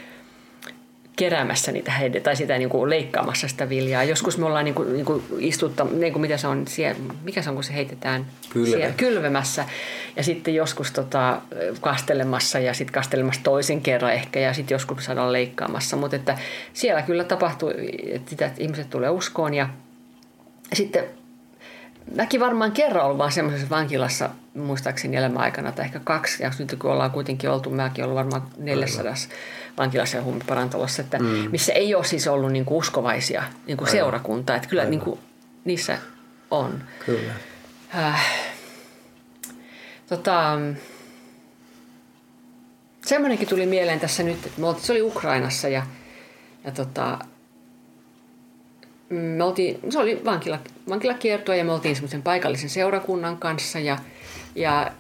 keräämässä 1.15 1.71
niitä 1.71 1.91
heide, 1.91 2.19
tai 2.19 2.35
sitä 2.35 2.57
niin 2.57 2.69
kuin 2.69 2.89
leikkaamassa 2.89 3.47
sitä 3.47 3.69
viljaa. 3.69 4.03
Joskus 4.03 4.37
me 4.37 4.45
ollaan 4.45 4.65
niin 4.65 4.75
kuin, 4.75 4.93
niin 4.93 5.05
kuin 5.05 5.23
istutta, 5.39 5.87
niin 5.91 6.13
kuin 6.13 6.21
mitä 6.21 6.37
se 6.37 6.47
on, 6.47 6.67
siellä, 6.67 6.99
mikä 7.23 7.41
se 7.41 7.49
on, 7.49 7.55
kun 7.55 7.63
se 7.63 7.73
heitetään 7.73 8.25
Kylvä. 8.49 8.77
siellä, 8.77 8.93
kylvemässä. 8.97 9.65
Ja 10.15 10.23
sitten 10.23 10.55
joskus 10.55 10.91
tota, 10.91 11.41
kastelemassa 11.81 12.59
ja 12.59 12.73
sitten 12.73 12.93
kastelemassa 12.93 13.41
toisen 13.43 13.81
kerran 13.81 14.13
ehkä 14.13 14.39
ja 14.39 14.53
sitten 14.53 14.75
joskus 14.75 15.05
saadaan 15.05 15.33
leikkaamassa. 15.33 15.95
Mutta 15.95 16.15
että 16.15 16.37
siellä 16.73 17.01
kyllä 17.01 17.23
tapahtuu, 17.23 17.71
että, 18.13 18.29
sitä, 18.29 18.45
että 18.45 18.63
ihmiset 18.63 18.89
tulee 18.89 19.09
uskoon 19.09 19.53
ja 19.53 19.69
sitten 20.73 21.03
Mäkin 22.15 22.39
varmaan 22.39 22.71
kerran 22.71 23.05
ollut 23.05 23.17
vaan 23.17 23.31
semmoisessa 23.31 23.69
vankilassa, 23.69 24.29
muistaakseni 24.53 25.17
elämäaikana, 25.17 25.71
tai 25.71 25.85
ehkä 25.85 25.99
kaksi, 26.03 26.43
ja 26.43 26.51
nyt 26.59 26.75
kun 26.79 26.91
ollaan 26.91 27.11
kuitenkin 27.11 27.49
oltu, 27.49 27.69
mäkin 27.69 28.03
ollut 28.03 28.17
varmaan 28.17 28.47
400 28.57 29.13
vankilassa 29.77 30.17
ja 30.17 30.23
huumeparantolossa, 30.23 31.01
että 31.01 31.19
mm. 31.19 31.25
missä 31.51 31.73
ei 31.73 31.95
ole 31.95 32.03
siis 32.03 32.27
ollut 32.27 32.51
niin 32.51 32.65
kuin 32.65 32.77
uskovaisia 32.77 33.43
niin 33.67 33.77
kuin 33.77 33.91
seurakuntaa, 33.91 34.55
että 34.55 34.69
kyllä 34.69 34.85
niin 34.85 34.99
kuin, 34.99 35.19
niissä 35.65 35.97
on. 36.51 36.83
Kyllä. 37.05 37.33
Äh, 37.97 38.25
tota, 40.09 40.59
semmoinenkin 43.05 43.47
tuli 43.47 43.65
mieleen 43.65 43.99
tässä 43.99 44.23
nyt, 44.23 44.45
että 44.45 44.61
me 44.61 44.67
oltiin, 44.67 44.85
se 44.85 44.91
oli 44.91 45.01
Ukrainassa 45.01 45.69
ja, 45.69 45.83
ja 46.63 46.71
tota, 46.71 47.19
me 49.09 49.43
oltiin, 49.43 49.79
se 49.89 49.99
oli 49.99 50.21
vankila, 50.25 50.59
vankilakiertoa 50.89 51.55
ja 51.55 51.63
me 51.63 51.71
oltiin 51.71 51.95
semmoisen 51.95 52.21
paikallisen 52.21 52.69
seurakunnan 52.69 53.37
kanssa 53.37 53.79
ja, 53.79 53.97
ja 54.55 54.91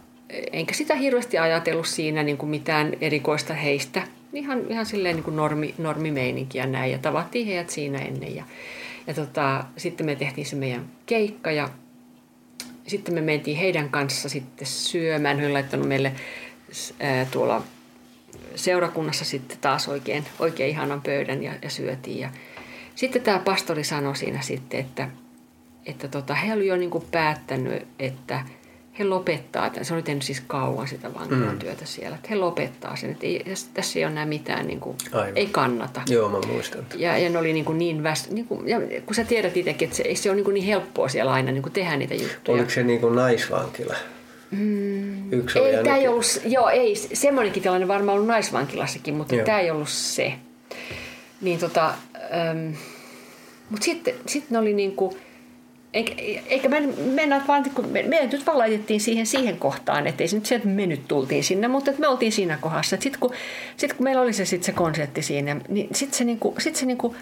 enkä 0.51 0.73
sitä 0.73 0.95
hirveästi 0.95 1.37
ajatellut 1.37 1.87
siinä 1.87 2.23
niin 2.23 2.37
kuin 2.37 2.49
mitään 2.49 2.93
erikoista 3.01 3.53
heistä. 3.53 4.07
Ihan, 4.33 4.61
ihan 4.69 4.85
silleen 4.85 5.15
niin 5.15 5.23
kuin 5.23 5.35
normi, 5.35 5.73
normimeininkiä 5.77 6.65
näin 6.65 6.91
ja 6.91 6.97
tavattiin 6.97 7.47
heidät 7.47 7.69
siinä 7.69 7.99
ennen. 7.99 8.35
Ja, 8.35 8.43
ja 9.07 9.13
tota, 9.13 9.63
sitten 9.77 10.05
me 10.05 10.15
tehtiin 10.15 10.47
se 10.47 10.55
meidän 10.55 10.85
keikka 11.05 11.51
ja 11.51 11.69
sitten 12.87 13.13
me 13.13 13.21
mentiin 13.21 13.57
heidän 13.57 13.89
kanssa 13.89 14.29
sitten 14.29 14.67
syömään. 14.67 15.39
He 15.39 15.49
laittanut 15.49 15.87
meille 15.87 16.11
ää, 16.99 17.25
tuolla 17.25 17.63
seurakunnassa 18.55 19.25
sitten 19.25 19.57
taas 19.61 19.87
oikein, 19.87 20.25
oikein 20.39 20.69
ihanan 20.69 21.01
pöydän 21.01 21.43
ja, 21.43 21.51
ja 21.61 21.69
syötiin. 21.69 22.19
Ja, 22.19 22.29
sitten 22.95 23.21
tämä 23.21 23.39
pastori 23.39 23.83
sanoi 23.83 24.15
siinä 24.15 24.41
sitten, 24.41 24.79
että, 24.79 25.07
että 25.85 26.07
tota, 26.07 26.33
he 26.33 26.53
olivat 26.53 26.67
jo 26.67 26.77
niin 26.77 26.89
kuin 26.89 27.05
päättänyt, 27.11 27.87
että 27.99 28.41
he 28.99 29.03
lopettaa, 29.03 29.71
se 29.81 29.93
oli 29.93 30.03
tehnyt 30.03 30.23
siis 30.23 30.41
kauan 30.47 30.87
sitä 30.87 31.13
vankilan 31.13 31.51
mm. 31.51 31.59
työtä 31.59 31.85
siellä, 31.85 32.15
että 32.15 32.27
he 32.29 32.35
lopettaa 32.35 32.95
sen, 32.95 33.11
että 33.11 33.25
ei, 33.25 33.45
tässä 33.73 33.99
ei 33.99 34.05
ole 34.05 34.11
enää 34.11 34.25
mitään, 34.25 34.67
niin 34.67 34.79
kuin, 34.79 34.97
ei 35.35 35.47
kannata. 35.47 36.01
Joo, 36.09 36.29
mä 36.29 36.39
muistan. 36.47 36.85
Ja, 36.95 37.17
ja 37.17 37.29
ne 37.29 37.37
oli 37.37 37.53
niin, 37.53 37.65
kuin 37.65 37.77
niin 37.77 38.03
väst, 38.03 38.31
niin 38.31 38.47
kuin, 38.47 38.67
ja 38.67 38.79
kun 39.05 39.15
sä 39.15 39.23
tiedät 39.23 39.57
itsekin, 39.57 39.85
että 39.85 39.97
se, 39.97 40.03
ei 40.03 40.15
se 40.15 40.29
ole 40.29 40.35
niin, 40.35 40.43
kuin 40.43 40.53
niin 40.53 40.65
helppoa 40.65 41.09
siellä 41.09 41.31
aina 41.31 41.51
niin 41.51 41.61
kuin 41.61 41.73
tehdä 41.73 41.97
niitä 41.97 42.13
juttuja. 42.13 42.55
Oliko 42.57 42.69
se 42.69 42.83
niin 42.83 43.01
kuin 43.01 43.15
naisvankila? 43.15 43.95
Mm, 44.51 45.33
Yksi 45.33 45.59
ei, 45.59 45.83
tämä 45.83 45.97
ei 45.97 46.07
ollut, 46.07 46.41
joo, 46.45 46.69
ei, 46.69 46.95
semmoinenkin 46.95 47.63
tilanne 47.63 47.87
varmaan 47.87 48.15
ollut 48.15 48.27
naisvankilassakin, 48.27 49.13
mutta 49.13 49.35
joo. 49.35 49.45
tämä 49.45 49.59
ei 49.59 49.71
ollut 49.71 49.89
se. 49.89 50.33
Niin 51.41 51.59
tota, 51.59 51.93
ähm, 52.15 52.73
mutta 53.69 53.85
sitten 53.85 54.13
sit 54.25 54.49
ne 54.49 54.57
oli 54.57 54.73
niinku, 54.73 55.17
eikä, 55.93 56.13
eikä 56.47 56.69
me 56.69 56.81
mennä 57.13 57.41
vaan, 57.47 57.69
kun 57.69 57.87
me, 57.87 58.03
me 58.03 58.29
nyt 58.31 58.45
vaan 58.45 58.57
laitettiin 58.57 59.01
siihen, 59.01 59.25
siihen 59.25 59.57
kohtaan, 59.57 60.07
että 60.07 60.23
ei 60.23 60.27
se 60.27 60.35
nyt 60.35 60.45
sieltä 60.45 60.67
me 60.67 60.85
nyt 60.85 61.07
tultiin 61.07 61.43
sinne, 61.43 61.67
mutta 61.67 61.91
että 61.91 62.01
me 62.01 62.07
oltiin 62.07 62.31
siinä 62.31 62.57
kohdassa. 62.61 62.97
Sitten 62.99 63.19
kun, 63.19 63.33
sit 63.77 63.93
kun 63.93 64.03
meillä 64.03 64.21
oli 64.21 64.33
se, 64.33 64.45
sit 64.45 64.63
se 64.63 64.71
konsertti 64.71 65.21
siinä, 65.21 65.61
niin 65.69 65.87
sitten 65.93 66.17
se, 66.17 66.23
niinku, 66.23 66.55
sit 66.59 66.75
se, 66.75 66.85
niinku, 66.85 67.15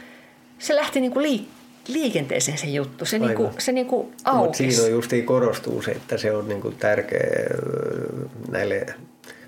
se 0.60 0.76
lähti 0.76 1.02
niinku 1.02 1.22
liik, 1.22 1.48
liikenteeseen 1.88 2.58
se 2.58 2.68
juttu. 2.68 3.06
Se, 3.06 3.20
niinku, 3.20 3.50
se 3.58 3.72
niinku 3.72 4.12
aukesi. 4.24 4.64
Mutta 4.64 4.76
siinä 4.76 4.84
on 4.84 4.92
justiin 4.92 5.26
korostuu 5.26 5.82
se, 5.82 5.92
että 5.92 6.18
se 6.18 6.32
on 6.32 6.50
niinku 6.50 6.72
tärkeä 6.72 7.48
näille 8.52 8.86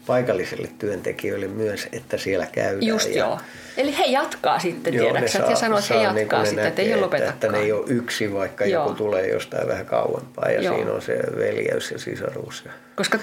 paikallisille 0.08 0.70
työntekijöille 0.80 1.48
myös, 1.48 1.88
että 1.92 2.18
siellä 2.18 2.46
käydään. 2.46 2.84
Just 2.84 3.10
ja, 3.10 3.18
joo. 3.18 3.40
Eli 3.78 3.98
he 3.98 4.06
jatkaa 4.06 4.60
sitten, 4.60 4.94
tiedäksä, 4.94 5.40
ja 5.50 5.56
sanoo, 5.56 5.80
että 5.80 5.94
he 5.94 6.00
niin 6.00 6.18
jatkaa 6.18 6.40
niin 6.40 6.48
sitten, 6.48 6.68
että 6.68 6.82
ei 6.82 6.96
lopetakaan. 6.96 7.34
Että 7.34 7.48
ne 7.52 7.58
ei 7.58 7.72
ole 7.72 7.86
yksi, 7.88 8.34
vaikka 8.34 8.66
joo. 8.66 8.84
joku 8.84 8.96
tulee 8.96 9.28
jostain 9.28 9.68
vähän 9.68 9.86
kauempaa 9.86 10.50
ja 10.50 10.62
joo. 10.62 10.76
siinä 10.76 10.92
on 10.92 11.02
se 11.02 11.18
veljeys 11.38 11.92
ja 11.92 12.00
sisaruus. 12.00 12.66
Koska 12.96 13.20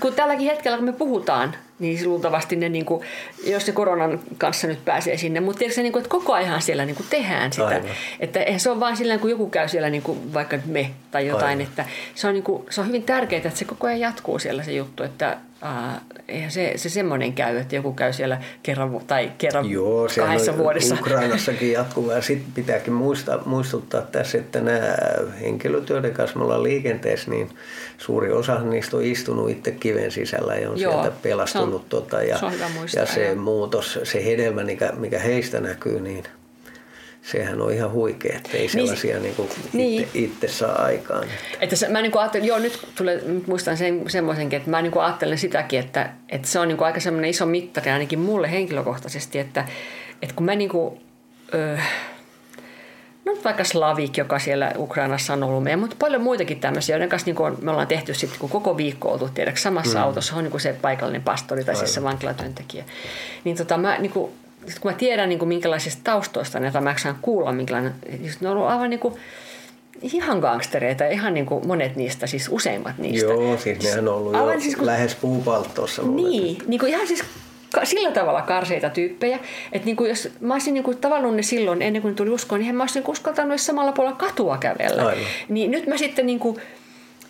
kun 0.00 0.14
tälläkin 0.14 0.46
hetkellä, 0.46 0.76
kun 0.76 0.86
me 0.86 0.92
puhutaan, 0.92 1.54
niin 1.78 2.08
luultavasti 2.08 2.56
ne, 2.56 2.68
niin 2.68 2.84
kuin, 2.84 3.04
jos 3.46 3.66
se 3.66 3.72
koronan 3.72 4.20
kanssa 4.38 4.66
nyt 4.66 4.84
pääsee 4.84 5.16
sinne, 5.16 5.40
mutta 5.40 5.58
tiedätkö, 5.58 5.82
niin 5.82 5.92
kuin, 5.92 6.00
että 6.00 6.10
koko 6.10 6.32
ajan 6.32 6.62
siellä 6.62 6.84
niin 6.84 6.96
kuin 6.96 7.06
tehdään 7.10 7.52
sitä. 7.52 7.66
Aivan. 7.66 7.90
Että 8.20 8.40
se 8.56 8.70
on 8.70 8.80
vain 8.80 8.96
silleen, 8.96 9.20
kun 9.20 9.30
joku 9.30 9.50
käy 9.50 9.68
siellä, 9.68 9.90
niin 9.90 10.02
kuin, 10.02 10.34
vaikka 10.34 10.58
me 10.66 10.90
tai 11.10 11.26
jotain, 11.26 11.58
Aivan. 11.58 11.60
että 11.60 11.84
se 12.14 12.26
on, 12.26 12.34
niin 12.34 12.44
kuin, 12.44 12.66
se 12.70 12.80
on 12.80 12.86
hyvin 12.86 13.02
tärkeää, 13.02 13.42
että 13.44 13.58
se 13.58 13.64
koko 13.64 13.86
ajan 13.86 14.00
jatkuu 14.00 14.38
siellä 14.38 14.62
se 14.62 14.72
juttu, 14.72 15.02
että 15.02 15.36
Eihän 16.28 16.50
se, 16.50 16.72
se 16.76 16.88
semmoinen 16.88 17.32
käy, 17.32 17.56
että 17.56 17.76
joku 17.76 17.92
käy 17.92 18.12
siellä 18.12 18.40
kerran 18.62 19.00
tai 19.06 19.32
kerran 19.38 19.70
Joo, 19.70 20.08
kahdessa 20.20 20.58
vuodessa. 20.58 20.94
Ukrainassakin 20.94 21.72
jatkuvaa. 21.72 22.20
Sitten 22.20 22.52
pitääkin 22.52 22.92
muistaa, 22.92 23.42
muistuttaa 23.44 24.02
tässä, 24.02 24.38
että 24.38 24.60
nämä 24.60 24.96
henkilöt, 25.40 25.88
joiden 25.88 26.12
kanssa 26.12 26.38
me 26.38 26.44
ollaan 26.44 26.62
liikenteessä, 26.62 27.30
niin 27.30 27.48
suuri 27.98 28.32
osa 28.32 28.60
niistä 28.60 28.96
on 28.96 29.04
istunut 29.04 29.50
itse 29.50 29.70
kiven 29.70 30.10
sisällä 30.10 30.54
ja 30.54 30.70
on 30.70 30.80
Joo, 30.80 30.92
sieltä 30.92 31.16
pelastunut. 31.22 31.86
Se 31.90 31.96
on, 31.96 32.02
tota, 32.02 32.22
ja, 32.22 32.38
se 32.38 32.46
on 32.46 32.52
hyvä 32.52 32.68
muistaa, 32.68 33.02
ja 33.02 33.06
se 33.06 33.34
muutos, 33.34 33.98
se 34.02 34.24
hedelmä, 34.24 34.64
mikä, 34.64 34.92
mikä 34.96 35.18
heistä 35.18 35.60
näkyy, 35.60 36.00
niin– 36.00 36.24
sehän 37.26 37.60
on 37.60 37.72
ihan 37.72 37.92
huikea, 37.92 38.36
että 38.36 38.50
ei 38.52 38.58
niin 38.58 38.70
sellaisia 38.70 39.18
niin, 39.18 39.34
niin 39.72 40.00
itse, 40.00 40.18
niin. 40.18 40.24
itse 40.24 40.48
saa 40.48 40.82
aikaan. 40.82 41.28
Että 41.60 41.76
se, 41.76 41.88
mä 41.88 42.02
niin 42.02 42.18
ajattelen, 42.18 42.46
joo 42.46 42.58
nyt 42.58 42.88
tulee, 42.98 43.22
muistan 43.46 43.76
sen, 43.76 44.10
semmoisenkin, 44.10 44.56
että 44.56 44.70
mä 44.70 44.82
niin 44.82 44.98
ajattelen 44.98 45.38
sitäkin, 45.38 45.80
että, 45.80 46.10
että 46.28 46.48
se 46.48 46.58
on 46.58 46.68
niin 46.68 46.82
aika 46.82 47.00
semmoinen 47.00 47.30
iso 47.30 47.46
mittari 47.46 47.90
ainakin 47.90 48.18
mulle 48.18 48.50
henkilökohtaisesti, 48.50 49.38
että, 49.38 49.64
että 50.22 50.34
kun 50.34 50.46
mä 50.46 50.54
niin 50.54 50.70
kuin, 50.70 51.00
öö, 51.54 51.78
no 53.24 53.36
vaikka 53.44 53.64
Slavik, 53.64 54.16
joka 54.16 54.38
siellä 54.38 54.72
Ukrainassa 54.78 55.32
on 55.32 55.42
ollut 55.42 55.64
meidän, 55.64 55.80
mutta 55.80 55.96
paljon 55.98 56.22
muitakin 56.22 56.60
tämmöisiä, 56.60 56.94
joiden 56.94 57.08
kanssa 57.08 57.26
niin 57.26 57.36
kuin 57.36 57.56
me 57.60 57.70
ollaan 57.70 57.86
tehty 57.86 58.14
sitten, 58.14 58.38
kun 58.38 58.50
koko 58.50 58.76
viikko 58.76 59.12
oltu 59.12 59.28
tiedätkö, 59.28 59.60
samassa 59.60 59.98
mm. 59.98 60.04
autossa 60.04 60.36
on 60.36 60.44
niin 60.44 60.50
kuin 60.50 60.60
se 60.60 60.76
paikallinen 60.82 61.22
pastori 61.22 61.64
tai 61.64 61.76
siis 61.76 61.94
se 61.94 62.02
vankilatyöntekijä. 62.02 62.84
Niin 63.44 63.56
tota, 63.56 63.78
mä 63.78 63.98
niin 63.98 64.12
kuin, 64.12 64.32
sit 64.68 64.78
kun 64.78 64.90
mä 64.90 64.96
tiedän 64.96 65.28
niin 65.28 65.38
kuin 65.38 65.48
minkälaisista 65.48 66.00
taustoista 66.04 66.60
ne, 66.60 66.72
mä 66.80 66.94
saan 67.02 67.18
kuulla, 67.22 67.52
minkälainen, 67.52 67.94
just 68.24 68.40
ne 68.40 68.48
on 68.48 68.56
ollut 68.56 68.70
aivan 68.70 68.90
niin 68.90 69.00
kuin, 69.00 69.14
ihan 70.02 70.38
gangstereita, 70.38 71.06
ihan 71.06 71.34
niin 71.34 71.46
kuin 71.46 71.66
monet 71.66 71.96
niistä, 71.96 72.26
siis 72.26 72.48
useimmat 72.50 72.98
niistä. 72.98 73.32
Joo, 73.32 73.56
siis 73.56 73.78
nehän 73.82 74.08
on 74.08 74.14
ollut 74.14 74.34
aivan 74.34 74.54
jo 74.54 74.60
siis 74.60 74.76
kun, 74.76 74.86
lähes 74.86 75.14
puupalttoossa. 75.14 76.02
Niin, 76.02 76.58
niin 76.66 76.80
kuin 76.80 76.92
ihan 76.92 77.06
siis 77.06 77.24
sillä 77.84 78.10
tavalla 78.10 78.42
karseita 78.42 78.90
tyyppejä, 78.90 79.38
että 79.72 79.86
niin 79.86 79.96
kuin 79.96 80.08
jos 80.08 80.28
mä 80.40 80.54
olisin 80.54 80.74
niin 80.74 80.84
kuin 80.84 80.98
tavannut 80.98 81.34
ne 81.34 81.42
silloin 81.42 81.82
ennen 81.82 82.02
kuin 82.02 82.14
tuli 82.14 82.30
uskoon, 82.30 82.60
niin 82.60 82.68
en 82.68 82.74
mä 82.74 82.82
olisin 82.82 83.02
uskaltanut 83.08 83.50
edes 83.50 83.66
samalla 83.66 83.92
puolella 83.92 84.16
katua 84.16 84.58
kävellä. 84.58 85.06
Aivan. 85.06 85.24
Niin 85.48 85.70
nyt 85.70 85.86
mä 85.86 85.96
sitten 85.96 86.26
niin 86.26 86.38
kuin, 86.38 86.56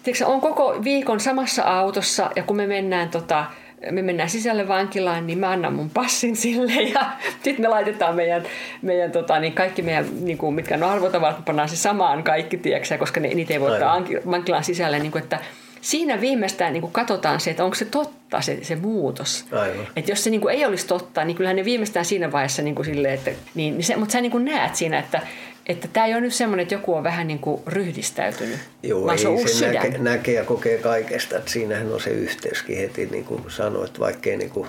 tiedätkö, 0.02 0.26
on 0.26 0.40
koko 0.40 0.76
viikon 0.84 1.20
samassa 1.20 1.62
autossa 1.62 2.30
ja 2.36 2.42
kun 2.42 2.56
me 2.56 2.66
mennään 2.66 3.08
tota, 3.08 3.44
me 3.90 4.02
mennään 4.02 4.30
sisälle 4.30 4.68
vankilaan, 4.68 5.26
niin 5.26 5.38
mä 5.38 5.50
annan 5.50 5.74
mun 5.74 5.90
passin 5.90 6.36
sille 6.36 6.72
ja 6.94 7.06
sitten 7.32 7.60
me 7.60 7.68
laitetaan 7.68 8.14
meidän, 8.14 8.42
meidän 8.82 9.12
tota, 9.12 9.38
niin 9.38 9.52
kaikki 9.52 9.82
meidän, 9.82 10.06
niin 10.20 10.38
kuin, 10.38 10.54
mitkä 10.54 10.74
on 10.74 10.82
arvotavarat, 10.82 11.44
pannaan 11.44 11.68
se 11.68 11.76
samaan 11.76 12.22
kaikki, 12.22 12.56
tiedätkö, 12.56 12.98
koska 12.98 13.20
ne, 13.20 13.28
niitä 13.28 13.52
ei 13.52 13.60
voi 13.60 13.72
ottaa 13.72 14.02
vankilaan 14.30 14.64
sisälle, 14.64 14.98
niin 14.98 15.12
kuin, 15.12 15.22
että 15.22 15.38
siinä 15.80 16.20
viimeistään 16.20 16.72
niin 16.72 16.80
kuin 16.80 16.92
katsotaan 16.92 17.40
se, 17.40 17.50
että 17.50 17.64
onko 17.64 17.74
se 17.74 17.84
totta 17.84 18.40
se, 18.40 18.58
se 18.62 18.76
muutos. 18.76 19.46
Aivan. 19.52 19.86
Että 19.96 20.10
jos 20.10 20.24
se 20.24 20.30
niin 20.30 20.40
kuin 20.40 20.54
ei 20.54 20.64
olisi 20.64 20.86
totta, 20.86 21.24
niin 21.24 21.36
kyllähän 21.36 21.56
ne 21.56 21.64
viimeistään 21.64 22.04
siinä 22.04 22.32
vaiheessa 22.32 22.62
niin 22.62 22.74
kuin 22.74 22.86
sille, 22.86 23.12
että, 23.12 23.30
niin, 23.54 23.74
niin 23.74 23.84
se, 23.84 23.96
mutta 23.96 24.12
sä 24.12 24.20
niin 24.20 24.32
kuin 24.32 24.44
näet 24.44 24.76
siinä, 24.76 24.98
että, 24.98 25.20
että 25.66 25.88
tämä 25.88 26.06
ei 26.06 26.12
ole 26.12 26.20
nyt 26.20 26.34
semmoinen, 26.34 26.62
että 26.62 26.74
joku 26.74 26.94
on 26.94 27.04
vähän 27.04 27.26
niin 27.26 27.38
kuin 27.38 27.62
ryhdistäytynyt, 27.66 28.58
Joo, 28.82 29.06
vaan 29.06 29.18
se 29.18 29.28
on 29.28 29.48
se 29.48 29.72
näkee, 29.72 29.98
näkee 29.98 30.34
ja 30.34 30.44
kokee 30.44 30.78
kaikesta, 30.78 31.36
että 31.36 31.50
siinähän 31.50 31.92
on 31.92 32.00
se 32.00 32.10
yhteyskin 32.10 32.78
heti, 32.78 33.06
niin 33.06 33.24
kuin 33.24 33.42
sanoit, 33.48 34.00
vaikkei 34.00 34.36
niin 34.36 34.50
kuin 34.50 34.68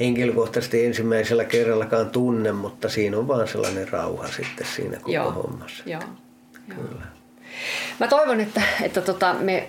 henkilökohtaisesti 0.00 0.86
ensimmäisellä 0.86 1.44
kerrallakaan 1.44 2.10
tunne, 2.10 2.52
mutta 2.52 2.88
siinä 2.88 3.18
on 3.18 3.28
vaan 3.28 3.48
sellainen 3.48 3.88
rauha 3.88 4.28
sitten 4.28 4.66
siinä 4.76 4.96
koko 4.96 5.12
Joo. 5.12 5.30
hommassa. 5.32 5.84
Joo. 5.86 6.02
Kyllä. 6.68 7.06
Mä 8.00 8.08
toivon, 8.08 8.40
että, 8.40 8.62
että 8.82 9.00
tota, 9.00 9.34
me, 9.34 9.68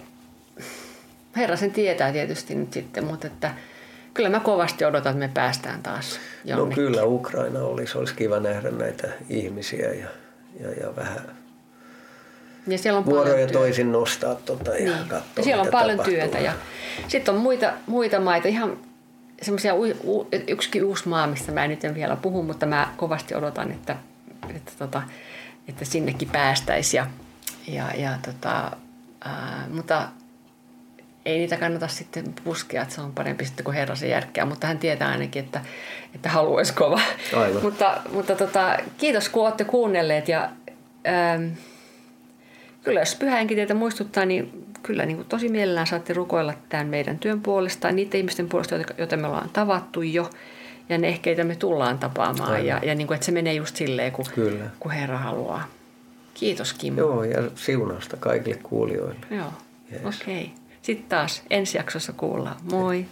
Herra 1.35 1.55
sen 1.55 1.71
tietää 1.71 2.11
tietysti 2.11 2.55
nyt 2.55 2.73
sitten, 2.73 3.05
mutta 3.05 3.27
että 3.27 3.51
kyllä 4.13 4.29
mä 4.29 4.39
kovasti 4.39 4.85
odotan, 4.85 5.11
että 5.11 5.27
me 5.27 5.31
päästään 5.33 5.83
taas 5.83 6.19
no 6.43 6.49
jonnekin. 6.49 6.83
No 6.83 6.89
kyllä 6.89 7.03
Ukraina 7.03 7.59
olisi, 7.59 7.97
olisi 7.97 8.15
kiva 8.15 8.39
nähdä 8.39 8.71
näitä 8.71 9.07
ihmisiä 9.29 9.93
ja 9.93 10.07
ja, 10.59 10.69
ja 10.69 10.95
vähän 10.95 11.43
ja 12.67 12.77
siellä 12.77 12.97
on 12.97 13.05
vuoroja 13.05 13.33
paljon 13.33 13.51
toisin 13.51 13.91
nostaa 13.91 14.35
tuota 14.35 14.75
ja 14.75 14.95
niin. 14.95 15.07
katsoa, 15.07 15.33
ja 15.37 15.43
siellä 15.43 15.63
on 15.63 15.69
paljon 15.71 15.97
tapahtuu. 15.97 16.19
työtä. 16.19 16.39
Ja 16.39 16.53
sitten 17.07 17.35
on 17.35 17.41
muita, 17.41 17.73
muita 17.87 18.19
maita, 18.19 18.47
ihan 18.47 18.77
semmoisia 19.41 19.73
yksi 20.47 20.81
uusi 20.81 21.09
maa, 21.09 21.27
mistä 21.27 21.51
mä 21.51 21.67
nyt 21.67 21.83
en 21.83 21.95
vielä 21.95 22.15
puhu, 22.15 22.43
mutta 22.43 22.65
mä 22.65 22.93
kovasti 22.97 23.35
odotan, 23.35 23.71
että, 23.71 23.95
että, 24.49 24.71
tota, 24.79 25.01
että 25.67 25.85
sinnekin 25.85 26.29
päästäisiin. 26.29 26.97
Ja, 26.97 27.07
ja, 27.75 28.01
ja 28.01 28.17
tota, 28.25 28.71
ää, 29.25 29.67
mutta 29.73 30.07
ei 31.25 31.37
niitä 31.37 31.57
kannata 31.57 31.87
sitten 31.87 32.33
puskea, 32.43 32.81
että 32.81 32.95
se 32.95 33.01
on 33.01 33.13
parempi 33.13 33.45
sitten 33.45 33.63
kuin 33.63 33.75
herra 33.75 33.95
se 33.95 34.07
järkkää, 34.07 34.45
mutta 34.45 34.67
hän 34.67 34.79
tietää 34.79 35.09
ainakin, 35.09 35.43
että, 35.43 35.61
että 36.15 36.29
haluaisi 36.29 36.73
kova. 36.73 37.01
Aivan. 37.37 37.63
mutta 37.65 38.01
mutta 38.13 38.35
tota, 38.35 38.77
kiitos 38.97 39.29
kun 39.29 39.43
olette 39.43 39.63
kuunnelleet 39.63 40.27
ja 40.27 40.49
ähm, 41.07 41.51
kyllä 42.83 42.99
jos 42.99 43.15
pyhäinkin 43.15 43.57
teitä 43.57 43.73
muistuttaa, 43.73 44.25
niin 44.25 44.65
kyllä 44.83 45.05
niin 45.05 45.17
kuin 45.17 45.27
tosi 45.27 45.49
mielellään 45.49 45.87
saatte 45.87 46.13
rukoilla 46.13 46.53
tämän 46.69 46.87
meidän 46.87 47.19
työn 47.19 47.41
puolesta, 47.41 47.91
niiden 47.91 48.17
ihmisten 48.17 48.49
puolesta, 48.49 48.75
joita 48.97 49.17
me 49.17 49.27
ollaan 49.27 49.49
tavattu 49.53 50.01
jo 50.01 50.29
ja 50.89 50.97
ne 50.97 51.07
ehkä, 51.07 51.29
joita 51.29 51.43
me 51.43 51.55
tullaan 51.55 51.99
tapaamaan 51.99 52.51
Aivan. 52.51 52.65
ja, 52.65 52.79
ja 52.83 52.95
niin 52.95 53.07
kuin, 53.07 53.15
että 53.15 53.25
se 53.25 53.31
menee 53.31 53.53
just 53.53 53.75
silleen, 53.75 54.11
kun, 54.11 54.25
kyllä. 54.35 54.65
kun 54.79 54.91
Herra 54.91 55.17
haluaa. 55.17 55.67
Kiitos 56.33 56.73
Kimmo. 56.73 56.99
Joo, 56.99 57.23
ja 57.23 57.43
siunausta 57.55 58.17
kaikille 58.17 58.59
kuulijoille. 58.63 59.25
Joo, 59.31 59.53
yes. 59.91 60.21
okei. 60.21 60.41
Okay. 60.43 60.62
Sitten 60.83 61.09
taas 61.09 61.43
ensi 61.49 61.77
jaksossa 61.77 62.13
kuullaan. 62.13 62.55
Moi! 62.71 63.05